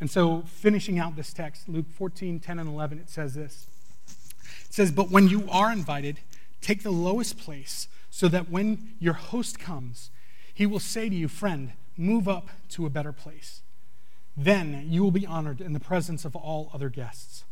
And 0.00 0.10
so, 0.10 0.42
finishing 0.46 0.98
out 0.98 1.14
this 1.14 1.32
text, 1.32 1.68
Luke 1.68 1.86
14, 1.88 2.40
10, 2.40 2.58
and 2.58 2.68
11, 2.68 2.98
it 2.98 3.08
says 3.08 3.34
this. 3.34 3.68
It 4.64 4.74
says, 4.74 4.90
But 4.90 5.08
when 5.08 5.28
you 5.28 5.48
are 5.48 5.70
invited, 5.70 6.18
take 6.60 6.82
the 6.82 6.90
lowest 6.90 7.38
place, 7.38 7.86
so 8.10 8.26
that 8.26 8.50
when 8.50 8.94
your 8.98 9.14
host 9.14 9.60
comes, 9.60 10.10
he 10.60 10.66
will 10.66 10.78
say 10.78 11.08
to 11.08 11.16
you, 11.16 11.26
Friend, 11.26 11.72
move 11.96 12.28
up 12.28 12.50
to 12.68 12.84
a 12.84 12.90
better 12.90 13.12
place. 13.12 13.62
Then 14.36 14.84
you 14.86 15.02
will 15.02 15.10
be 15.10 15.24
honored 15.24 15.62
in 15.62 15.72
the 15.72 15.80
presence 15.80 16.26
of 16.26 16.36
all 16.36 16.70
other 16.74 16.90
guests. 16.90 17.44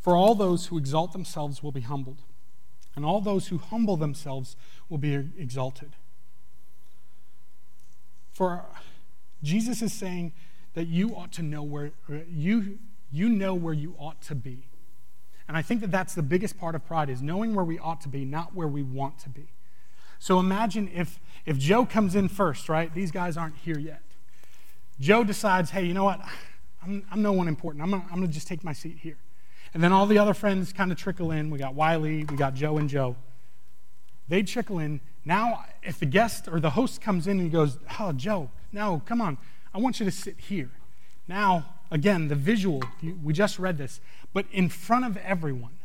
For 0.00 0.16
all 0.16 0.34
those 0.34 0.68
who 0.68 0.78
exalt 0.78 1.12
themselves 1.12 1.62
will 1.62 1.70
be 1.70 1.82
humbled, 1.82 2.22
and 2.94 3.04
all 3.04 3.20
those 3.20 3.48
who 3.48 3.58
humble 3.58 3.98
themselves 3.98 4.56
will 4.88 4.96
be 4.96 5.12
exalted. 5.38 5.90
For 8.32 8.64
Jesus 9.42 9.82
is 9.82 9.92
saying 9.92 10.32
that 10.72 10.86
you 10.86 11.14
ought 11.14 11.32
to 11.32 11.42
know 11.42 11.62
where 11.62 11.92
you, 12.26 12.78
you 13.12 13.28
know 13.28 13.52
where 13.52 13.74
you 13.74 13.94
ought 13.98 14.22
to 14.22 14.34
be. 14.34 14.62
And 15.46 15.58
I 15.58 15.60
think 15.60 15.82
that 15.82 15.90
that's 15.90 16.14
the 16.14 16.22
biggest 16.22 16.58
part 16.58 16.74
of 16.74 16.86
pride 16.86 17.10
is 17.10 17.20
knowing 17.20 17.54
where 17.54 17.66
we 17.66 17.78
ought 17.78 18.00
to 18.00 18.08
be, 18.08 18.24
not 18.24 18.54
where 18.54 18.66
we 18.66 18.82
want 18.82 19.18
to 19.18 19.28
be. 19.28 19.48
So 20.18 20.38
imagine 20.38 20.90
if, 20.94 21.18
if 21.44 21.58
Joe 21.58 21.86
comes 21.86 22.14
in 22.14 22.28
first, 22.28 22.68
right? 22.68 22.92
These 22.94 23.10
guys 23.10 23.36
aren't 23.36 23.56
here 23.56 23.78
yet. 23.78 24.02
Joe 24.98 25.24
decides, 25.24 25.70
hey, 25.70 25.84
you 25.84 25.94
know 25.94 26.04
what? 26.04 26.20
I'm, 26.82 27.04
I'm 27.10 27.22
no 27.22 27.32
one 27.32 27.48
important. 27.48 27.82
I'm 27.82 27.90
going 27.90 28.26
to 28.26 28.32
just 28.32 28.48
take 28.48 28.64
my 28.64 28.72
seat 28.72 28.98
here. 29.00 29.18
And 29.74 29.82
then 29.82 29.92
all 29.92 30.06
the 30.06 30.18
other 30.18 30.34
friends 30.34 30.72
kind 30.72 30.90
of 30.90 30.98
trickle 30.98 31.30
in. 31.30 31.50
We 31.50 31.58
got 31.58 31.74
Wiley, 31.74 32.24
we 32.24 32.36
got 32.36 32.54
Joe 32.54 32.78
and 32.78 32.88
Joe. 32.88 33.16
They 34.28 34.42
trickle 34.42 34.78
in. 34.78 35.00
Now, 35.24 35.64
if 35.82 35.98
the 35.98 36.06
guest 36.06 36.48
or 36.48 36.60
the 36.60 36.70
host 36.70 37.00
comes 37.00 37.26
in 37.26 37.40
and 37.40 37.52
goes, 37.52 37.78
Oh, 37.98 38.12
Joe, 38.12 38.50
no, 38.72 39.02
come 39.04 39.20
on. 39.20 39.38
I 39.74 39.78
want 39.78 40.00
you 40.00 40.06
to 40.06 40.12
sit 40.12 40.38
here. 40.38 40.70
Now, 41.28 41.66
again, 41.90 42.28
the 42.28 42.34
visual, 42.34 42.82
we 43.22 43.32
just 43.32 43.58
read 43.58 43.78
this, 43.78 44.00
but 44.32 44.46
in 44.52 44.68
front 44.68 45.04
of 45.04 45.16
everyone, 45.18 45.78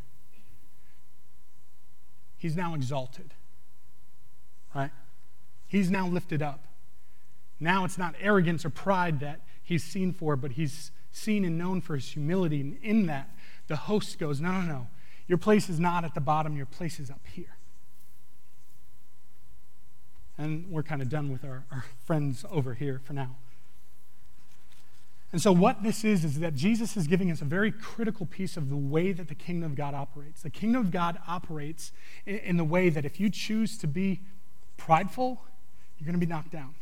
he's 2.38 2.56
now 2.56 2.74
exalted, 2.74 3.34
right? 4.74 4.90
He's 5.68 5.90
now 5.90 6.06
lifted 6.06 6.42
up. 6.42 6.64
Now 7.58 7.84
it's 7.84 7.96
not 7.96 8.14
arrogance 8.20 8.64
or 8.64 8.70
pride 8.70 9.20
that 9.20 9.40
he's 9.62 9.84
seen 9.84 10.12
for, 10.12 10.36
but 10.36 10.52
he's 10.52 10.90
seen 11.12 11.44
and 11.44 11.56
known 11.56 11.80
for 11.80 11.94
his 11.94 12.10
humility. 12.10 12.60
And 12.60 12.78
in 12.82 13.06
that, 13.06 13.30
the 13.68 13.76
host 13.76 14.18
goes, 14.18 14.40
No, 14.40 14.52
no, 14.52 14.60
no. 14.60 14.86
Your 15.28 15.38
place 15.38 15.68
is 15.68 15.78
not 15.78 16.04
at 16.04 16.14
the 16.14 16.20
bottom, 16.20 16.56
your 16.56 16.66
place 16.66 16.98
is 16.98 17.10
up 17.10 17.20
here. 17.32 17.56
And 20.36 20.68
we're 20.70 20.82
kind 20.82 21.00
of 21.00 21.08
done 21.08 21.30
with 21.30 21.44
our, 21.44 21.64
our 21.70 21.84
friends 22.04 22.44
over 22.50 22.74
here 22.74 23.00
for 23.04 23.12
now. 23.12 23.36
And 25.32 25.40
so, 25.40 25.52
what 25.52 25.82
this 25.82 26.04
is, 26.04 26.24
is 26.24 26.40
that 26.40 26.54
Jesus 26.54 26.96
is 26.96 27.06
giving 27.06 27.30
us 27.30 27.40
a 27.40 27.46
very 27.46 27.72
critical 27.72 28.26
piece 28.26 28.58
of 28.58 28.68
the 28.68 28.76
way 28.76 29.12
that 29.12 29.28
the 29.28 29.34
kingdom 29.34 29.70
of 29.70 29.76
God 29.76 29.94
operates. 29.94 30.42
The 30.42 30.50
kingdom 30.50 30.82
of 30.82 30.90
God 30.90 31.18
operates 31.26 31.92
in, 32.26 32.36
in 32.38 32.56
the 32.58 32.64
way 32.64 32.90
that 32.90 33.06
if 33.06 33.18
you 33.18 33.30
choose 33.30 33.78
to 33.78 33.86
be 33.86 34.20
prideful, 34.76 35.42
you're 35.98 36.06
going 36.06 36.18
to 36.18 36.24
be 36.24 36.30
knocked 36.30 36.50
down. 36.50 36.74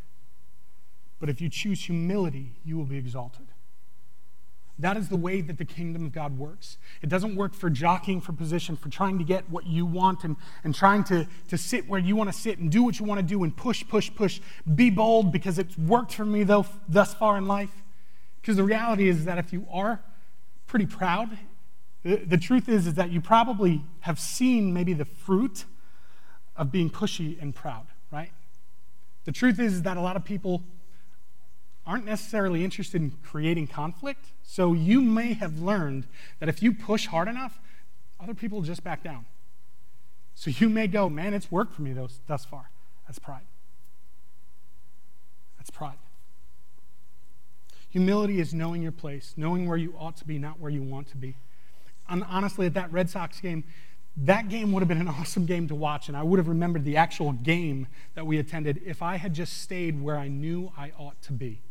But 1.18 1.28
if 1.28 1.40
you 1.40 1.48
choose 1.48 1.84
humility, 1.84 2.52
you 2.64 2.76
will 2.76 2.84
be 2.84 2.96
exalted. 2.96 3.46
That 4.78 4.96
is 4.96 5.10
the 5.10 5.16
way 5.16 5.42
that 5.42 5.58
the 5.58 5.66
kingdom 5.66 6.06
of 6.06 6.12
God 6.12 6.38
works. 6.38 6.78
It 7.02 7.10
doesn't 7.10 7.36
work 7.36 7.52
for 7.52 7.68
jockeying 7.68 8.22
for 8.22 8.32
position, 8.32 8.76
for 8.76 8.88
trying 8.88 9.18
to 9.18 9.24
get 9.24 9.50
what 9.50 9.66
you 9.66 9.84
want 9.84 10.24
and, 10.24 10.36
and 10.64 10.74
trying 10.74 11.04
to, 11.04 11.26
to 11.48 11.58
sit 11.58 11.86
where 11.86 12.00
you 12.00 12.16
want 12.16 12.32
to 12.32 12.38
sit 12.38 12.58
and 12.58 12.72
do 12.72 12.82
what 12.82 12.98
you 12.98 13.04
want 13.04 13.20
to 13.20 13.26
do 13.26 13.44
and 13.44 13.54
push, 13.54 13.86
push, 13.86 14.10
push. 14.14 14.40
Be 14.74 14.88
bold 14.88 15.32
because 15.32 15.58
it's 15.58 15.76
worked 15.76 16.14
for 16.14 16.24
me 16.24 16.44
though 16.44 16.64
thus 16.88 17.12
far 17.12 17.36
in 17.36 17.46
life. 17.46 17.82
Because 18.40 18.56
the 18.56 18.64
reality 18.64 19.06
is 19.06 19.26
that 19.26 19.36
if 19.36 19.52
you 19.52 19.66
are 19.70 20.00
pretty 20.66 20.86
proud, 20.86 21.28
the, 22.02 22.16
the 22.16 22.38
truth 22.38 22.66
is, 22.66 22.86
is 22.86 22.94
that 22.94 23.10
you 23.10 23.20
probably 23.20 23.84
have 24.00 24.18
seen 24.18 24.72
maybe 24.72 24.94
the 24.94 25.04
fruit 25.04 25.66
of 26.60 26.70
being 26.70 26.90
pushy 26.90 27.40
and 27.40 27.54
proud, 27.54 27.86
right? 28.12 28.30
The 29.24 29.32
truth 29.32 29.58
is, 29.58 29.82
that 29.82 29.96
a 29.96 30.00
lot 30.00 30.14
of 30.14 30.24
people 30.24 30.62
aren't 31.86 32.04
necessarily 32.04 32.62
interested 32.62 33.00
in 33.00 33.12
creating 33.24 33.66
conflict. 33.66 34.26
So 34.42 34.74
you 34.74 35.00
may 35.00 35.32
have 35.32 35.58
learned 35.58 36.06
that 36.38 36.50
if 36.50 36.62
you 36.62 36.72
push 36.72 37.06
hard 37.06 37.28
enough, 37.28 37.58
other 38.20 38.34
people 38.34 38.60
just 38.60 38.84
back 38.84 39.02
down. 39.02 39.24
So 40.34 40.50
you 40.50 40.68
may 40.68 40.86
go, 40.86 41.08
man, 41.08 41.32
it's 41.32 41.50
worked 41.50 41.72
for 41.72 41.82
me 41.82 41.94
those, 41.94 42.20
thus 42.26 42.44
far. 42.44 42.68
That's 43.06 43.18
pride. 43.18 43.46
That's 45.56 45.70
pride. 45.70 45.98
Humility 47.88 48.38
is 48.38 48.52
knowing 48.52 48.82
your 48.82 48.92
place, 48.92 49.32
knowing 49.36 49.66
where 49.66 49.78
you 49.78 49.94
ought 49.98 50.16
to 50.18 50.26
be, 50.26 50.38
not 50.38 50.60
where 50.60 50.70
you 50.70 50.82
want 50.82 51.08
to 51.08 51.16
be. 51.16 51.36
And 52.08 52.22
honestly, 52.28 52.66
at 52.66 52.74
that 52.74 52.92
Red 52.92 53.08
Sox 53.08 53.40
game, 53.40 53.64
that 54.16 54.48
game 54.48 54.72
would 54.72 54.80
have 54.80 54.88
been 54.88 55.00
an 55.00 55.08
awesome 55.20 55.46
game 55.46 55.68
to 55.68 55.74
watch, 55.74 56.08
and 56.08 56.16
I 56.16 56.22
would 56.22 56.38
have 56.38 56.48
remembered 56.48 56.84
the 56.84 56.96
actual 56.96 57.32
game 57.32 57.86
that 58.14 58.26
we 58.26 58.38
attended 58.38 58.80
if 58.84 59.02
I 59.02 59.16
had 59.16 59.34
just 59.34 59.62
stayed 59.62 60.00
where 60.00 60.16
I 60.16 60.28
knew 60.28 60.72
I 60.76 60.92
ought 60.98 61.20
to 61.22 61.32
be. 61.32 61.62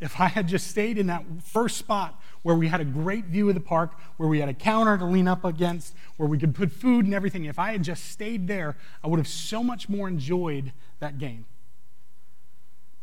If 0.00 0.18
I 0.18 0.26
had 0.26 0.48
just 0.48 0.66
stayed 0.66 0.98
in 0.98 1.06
that 1.06 1.24
first 1.44 1.76
spot 1.76 2.20
where 2.42 2.56
we 2.56 2.66
had 2.66 2.80
a 2.80 2.84
great 2.84 3.26
view 3.26 3.48
of 3.48 3.54
the 3.54 3.60
park, 3.60 3.92
where 4.16 4.28
we 4.28 4.40
had 4.40 4.48
a 4.48 4.54
counter 4.54 4.98
to 4.98 5.04
lean 5.04 5.28
up 5.28 5.44
against, 5.44 5.94
where 6.16 6.28
we 6.28 6.38
could 6.38 6.56
put 6.56 6.72
food 6.72 7.04
and 7.04 7.14
everything, 7.14 7.44
if 7.44 7.56
I 7.56 7.70
had 7.70 7.84
just 7.84 8.10
stayed 8.10 8.48
there, 8.48 8.76
I 9.04 9.06
would 9.06 9.20
have 9.20 9.28
so 9.28 9.62
much 9.62 9.88
more 9.88 10.08
enjoyed 10.08 10.72
that 10.98 11.18
game. 11.18 11.44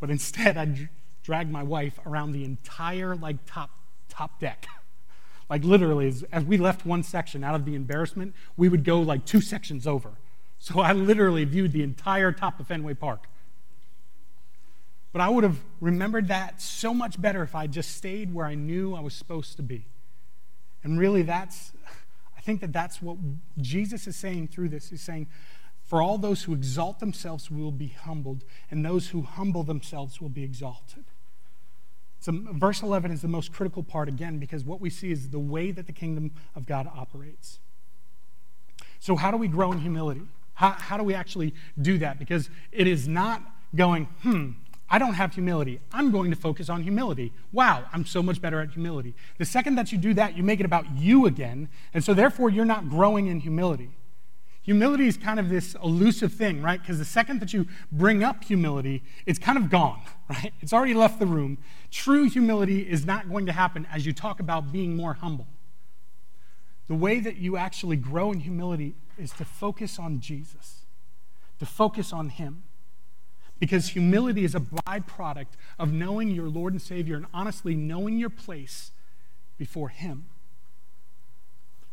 But 0.02 0.10
instead, 0.10 0.58
I 0.58 0.90
dragged 1.24 1.52
my 1.52 1.64
wife 1.64 2.00
around 2.06 2.34
the 2.34 2.44
entire 2.44 3.16
like 3.16 3.38
top 3.46 3.70
top 4.10 4.40
deck. 4.40 4.68
like 5.50 5.64
literally, 5.64 6.08
as, 6.08 6.24
as 6.32 6.44
we 6.44 6.58
left 6.58 6.86
one 6.86 7.04
section 7.04 7.44
out 7.44 7.56
of 7.56 7.66
the 7.66 7.76
embarrassment, 7.76 8.36
we 8.56 8.70
would 8.70 8.84
go 8.84 9.02
like 9.02 9.26
two 9.26 9.42
sections 9.42 9.88
over. 9.88 10.12
So 10.60 10.80
I 10.80 10.94
literally 10.94 11.46
viewed 11.46 11.72
the 11.72 11.84
entire 11.84 12.32
top 12.32 12.60
of 12.60 12.68
Fenway 12.68 12.94
Park. 12.94 13.28
But 15.12 15.22
I 15.22 15.30
would 15.30 15.44
have 15.44 15.58
remembered 15.82 16.28
that 16.28 16.62
so 16.62 16.94
much 16.94 17.20
better 17.20 17.42
if 17.42 17.56
I 17.56 17.66
just 17.66 17.96
stayed 17.96 18.34
where 18.34 18.46
I 18.46 18.56
knew 18.56 18.94
I 18.94 19.00
was 19.00 19.14
supposed 19.14 19.56
to 19.56 19.64
be. 19.64 19.86
And 20.84 21.00
really, 21.00 21.24
that's, 21.24 21.72
I 22.38 22.42
think 22.42 22.62
that 22.62 22.72
that's 22.72 23.02
what 23.02 23.18
Jesus 23.58 24.06
is 24.06 24.16
saying 24.16 24.50
through 24.50 24.70
this. 24.70 24.90
He's 24.90 25.02
saying, 25.02 25.28
for 25.84 26.02
all 26.02 26.20
those 26.20 26.44
who 26.44 26.54
exalt 26.54 27.00
themselves 27.00 27.50
will 27.50 27.72
be 27.72 27.88
humbled, 27.88 28.44
and 28.70 28.86
those 28.86 29.10
who 29.10 29.24
humble 29.24 29.64
themselves 29.64 30.22
will 30.22 30.30
be 30.30 30.44
exalted. 30.44 31.06
So, 32.20 32.34
verse 32.34 32.82
11 32.82 33.12
is 33.12 33.22
the 33.22 33.28
most 33.28 33.54
critical 33.54 33.82
part 33.82 34.10
again 34.10 34.40
because 34.40 34.66
what 34.66 34.82
we 34.82 34.90
see 34.90 35.12
is 35.12 35.30
the 35.30 35.40
way 35.40 35.72
that 35.72 35.88
the 35.88 35.94
kingdom 35.94 36.32
of 36.56 36.66
God 36.66 36.90
operates. 36.94 37.60
So, 39.00 39.16
how 39.16 39.32
do 39.32 39.38
we 39.38 39.48
grow 39.48 39.72
in 39.72 39.80
humility? 39.80 40.22
How, 40.56 40.72
how 40.72 40.98
do 40.98 41.04
we 41.04 41.14
actually 41.14 41.54
do 41.82 41.98
that? 42.00 42.20
Because 42.20 42.50
it 42.74 42.88
is 42.88 43.08
not 43.08 43.42
going, 43.74 44.06
hmm, 44.22 44.52
I 44.90 45.00
don't 45.00 45.14
have 45.14 45.34
humility. 45.34 45.80
I'm 45.94 46.12
going 46.12 46.32
to 46.32 46.36
focus 46.36 46.70
on 46.70 46.84
humility. 46.84 47.32
Wow, 47.54 47.86
I'm 47.94 48.06
so 48.06 48.22
much 48.22 48.42
better 48.42 48.60
at 48.60 48.72
humility. 48.72 49.14
The 49.38 49.46
second 49.46 49.76
that 49.76 49.92
you 49.92 49.98
do 49.98 50.14
that, 50.16 50.36
you 50.36 50.44
make 50.44 50.60
it 50.60 50.66
about 50.66 50.98
you 50.98 51.26
again, 51.26 51.70
and 51.94 52.04
so 52.04 52.14
therefore 52.14 52.50
you're 52.50 52.66
not 52.66 52.90
growing 52.90 53.28
in 53.28 53.40
humility. 53.40 53.92
Humility 54.70 55.08
is 55.08 55.18
kind 55.18 55.40
of 55.40 55.50
this 55.50 55.76
elusive 55.84 56.32
thing, 56.32 56.62
right? 56.62 56.80
Because 56.80 57.00
the 57.00 57.04
second 57.04 57.40
that 57.40 57.54
you 57.54 57.66
bring 57.92 58.24
up 58.24 58.44
humility, 58.44 59.02
it's 59.26 59.40
kind 59.40 59.58
of 59.58 59.72
gone, 59.72 60.00
right? 60.30 60.54
It's 60.62 60.72
already 60.72 60.94
left 60.94 61.18
the 61.18 61.26
room. 61.26 61.58
True 61.90 62.30
humility 62.30 62.82
is 62.88 63.04
not 63.04 63.28
going 63.28 63.48
to 63.48 63.52
happen 63.52 63.88
as 63.92 64.06
you 64.06 64.14
talk 64.14 64.40
about 64.40 64.72
being 64.72 64.96
more 64.96 65.16
humble. 65.16 65.48
The 66.88 66.94
way 66.94 67.20
that 67.20 67.38
you 67.38 67.58
actually 67.58 67.96
grow 67.98 68.32
in 68.32 68.42
humility 68.42 68.94
is 69.18 69.32
to 69.32 69.44
focus 69.44 69.98
on 69.98 70.20
Jesus, 70.20 70.82
to 71.58 71.66
focus 71.66 72.14
on 72.14 72.30
Him 72.30 72.62
because 73.58 73.88
humility 73.88 74.44
is 74.44 74.54
a 74.54 74.60
byproduct 74.60 75.58
of 75.80 75.92
knowing 75.92 76.30
your 76.30 76.48
Lord 76.48 76.74
and 76.74 76.82
Savior 76.82 77.16
and 77.16 77.26
honestly 77.34 77.74
knowing 77.74 78.20
your 78.20 78.30
place 78.30 78.92
before 79.58 79.90
Him. 79.90 80.28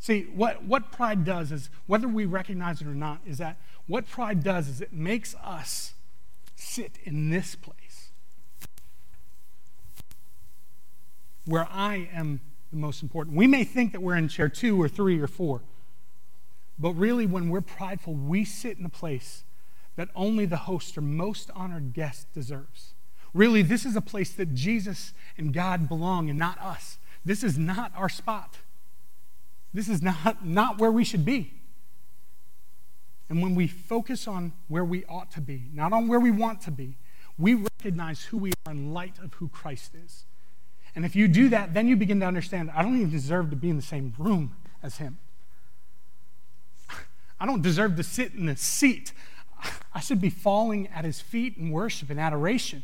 See, 0.07 0.29
what, 0.37 0.63
what 0.63 0.93
pride 0.93 1.25
does 1.25 1.51
is, 1.51 1.69
whether 1.89 2.07
we 2.07 2.27
recognize 2.27 2.81
it 2.81 2.87
or 2.87 2.95
not, 2.95 3.19
is 3.27 3.39
that 3.39 3.57
what 3.89 4.09
pride 4.09 4.45
does 4.45 4.69
is 4.69 4.81
it 4.81 4.93
makes 4.93 5.35
us 5.43 5.95
sit 6.55 6.93
in 7.03 7.31
this 7.31 7.57
place 7.57 8.13
where 11.45 11.67
I 11.69 12.09
am 12.13 12.41
the 12.71 12.77
most 12.77 13.03
important. 13.03 13.37
We 13.37 13.49
may 13.49 13.65
think 13.65 13.91
that 13.91 14.01
we're 14.01 14.15
in 14.15 14.29
chair 14.29 14.49
two 14.49 14.81
or 14.81 14.89
three 14.89 15.19
or 15.19 15.27
four, 15.27 15.63
but 16.79 16.93
really, 16.93 17.27
when 17.27 17.51
we're 17.51 17.61
prideful, 17.61 18.15
we 18.15 18.45
sit 18.45 18.79
in 18.79 18.85
a 18.85 18.89
place 18.89 19.43
that 19.97 20.09
only 20.15 20.47
the 20.47 20.57
host 20.57 20.97
or 20.97 21.01
most 21.01 21.51
honored 21.53 21.95
guest 21.95 22.33
deserves. 22.33 22.95
Really, 23.35 23.63
this 23.63 23.85
is 23.85 23.97
a 23.97 24.01
place 24.01 24.31
that 24.35 24.55
Jesus 24.55 25.13
and 25.37 25.53
God 25.53 25.89
belong 25.89 26.31
and 26.31 26.39
not 26.39 26.63
us. 26.63 26.99
This 27.25 27.43
is 27.43 27.59
not 27.59 27.91
our 27.97 28.09
spot. 28.09 28.59
This 29.77 29.91
is 29.91 30.01
not, 30.01 30.43
not 30.43 30.79
where 30.79 30.91
we 30.91 31.05
should 31.05 31.27
be. 31.27 31.53
And 33.29 33.43
when 33.43 33.55
we 33.55 33.67
focus 33.67 34.27
on 34.27 34.55
where 34.69 34.85
we 34.85 35.05
ought 35.05 35.31
to 35.33 35.43
be, 35.43 35.65
not 35.75 35.93
on 35.93 36.09
where 36.09 36.19
we 36.19 36.31
want 36.31 36.63
to 36.63 36.71
be, 36.71 36.97
we 37.39 37.53
recognize 37.53 38.25
who 38.25 38.39
we 38.39 38.53
are 38.65 38.73
in 38.73 38.95
light 38.95 39.19
of 39.23 39.35
who 39.35 39.49
Christ 39.49 39.93
is. 39.95 40.25
And 40.95 41.05
if 41.05 41.15
you 41.15 41.29
do 41.29 41.51
that, 41.51 41.75
then 41.75 41.89
you 41.89 41.97
begin 41.97 42.21
to 42.21 42.27
understand 42.27 42.71
I 42.75 42.81
don't 42.81 42.97
even 42.97 43.11
deserve 43.11 43.51
to 43.51 43.57
be 43.57 43.69
in 43.69 43.77
the 43.77 43.83
same 43.83 44.15
room 44.17 44.57
as 44.83 44.97
him. 44.97 45.19
I 47.39 47.45
don't 47.45 47.61
deserve 47.61 47.97
to 47.97 48.03
sit 48.03 48.33
in 48.33 48.47
the 48.47 48.57
seat 48.57 49.13
I 49.95 50.01
should 50.01 50.21
be 50.21 50.31
falling 50.31 50.89
at 50.89 51.05
his 51.05 51.21
feet 51.21 51.57
in 51.57 51.71
worship 51.71 52.11
and 52.11 52.21
adoration. 52.21 52.83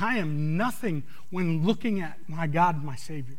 I 0.00 0.18
am 0.18 0.56
nothing 0.56 1.04
when 1.30 1.64
looking 1.64 2.00
at 2.00 2.18
my 2.28 2.46
God, 2.46 2.82
my 2.82 2.96
Savior, 2.96 3.36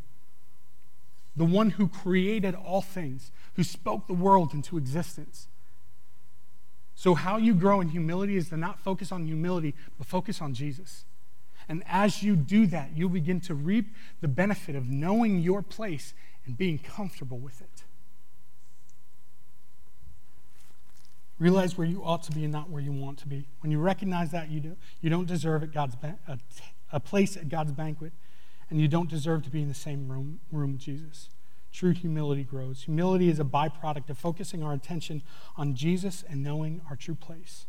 the 1.38 1.46
one 1.46 1.72
who 1.72 1.88
created 1.88 2.56
all 2.56 2.82
things, 2.82 3.32
who 3.56 3.64
spoke 3.64 4.08
the 4.08 4.14
world 4.14 4.54
into 4.54 4.78
existence. 4.78 5.48
So, 6.96 7.14
how 7.14 7.38
you 7.38 7.54
grow 7.54 7.80
in 7.80 7.90
humility 7.90 8.36
is 8.36 8.50
to 8.50 8.58
not 8.58 8.80
focus 8.80 9.12
on 9.12 9.24
humility, 9.26 9.76
but 10.00 10.08
focus 10.08 10.42
on 10.42 10.56
Jesus. 10.56 11.06
And 11.70 11.84
as 11.88 12.24
you 12.24 12.36
do 12.36 12.66
that, 12.68 12.92
you'll 12.96 13.10
begin 13.10 13.40
to 13.42 13.54
reap 13.54 13.94
the 14.20 14.28
benefit 14.28 14.76
of 14.76 14.90
knowing 14.90 15.40
your 15.40 15.62
place 15.62 16.14
and 16.46 16.58
being 16.58 16.80
comfortable 16.80 17.38
with 17.38 17.62
it. 17.62 17.84
Realize 21.40 21.78
where 21.78 21.86
you 21.86 22.04
ought 22.04 22.24
to 22.24 22.32
be 22.32 22.46
and 22.46 22.52
not 22.52 22.72
where 22.72 22.82
you 22.82 22.92
want 22.92 23.20
to 23.20 23.28
be. 23.28 23.48
When 23.60 23.72
you 23.72 23.80
recognize 23.80 24.32
that 24.32 24.50
you, 24.50 24.60
do, 24.60 24.76
you 25.02 25.12
don't 25.12 25.28
deserve 25.28 25.72
God's 25.72 25.96
ba- 25.96 26.18
a, 26.28 26.40
a 26.92 27.00
place 27.00 27.38
at 27.38 27.48
God's 27.48 27.74
banquet, 27.74 28.12
and 28.70 28.82
you 28.82 28.88
don't 28.88 29.09
deserve 29.09 29.43
to 29.43 29.49
be 29.49 29.61
in 29.61 29.68
the 29.68 29.74
same 29.74 30.07
room, 30.07 30.39
room 30.51 30.74
with 30.74 30.82
Jesus. 30.82 31.30
True 31.72 31.91
humility 31.91 32.43
grows. 32.43 32.84
Humility 32.84 33.30
is 33.30 33.39
a 33.39 33.43
byproduct 33.43 34.09
of 34.09 34.18
focusing 34.18 34.63
our 34.63 34.74
attention 34.74 35.22
on 35.55 35.76
Jesus 35.76 36.24
and 36.30 36.43
knowing 36.43 36.82
our 36.89 36.95
true 36.95 37.15
place. 37.15 37.65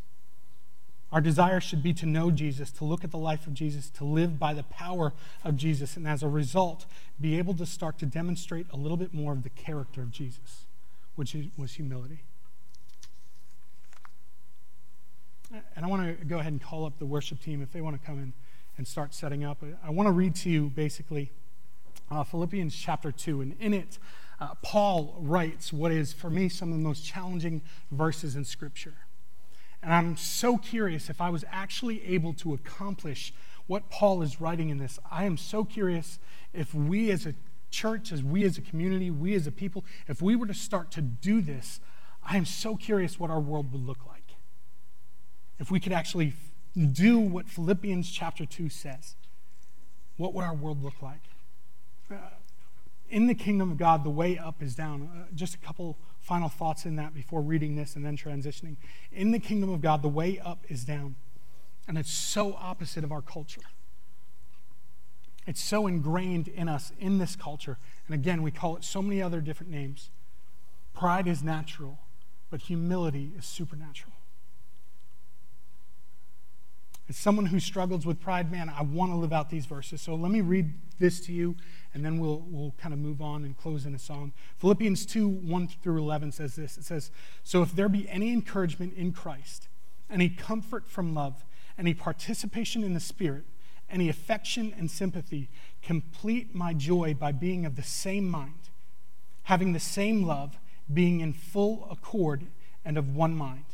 Our 1.10 1.20
desire 1.20 1.60
should 1.60 1.82
be 1.82 1.94
to 1.94 2.06
know 2.06 2.30
Jesus, 2.30 2.70
to 2.72 2.84
look 2.84 3.02
at 3.02 3.10
the 3.10 3.18
life 3.18 3.46
of 3.46 3.54
Jesus, 3.54 3.88
to 3.90 4.04
live 4.04 4.38
by 4.38 4.52
the 4.52 4.62
power 4.64 5.14
of 5.42 5.56
Jesus, 5.56 5.96
and 5.96 6.06
as 6.06 6.22
a 6.22 6.28
result, 6.28 6.84
be 7.18 7.38
able 7.38 7.54
to 7.54 7.64
start 7.64 7.98
to 8.00 8.06
demonstrate 8.06 8.66
a 8.70 8.76
little 8.76 8.98
bit 8.98 9.14
more 9.14 9.32
of 9.32 9.42
the 9.42 9.50
character 9.50 10.02
of 10.02 10.10
Jesus, 10.10 10.66
which 11.16 11.34
was 11.56 11.72
humility. 11.72 12.20
And 15.74 15.84
I 15.84 15.88
want 15.88 16.18
to 16.18 16.24
go 16.26 16.40
ahead 16.40 16.52
and 16.52 16.62
call 16.62 16.84
up 16.84 16.98
the 16.98 17.06
worship 17.06 17.40
team 17.40 17.62
if 17.62 17.72
they 17.72 17.80
want 17.80 17.98
to 17.98 18.06
come 18.06 18.18
in 18.18 18.34
and 18.78 18.86
start 18.86 19.12
setting 19.12 19.44
up. 19.44 19.62
I 19.84 19.90
want 19.90 20.06
to 20.06 20.12
read 20.12 20.36
to 20.36 20.48
you 20.48 20.70
basically 20.70 21.32
uh, 22.10 22.24
Philippians 22.24 22.74
chapter 22.74 23.12
2, 23.12 23.40
and 23.42 23.56
in 23.60 23.74
it, 23.74 23.98
uh, 24.40 24.54
Paul 24.62 25.16
writes 25.18 25.72
what 25.72 25.90
is, 25.90 26.12
for 26.12 26.30
me, 26.30 26.48
some 26.48 26.70
of 26.70 26.78
the 26.78 26.82
most 26.82 27.04
challenging 27.04 27.60
verses 27.90 28.36
in 28.36 28.44
Scripture. 28.44 28.94
And 29.82 29.92
I'm 29.92 30.16
so 30.16 30.56
curious 30.56 31.10
if 31.10 31.20
I 31.20 31.28
was 31.28 31.44
actually 31.50 32.04
able 32.06 32.32
to 32.34 32.54
accomplish 32.54 33.34
what 33.66 33.90
Paul 33.90 34.22
is 34.22 34.40
writing 34.40 34.70
in 34.70 34.78
this. 34.78 34.98
I 35.10 35.24
am 35.24 35.36
so 35.36 35.64
curious 35.64 36.18
if 36.54 36.72
we 36.72 37.10
as 37.10 37.26
a 37.26 37.34
church, 37.70 38.12
as 38.12 38.22
we 38.22 38.44
as 38.44 38.58
a 38.58 38.62
community, 38.62 39.10
we 39.10 39.34
as 39.34 39.46
a 39.46 39.52
people, 39.52 39.84
if 40.06 40.22
we 40.22 40.36
were 40.36 40.46
to 40.46 40.54
start 40.54 40.90
to 40.92 41.02
do 41.02 41.40
this, 41.40 41.80
I 42.24 42.36
am 42.36 42.44
so 42.44 42.76
curious 42.76 43.18
what 43.18 43.30
our 43.30 43.40
world 43.40 43.72
would 43.72 43.84
look 43.84 44.06
like. 44.06 44.36
If 45.58 45.70
we 45.70 45.80
could 45.80 45.92
actually 45.92 46.34
do 46.76 47.18
what 47.18 47.48
Philippians 47.48 48.10
chapter 48.10 48.46
2 48.46 48.68
says, 48.68 49.14
what 50.16 50.34
would 50.34 50.44
our 50.44 50.54
world 50.54 50.82
look 50.82 51.00
like? 51.00 51.22
Uh, 52.10 52.16
in 53.10 53.26
the 53.26 53.34
kingdom 53.34 53.70
of 53.70 53.78
God, 53.78 54.04
the 54.04 54.10
way 54.10 54.36
up 54.36 54.62
is 54.62 54.74
down. 54.74 55.08
Uh, 55.14 55.32
just 55.34 55.54
a 55.54 55.58
couple 55.58 55.96
final 56.20 56.48
thoughts 56.48 56.84
in 56.84 56.96
that 56.96 57.14
before 57.14 57.40
reading 57.40 57.76
this 57.76 57.96
and 57.96 58.04
then 58.04 58.16
transitioning. 58.16 58.76
In 59.12 59.30
the 59.30 59.38
kingdom 59.38 59.70
of 59.70 59.80
God, 59.80 60.02
the 60.02 60.08
way 60.08 60.38
up 60.38 60.58
is 60.68 60.84
down. 60.84 61.16
And 61.86 61.96
it's 61.96 62.10
so 62.10 62.54
opposite 62.60 63.04
of 63.04 63.12
our 63.12 63.22
culture. 63.22 63.62
It's 65.46 65.62
so 65.62 65.86
ingrained 65.86 66.48
in 66.48 66.68
us 66.68 66.92
in 67.00 67.16
this 67.16 67.34
culture. 67.34 67.78
And 68.06 68.14
again, 68.14 68.42
we 68.42 68.50
call 68.50 68.76
it 68.76 68.84
so 68.84 69.00
many 69.00 69.22
other 69.22 69.40
different 69.40 69.72
names. 69.72 70.10
Pride 70.92 71.26
is 71.26 71.42
natural, 71.42 71.98
but 72.50 72.62
humility 72.62 73.32
is 73.38 73.46
supernatural. 73.46 74.12
As 77.08 77.16
someone 77.16 77.46
who 77.46 77.58
struggles 77.58 78.04
with 78.04 78.20
pride, 78.20 78.52
man, 78.52 78.68
I 78.68 78.82
want 78.82 79.12
to 79.12 79.16
live 79.16 79.32
out 79.32 79.48
these 79.48 79.64
verses. 79.64 80.02
So 80.02 80.14
let 80.14 80.30
me 80.30 80.42
read 80.42 80.74
this 80.98 81.20
to 81.20 81.32
you, 81.32 81.56
and 81.94 82.04
then 82.04 82.18
we'll, 82.18 82.44
we'll 82.46 82.74
kind 82.78 82.92
of 82.92 83.00
move 83.00 83.22
on 83.22 83.44
and 83.44 83.56
close 83.56 83.86
in 83.86 83.94
a 83.94 83.98
song. 83.98 84.32
Philippians 84.58 85.06
2 85.06 85.26
1 85.26 85.68
through 85.82 85.98
11 85.98 86.32
says 86.32 86.56
this 86.56 86.76
It 86.76 86.84
says, 86.84 87.10
So 87.42 87.62
if 87.62 87.72
there 87.72 87.88
be 87.88 88.08
any 88.10 88.32
encouragement 88.32 88.94
in 88.94 89.12
Christ, 89.12 89.68
any 90.10 90.28
comfort 90.28 90.88
from 90.88 91.14
love, 91.14 91.44
any 91.78 91.94
participation 91.94 92.84
in 92.84 92.92
the 92.92 93.00
Spirit, 93.00 93.44
any 93.90 94.10
affection 94.10 94.74
and 94.76 94.90
sympathy, 94.90 95.48
complete 95.82 96.54
my 96.54 96.74
joy 96.74 97.14
by 97.14 97.32
being 97.32 97.64
of 97.64 97.76
the 97.76 97.82
same 97.82 98.28
mind, 98.28 98.68
having 99.44 99.72
the 99.72 99.80
same 99.80 100.24
love, 100.24 100.58
being 100.92 101.20
in 101.20 101.32
full 101.32 101.88
accord 101.90 102.46
and 102.84 102.98
of 102.98 103.14
one 103.14 103.34
mind. 103.34 103.64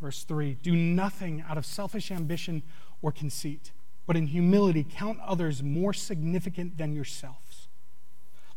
Verse 0.00 0.22
3 0.24 0.56
Do 0.62 0.74
nothing 0.74 1.44
out 1.48 1.58
of 1.58 1.66
selfish 1.66 2.10
ambition 2.10 2.62
or 3.02 3.12
conceit, 3.12 3.72
but 4.06 4.16
in 4.16 4.28
humility 4.28 4.86
count 4.88 5.18
others 5.24 5.62
more 5.62 5.92
significant 5.92 6.78
than 6.78 6.94
yourselves. 6.94 7.68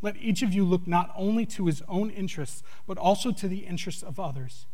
Let 0.02 0.16
each 0.16 0.42
of 0.42 0.52
you 0.52 0.64
look 0.64 0.86
not 0.86 1.10
only 1.16 1.46
to 1.46 1.66
his 1.66 1.82
own 1.88 2.10
interests, 2.10 2.62
but 2.86 2.98
also 2.98 3.32
to 3.32 3.48
the 3.48 3.60
interests 3.60 4.02
of 4.02 4.20
others, 4.20 4.66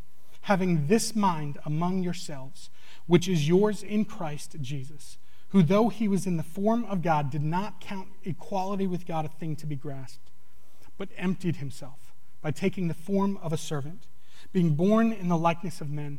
having 0.43 0.87
this 0.87 1.15
mind 1.15 1.59
among 1.65 2.03
yourselves, 2.03 2.71
which 3.07 3.29
is 3.29 3.47
yours 3.47 3.83
in 3.83 4.05
Christ 4.05 4.57
Jesus, 4.61 5.19
who, 5.51 5.63
though 5.63 5.89
he 5.89 6.09
was 6.09 6.27
in 6.27 6.37
the 6.37 6.43
form 6.43 6.85
of 6.87 7.03
God, 7.03 7.31
did 7.31 7.43
not 7.43 7.81
count 7.81 8.09
equality 8.25 8.87
with 8.87 9.07
God 9.07 9.25
a 9.25 9.29
thing 9.29 9.55
to 9.57 9.67
be 9.67 9.77
grasped, 9.77 10.31
but 10.99 11.09
emptied 11.17 11.57
himself 11.57 12.13
by 12.43 12.51
taking 12.51 12.89
the 12.89 12.95
form 12.95 13.39
of 13.43 13.53
a 13.53 13.57
servant, 13.57 14.07
being 14.53 14.75
born 14.75 15.13
in 15.13 15.29
the 15.29 15.37
likeness 15.37 15.81
of 15.81 15.91
men 15.91 16.19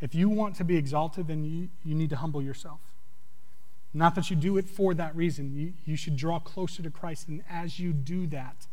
if 0.00 0.14
you 0.14 0.28
want 0.28 0.56
to 0.56 0.64
be 0.64 0.76
exalted, 0.76 1.28
then 1.28 1.44
you, 1.44 1.68
you 1.84 1.94
need 1.94 2.10
to 2.10 2.16
humble 2.16 2.42
yourself. 2.42 2.80
Not 3.94 4.14
that 4.14 4.28
you 4.28 4.36
do 4.36 4.58
it 4.58 4.68
for 4.68 4.92
that 4.94 5.16
reason. 5.16 5.54
You, 5.54 5.72
you 5.84 5.96
should 5.96 6.16
draw 6.16 6.38
closer 6.38 6.82
to 6.82 6.90
Christ, 6.90 7.28
and 7.28 7.42
as 7.48 7.78
you 7.78 7.92
do 7.92 8.26
that, 8.26 8.66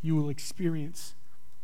you 0.00 0.14
will 0.14 0.28
experience 0.28 1.14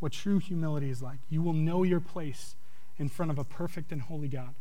what 0.00 0.12
true 0.12 0.38
humility 0.38 0.90
is 0.90 1.00
like. 1.00 1.18
You 1.28 1.42
will 1.42 1.52
know 1.52 1.82
your 1.82 2.00
place 2.00 2.56
in 2.98 3.08
front 3.08 3.30
of 3.30 3.38
a 3.38 3.44
perfect 3.44 3.92
and 3.92 4.02
holy 4.02 4.28
God. 4.28 4.54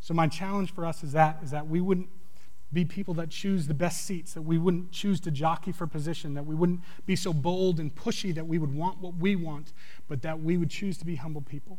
So 0.00 0.14
my 0.14 0.26
challenge 0.26 0.72
for 0.72 0.84
us 0.84 1.04
is 1.04 1.12
that 1.12 1.38
is 1.42 1.50
that 1.50 1.68
we 1.68 1.80
wouldn't 1.80 2.08
be 2.72 2.84
people 2.84 3.14
that 3.14 3.30
choose 3.30 3.66
the 3.66 3.74
best 3.74 4.04
seats, 4.06 4.34
that 4.34 4.42
we 4.42 4.56
wouldn't 4.56 4.92
choose 4.92 5.20
to 5.20 5.30
jockey 5.30 5.72
for 5.72 5.86
position, 5.86 6.34
that 6.34 6.46
we 6.46 6.54
wouldn't 6.54 6.80
be 7.04 7.16
so 7.16 7.32
bold 7.32 7.80
and 7.80 7.94
pushy 7.94 8.34
that 8.34 8.46
we 8.46 8.58
would 8.58 8.74
want 8.74 9.00
what 9.00 9.16
we 9.16 9.36
want, 9.36 9.72
but 10.08 10.22
that 10.22 10.40
we 10.40 10.56
would 10.56 10.70
choose 10.70 10.96
to 10.98 11.04
be 11.04 11.16
humble 11.16 11.42
people. 11.42 11.78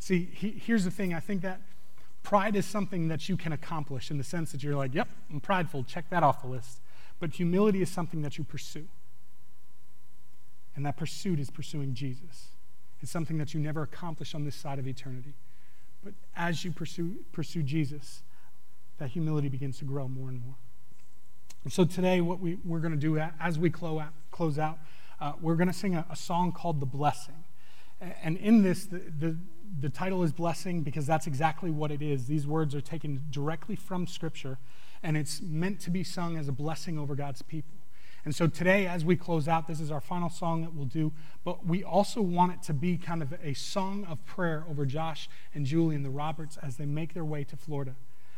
See, 0.00 0.28
he, 0.32 0.50
here's 0.50 0.84
the 0.84 0.90
thing 0.90 1.14
I 1.14 1.20
think 1.20 1.42
that 1.42 1.60
pride 2.22 2.56
is 2.56 2.66
something 2.66 3.08
that 3.08 3.28
you 3.28 3.36
can 3.36 3.52
accomplish 3.52 4.10
in 4.10 4.18
the 4.18 4.24
sense 4.24 4.50
that 4.52 4.62
you're 4.62 4.74
like, 4.74 4.94
yep, 4.94 5.08
I'm 5.30 5.40
prideful, 5.40 5.84
check 5.84 6.10
that 6.10 6.22
off 6.22 6.42
the 6.42 6.48
list. 6.48 6.80
But 7.20 7.34
humility 7.34 7.82
is 7.82 7.90
something 7.90 8.22
that 8.22 8.38
you 8.38 8.44
pursue. 8.44 8.88
And 10.74 10.84
that 10.86 10.96
pursuit 10.96 11.38
is 11.38 11.50
pursuing 11.50 11.94
Jesus. 11.94 12.48
It's 13.02 13.10
something 13.10 13.38
that 13.38 13.54
you 13.54 13.60
never 13.60 13.82
accomplish 13.82 14.34
on 14.34 14.44
this 14.44 14.56
side 14.56 14.78
of 14.78 14.88
eternity. 14.88 15.34
But 16.02 16.14
as 16.34 16.64
you 16.64 16.72
pursue, 16.72 17.16
pursue 17.32 17.62
Jesus, 17.62 18.22
that 18.98 19.10
humility 19.10 19.48
begins 19.48 19.78
to 19.78 19.84
grow 19.84 20.08
more 20.08 20.28
and 20.28 20.42
more. 20.44 20.54
And 21.64 21.72
so 21.72 21.84
today, 21.84 22.22
what 22.22 22.40
we, 22.40 22.56
we're 22.64 22.78
going 22.78 22.92
to 22.92 22.98
do 22.98 23.18
as 23.38 23.58
we 23.58 23.68
close 23.68 24.00
out, 24.00 24.12
close 24.30 24.58
out 24.58 24.78
uh, 25.20 25.32
we're 25.40 25.54
going 25.54 25.68
to 25.68 25.74
sing 25.74 25.94
a, 25.94 26.06
a, 26.10 26.16
song 26.16 26.50
called 26.52 26.80
The 26.80 26.86
Blessing. 26.86 27.44
And 28.22 28.38
in 28.38 28.62
this, 28.62 28.86
the, 28.86 28.98
the, 28.98 29.36
the 29.78 29.88
title 29.88 30.22
is 30.22 30.32
Blessing 30.32 30.82
because 30.82 31.06
that's 31.06 31.26
exactly 31.26 31.70
what 31.70 31.90
it 31.90 32.02
is. 32.02 32.26
These 32.26 32.46
words 32.46 32.74
are 32.74 32.80
taken 32.80 33.24
directly 33.30 33.76
from 33.76 34.06
Scripture, 34.06 34.58
and 35.02 35.16
it's 35.16 35.40
meant 35.40 35.80
to 35.80 35.90
be 35.90 36.02
sung 36.02 36.36
as 36.36 36.48
a 36.48 36.52
blessing 36.52 36.98
over 36.98 37.14
God's 37.14 37.42
people. 37.42 37.74
And 38.24 38.34
so 38.34 38.46
today, 38.46 38.86
as 38.86 39.04
we 39.04 39.16
close 39.16 39.48
out, 39.48 39.66
this 39.66 39.80
is 39.80 39.90
our 39.90 40.00
final 40.00 40.28
song 40.28 40.60
that 40.62 40.74
we'll 40.74 40.84
do, 40.84 41.12
but 41.42 41.66
we 41.66 41.82
also 41.82 42.20
want 42.20 42.52
it 42.52 42.62
to 42.64 42.74
be 42.74 42.98
kind 42.98 43.22
of 43.22 43.32
a 43.42 43.54
song 43.54 44.04
of 44.04 44.24
prayer 44.26 44.64
over 44.68 44.84
Josh 44.84 45.28
and 45.54 45.64
Julie 45.64 45.96
and 45.96 46.04
the 46.04 46.10
Roberts 46.10 46.58
as 46.62 46.76
they 46.76 46.84
make 46.84 47.14
their 47.14 47.24
way 47.24 47.44
to 47.44 47.56
Florida, 47.56 47.94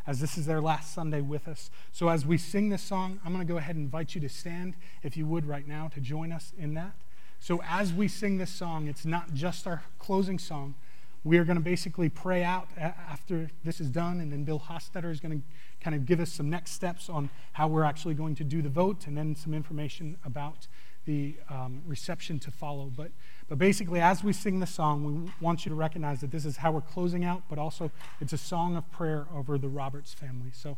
as 0.06 0.20
this 0.20 0.38
is 0.38 0.46
their 0.46 0.60
last 0.60 0.94
Sunday 0.94 1.20
with 1.20 1.48
us. 1.48 1.68
So 1.90 2.08
as 2.08 2.24
we 2.24 2.38
sing 2.38 2.68
this 2.68 2.82
song, 2.82 3.18
I'm 3.24 3.32
going 3.32 3.44
to 3.44 3.52
go 3.52 3.58
ahead 3.58 3.74
and 3.74 3.84
invite 3.84 4.14
you 4.14 4.20
to 4.20 4.28
stand, 4.28 4.74
if 5.02 5.16
you 5.16 5.26
would, 5.26 5.46
right 5.46 5.66
now, 5.66 5.88
to 5.88 6.00
join 6.00 6.30
us 6.30 6.52
in 6.56 6.74
that. 6.74 6.92
So 7.40 7.60
as 7.68 7.92
we 7.92 8.06
sing 8.06 8.38
this 8.38 8.50
song, 8.50 8.86
it's 8.86 9.04
not 9.04 9.34
just 9.34 9.66
our 9.66 9.82
closing 9.98 10.38
song, 10.38 10.76
we 11.24 11.38
are 11.38 11.44
going 11.44 11.56
to 11.56 11.62
basically 11.62 12.08
pray 12.08 12.42
out 12.42 12.68
after 12.76 13.50
this 13.64 13.80
is 13.80 13.88
done, 13.88 14.20
and 14.20 14.32
then 14.32 14.44
Bill 14.44 14.60
Hostetter 14.60 15.10
is 15.10 15.20
going 15.20 15.40
to 15.40 15.46
kind 15.80 15.94
of 15.94 16.04
give 16.04 16.20
us 16.20 16.32
some 16.32 16.50
next 16.50 16.72
steps 16.72 17.08
on 17.08 17.30
how 17.52 17.68
we're 17.68 17.84
actually 17.84 18.14
going 18.14 18.34
to 18.36 18.44
do 18.44 18.60
the 18.60 18.68
vote 18.68 19.06
and 19.06 19.16
then 19.16 19.36
some 19.36 19.54
information 19.54 20.16
about 20.24 20.66
the 21.04 21.34
um, 21.48 21.82
reception 21.86 22.38
to 22.40 22.50
follow. 22.50 22.90
But, 22.94 23.10
but 23.48 23.58
basically, 23.58 24.00
as 24.00 24.24
we 24.24 24.32
sing 24.32 24.60
the 24.60 24.66
song, 24.66 25.04
we 25.04 25.32
want 25.40 25.64
you 25.64 25.70
to 25.70 25.76
recognize 25.76 26.20
that 26.20 26.30
this 26.30 26.44
is 26.44 26.58
how 26.58 26.72
we're 26.72 26.80
closing 26.80 27.24
out, 27.24 27.42
but 27.48 27.58
also 27.58 27.90
it's 28.20 28.32
a 28.32 28.38
song 28.38 28.76
of 28.76 28.90
prayer 28.90 29.26
over 29.34 29.58
the 29.58 29.68
Roberts 29.68 30.12
family. 30.12 30.50
So 30.52 30.76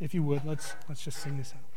if 0.00 0.14
you 0.14 0.22
would, 0.22 0.44
let's, 0.44 0.74
let's 0.88 1.02
just 1.02 1.18
sing 1.18 1.38
this 1.38 1.52
out. 1.54 1.75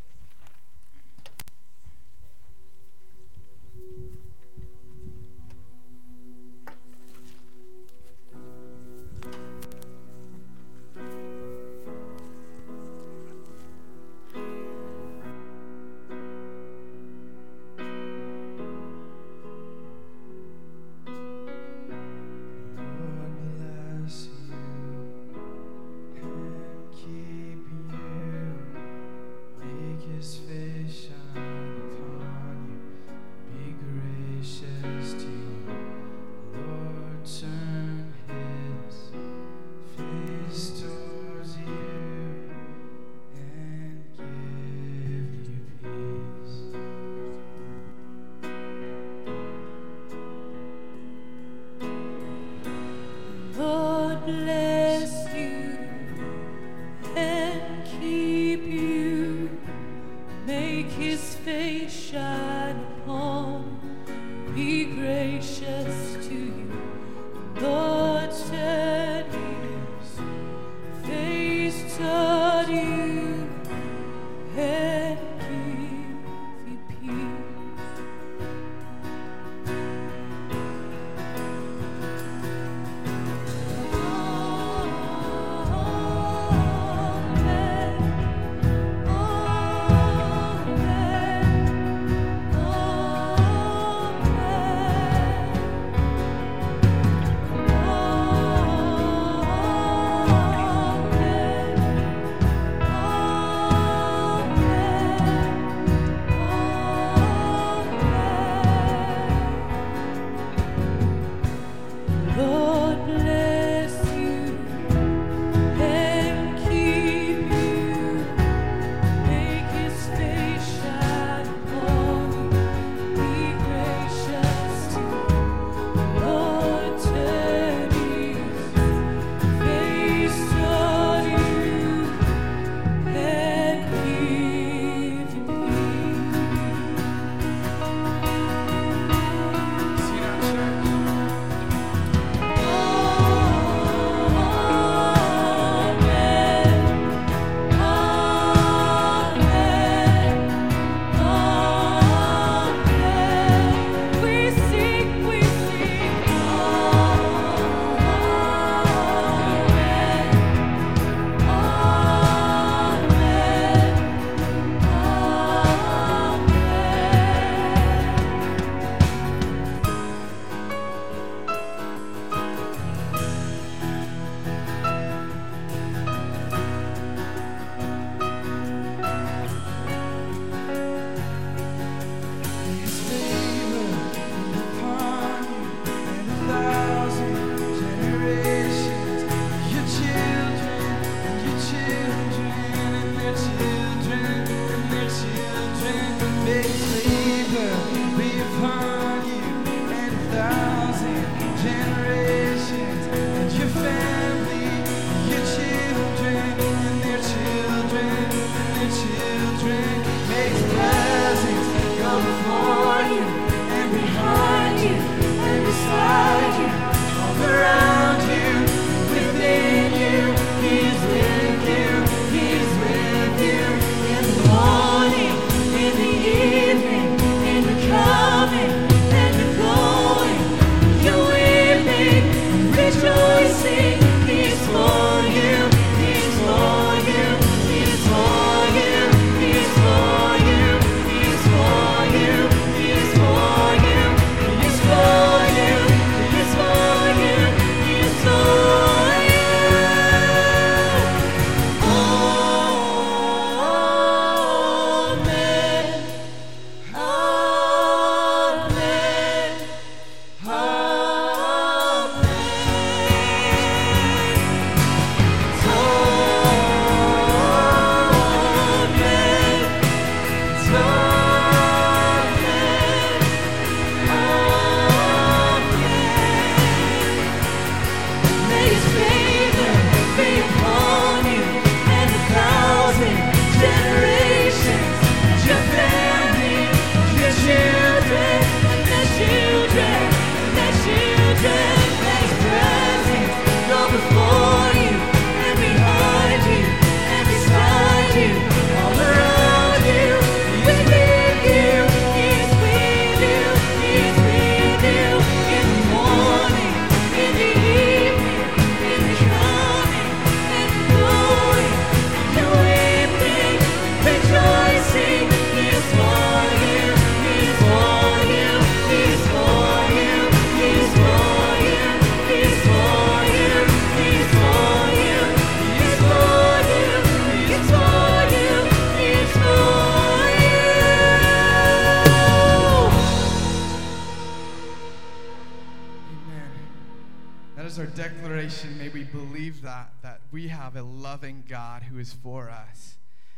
Declaration, 337.99 338.77
may 338.77 338.87
we 338.87 339.03
believe 339.03 339.61
that, 339.61 339.89
that 340.03 340.21
we 340.31 340.47
have 340.47 340.77
a 340.77 340.81
loving 340.81 341.43
God 341.49 341.83
who 341.83 341.99
is 341.99 342.13
for 342.13 342.49
us. 342.49 342.95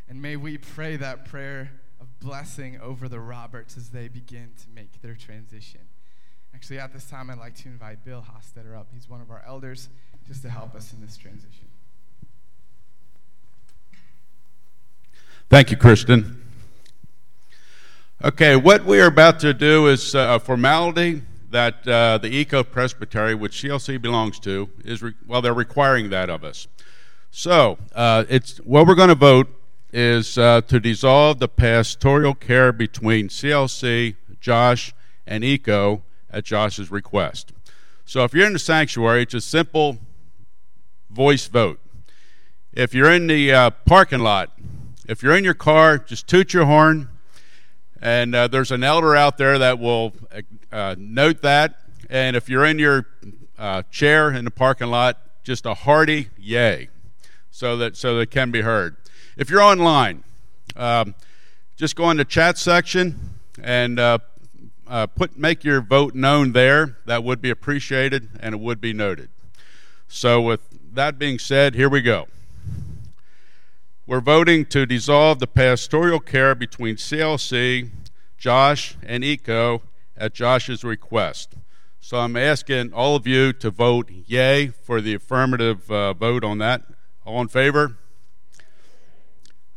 And 0.08 0.22
may 0.22 0.36
we 0.36 0.60
pray 0.60 0.98
that 0.98 1.26
prayer 1.26 1.72
of 2.00 2.20
blessing 2.20 2.80
over 2.80 3.10
the 3.10 3.20
Roberts 3.20 3.76
as 3.76 3.90
they 3.90 4.08
begin 4.08 4.52
to 4.62 4.70
make 4.76 5.02
their 5.02 5.16
transition. 5.16 5.80
Actually, 6.54 6.78
at 6.78 6.94
this 6.94 7.06
time, 7.06 7.32
I'd 7.32 7.40
like 7.40 7.56
to 7.56 7.70
invite 7.70 8.06
Bill 8.06 8.24
Hostetter 8.24 8.78
up. 8.78 8.90
He's 8.94 9.10
one 9.10 9.20
of 9.20 9.32
our 9.32 9.44
elders 9.48 9.90
just 10.28 10.44
to 10.44 10.50
help 10.52 10.76
us 10.76 10.94
in 10.94 11.02
this 11.02 11.18
transition. 11.18 11.66
Thank 15.50 15.72
you, 15.72 15.78
Kristen. 15.78 16.40
Okay, 18.24 18.56
what 18.56 18.86
we 18.86 19.02
are 19.02 19.08
about 19.08 19.40
to 19.40 19.56
do 19.56 19.88
is 19.88 20.14
a 20.14 20.40
formality 20.40 21.24
that 21.52 21.88
uh, 21.88 22.18
the 22.18 22.30
ECO 22.30 22.64
Presbytery, 22.64 23.36
which 23.36 23.62
CLC 23.62 24.02
belongs 24.02 24.40
to, 24.40 24.70
is 24.84 25.02
re- 25.02 25.14
well, 25.28 25.42
they're 25.42 25.54
requiring 25.54 26.10
that 26.10 26.30
of 26.30 26.44
us. 26.44 26.68
So, 27.30 27.78
uh, 27.94 28.26
it's 28.30 28.58
what 28.60 28.88
we're 28.88 28.96
going 28.96 29.10
to 29.10 29.16
vote 29.16 29.48
is 29.94 30.38
uh, 30.38 30.62
to 30.62 30.80
dissolve 30.80 31.40
the 31.40 31.48
pastoral 31.48 32.34
care 32.34 32.72
between 32.72 33.28
CLC, 33.28 34.16
Josh, 34.40 34.94
and 35.28 35.44
ECO 35.44 36.04
at 36.30 36.46
Josh's 36.46 36.90
request. 36.90 37.52
So, 38.06 38.24
if 38.24 38.34
you're 38.34 38.48
in 38.48 38.54
the 38.54 38.60
sanctuary, 38.60 39.24
it's 39.24 39.34
a 39.34 39.42
simple 39.42 40.00
voice 41.10 41.48
vote. 41.48 41.80
If 42.74 42.94
you're 42.94 43.12
in 43.12 43.28
the 43.28 43.54
uh, 43.54 43.70
parking 43.86 44.20
lot, 44.20 44.52
if 45.08 45.22
you're 45.22 45.36
in 45.36 45.44
your 45.44 45.54
car, 45.54 45.98
just 45.98 46.28
toot 46.28 46.54
your 46.54 46.66
horn, 46.66 47.10
and 48.02 48.34
uh, 48.34 48.48
there's 48.48 48.72
an 48.72 48.84
elder 48.84 49.16
out 49.16 49.38
there 49.38 49.60
that 49.60 49.80
will 49.80 50.14
uh, 50.72 50.96
note 50.98 51.42
that. 51.44 51.80
And 52.10 52.36
if 52.36 52.50
you're 52.50 52.66
in 52.66 52.80
your 52.80 53.06
uh, 53.58 53.84
chair 53.92 54.32
in 54.32 54.44
the 54.44 54.52
parking 54.52 54.88
lot, 54.88 55.20
just 55.44 55.66
a 55.66 55.74
hearty 55.74 56.30
yay, 56.38 56.90
so 57.52 57.78
that 57.78 57.96
so 57.96 58.16
that 58.16 58.22
it 58.22 58.32
can 58.32 58.52
be 58.52 58.62
heard. 58.62 58.98
If 59.38 59.50
you're 59.50 59.62
online, 59.62 60.24
um, 60.76 61.16
just 61.78 61.96
go 61.96 62.10
in 62.12 62.18
the 62.18 62.26
chat 62.26 62.58
section 62.58 63.38
and 63.62 64.00
uh, 64.00 64.18
uh, 64.88 65.08
put 65.08 65.38
make 65.38 65.64
your 65.64 65.82
vote 65.82 66.16
known 66.16 66.52
there. 66.52 66.98
That 67.06 67.24
would 67.24 67.42
be 67.42 67.50
appreciated 67.50 68.30
and 68.40 68.56
it 68.56 68.60
would 68.60 68.82
be 68.82 68.94
noted. 68.94 69.30
So, 70.08 70.42
with 70.42 70.62
that 70.94 71.18
being 71.18 71.40
said, 71.40 71.76
here 71.76 71.88
we 71.88 72.02
go. 72.02 72.28
We're 74.12 74.20
voting 74.20 74.66
to 74.66 74.86
dissolve 74.86 75.40
the 75.40 75.48
pastoral 75.48 76.20
care 76.20 76.54
between 76.54 76.98
CLC, 76.98 77.92
Josh, 78.38 78.98
and 79.02 79.24
ECO 79.24 79.84
at 80.18 80.34
Josh's 80.34 80.84
request. 80.84 81.56
So 82.02 82.18
I'm 82.18 82.36
asking 82.36 82.92
all 82.92 83.16
of 83.16 83.26
you 83.26 83.54
to 83.54 83.72
vote 83.72 84.12
yay 84.12 84.68
for 84.68 85.00
the 85.00 85.14
affirmative 85.14 85.90
uh, 85.90 86.12
vote 86.12 86.44
on 86.44 86.58
that. 86.58 86.84
All 87.26 87.40
in 87.40 87.48
favor? 87.48 88.00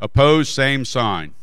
Opposed, 0.00 0.52
same 0.52 0.84
sign. 0.84 1.34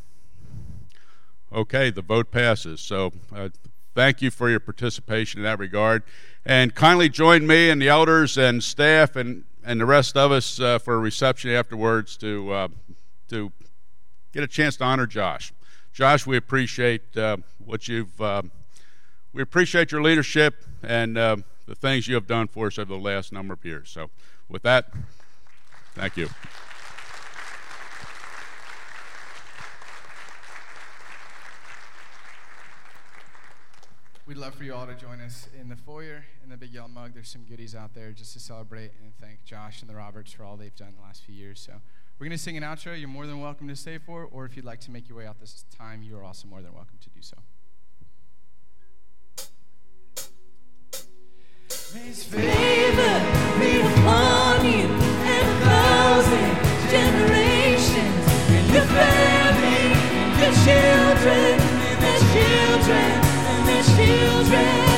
Okay, 1.54 1.92
the 1.92 2.02
vote 2.02 2.30
passes. 2.30 2.82
So 2.82 3.14
uh, 3.34 3.48
thank 3.96 4.22
you 4.22 4.30
for 4.30 4.50
your 4.50 4.60
participation 4.60 5.40
in 5.40 5.44
that 5.46 5.60
regard. 5.60 6.04
And 6.46 6.76
kindly 6.76 7.08
join 7.08 7.48
me 7.48 7.70
and 7.70 7.82
the 7.82 7.88
elders 7.88 8.38
and 8.38 8.62
staff 8.62 9.16
and 9.16 9.46
and 9.64 9.80
the 9.80 9.86
rest 9.86 10.18
of 10.18 10.32
us 10.32 10.60
uh, 10.60 10.80
for 10.80 10.96
a 10.96 11.00
reception 11.00 11.52
afterwards 11.52 12.18
to 12.18 12.52
uh, 12.52 12.68
to 13.30 13.52
get 14.34 14.44
a 14.44 14.48
chance 14.48 14.78
to 14.78 14.84
honor 14.84 15.08
Josh. 15.08 15.54
Josh, 15.94 16.26
we 16.26 16.38
appreciate 16.38 17.16
uh, 17.18 17.38
what 17.64 17.88
you've 17.88 18.20
uh, 18.22 18.44
we 19.34 19.42
appreciate 19.42 19.92
your 19.92 20.02
leadership 20.02 20.66
and 20.84 21.18
uh, 21.18 21.38
the 21.68 21.76
things 21.76 22.08
you 22.08 22.16
have 22.16 22.28
done 22.28 22.48
for 22.48 22.68
us 22.68 22.78
over 22.78 22.94
the 22.94 23.00
last 23.00 23.32
number 23.32 23.54
of 23.54 23.64
years. 23.64 23.90
So, 23.90 24.10
with 24.50 24.64
that, 24.64 24.92
thank 25.96 26.18
you. 26.18 26.30
We'd 34.28 34.38
love 34.38 34.54
for 34.54 34.64
you 34.64 34.74
all 34.74 34.86
to 34.86 34.94
join 34.94 35.20
us 35.20 35.50
in 35.60 35.68
the 35.68 35.76
foyer 35.76 36.24
in 36.44 36.50
the 36.50 36.56
big 36.56 36.72
yellow 36.72 36.88
mug. 36.88 37.14
There's 37.14 37.28
some 37.28 37.44
goodies 37.44 37.76
out 37.76 37.94
there 37.94 38.12
just 38.12 38.34
to 38.34 38.40
celebrate 38.40 38.92
and 39.02 39.12
thank 39.20 39.44
Josh 39.44 39.82
and 39.82 39.90
the 39.90 39.96
Roberts 39.96 40.32
for 40.32 40.44
all 40.44 40.56
they've 40.56 40.76
done 40.76 40.94
the 40.96 41.02
last 41.02 41.24
few 41.24 41.36
years. 41.36 41.60
So 41.60 41.74
we're 42.18 42.28
going 42.28 42.38
to 42.38 42.42
sing 42.42 42.56
an 42.56 42.64
outro. 42.64 42.98
You're 42.98 43.10
more 43.10 43.26
than 43.26 43.42
welcome 43.42 43.68
to 43.68 43.76
stay 43.76 43.98
for, 43.98 44.24
or 44.32 44.46
if 44.46 44.56
you'd 44.56 44.64
like 44.64 44.80
to 44.82 44.92
make 44.92 45.10
your 45.10 45.18
way 45.18 45.26
out 45.26 45.40
this 45.40 45.66
time, 45.76 46.04
you 46.04 46.16
are 46.18 46.24
also 46.24 46.48
more 46.48 46.62
than 46.62 46.72
welcome 46.74 46.98
to 47.02 47.10
do 47.10 47.22
so. 47.22 47.36
May 51.94 52.02
His 52.02 52.24
favor 52.24 53.20
be 53.60 53.82
upon 53.82 54.66
you 54.66 54.88
and 54.88 55.48
a 55.48 55.66
thousand 55.66 56.56
generations, 56.90 58.28
and 58.50 58.70
your 58.72 58.86
family, 58.86 59.90
your 60.40 60.54
children, 60.64 61.60
and 61.60 62.00
their 62.02 62.20
children, 62.32 63.21
children. 63.84 64.91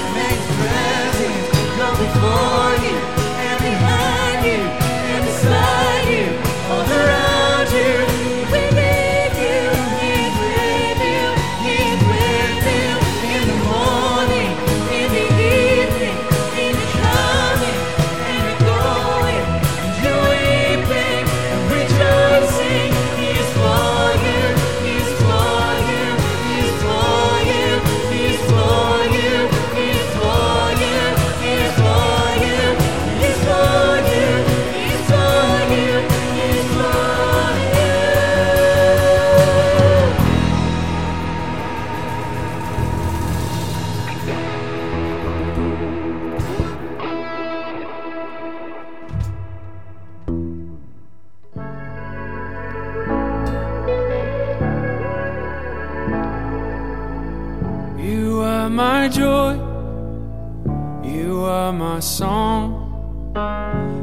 Song. 62.03 62.91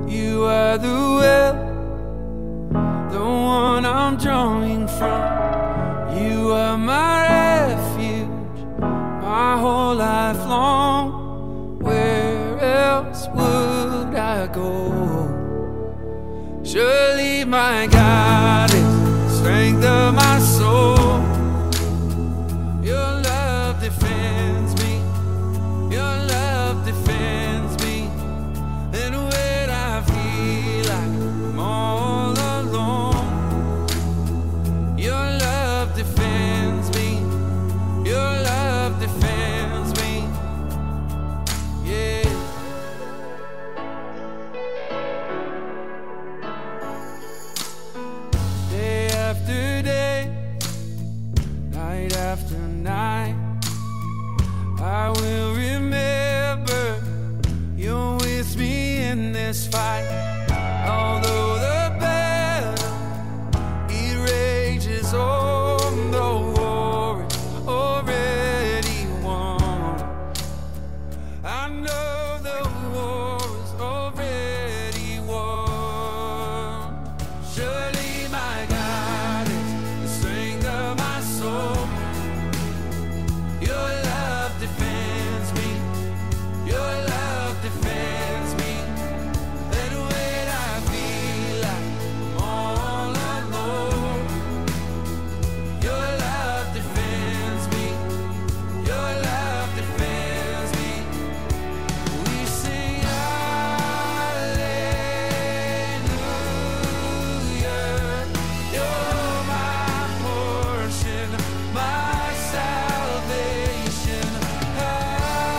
You 0.08 0.44
are 0.44 0.78
the 0.78 1.00
well, 1.20 1.54
the 3.10 3.20
one 3.20 3.84
I'm 3.84 4.16
drawing 4.16 4.88
from. 4.88 5.20
You 6.16 6.50
are 6.52 6.78
my 6.78 7.68
refuge, 7.68 8.58
my 8.80 9.58
whole 9.58 9.94
life 9.96 10.38
long. 10.46 11.78
Where 11.80 12.58
else 12.58 13.28
would 13.34 14.16
I 14.16 14.46
go? 14.46 14.70
Surely 16.64 17.44
my 17.44 17.86
God 17.86 18.79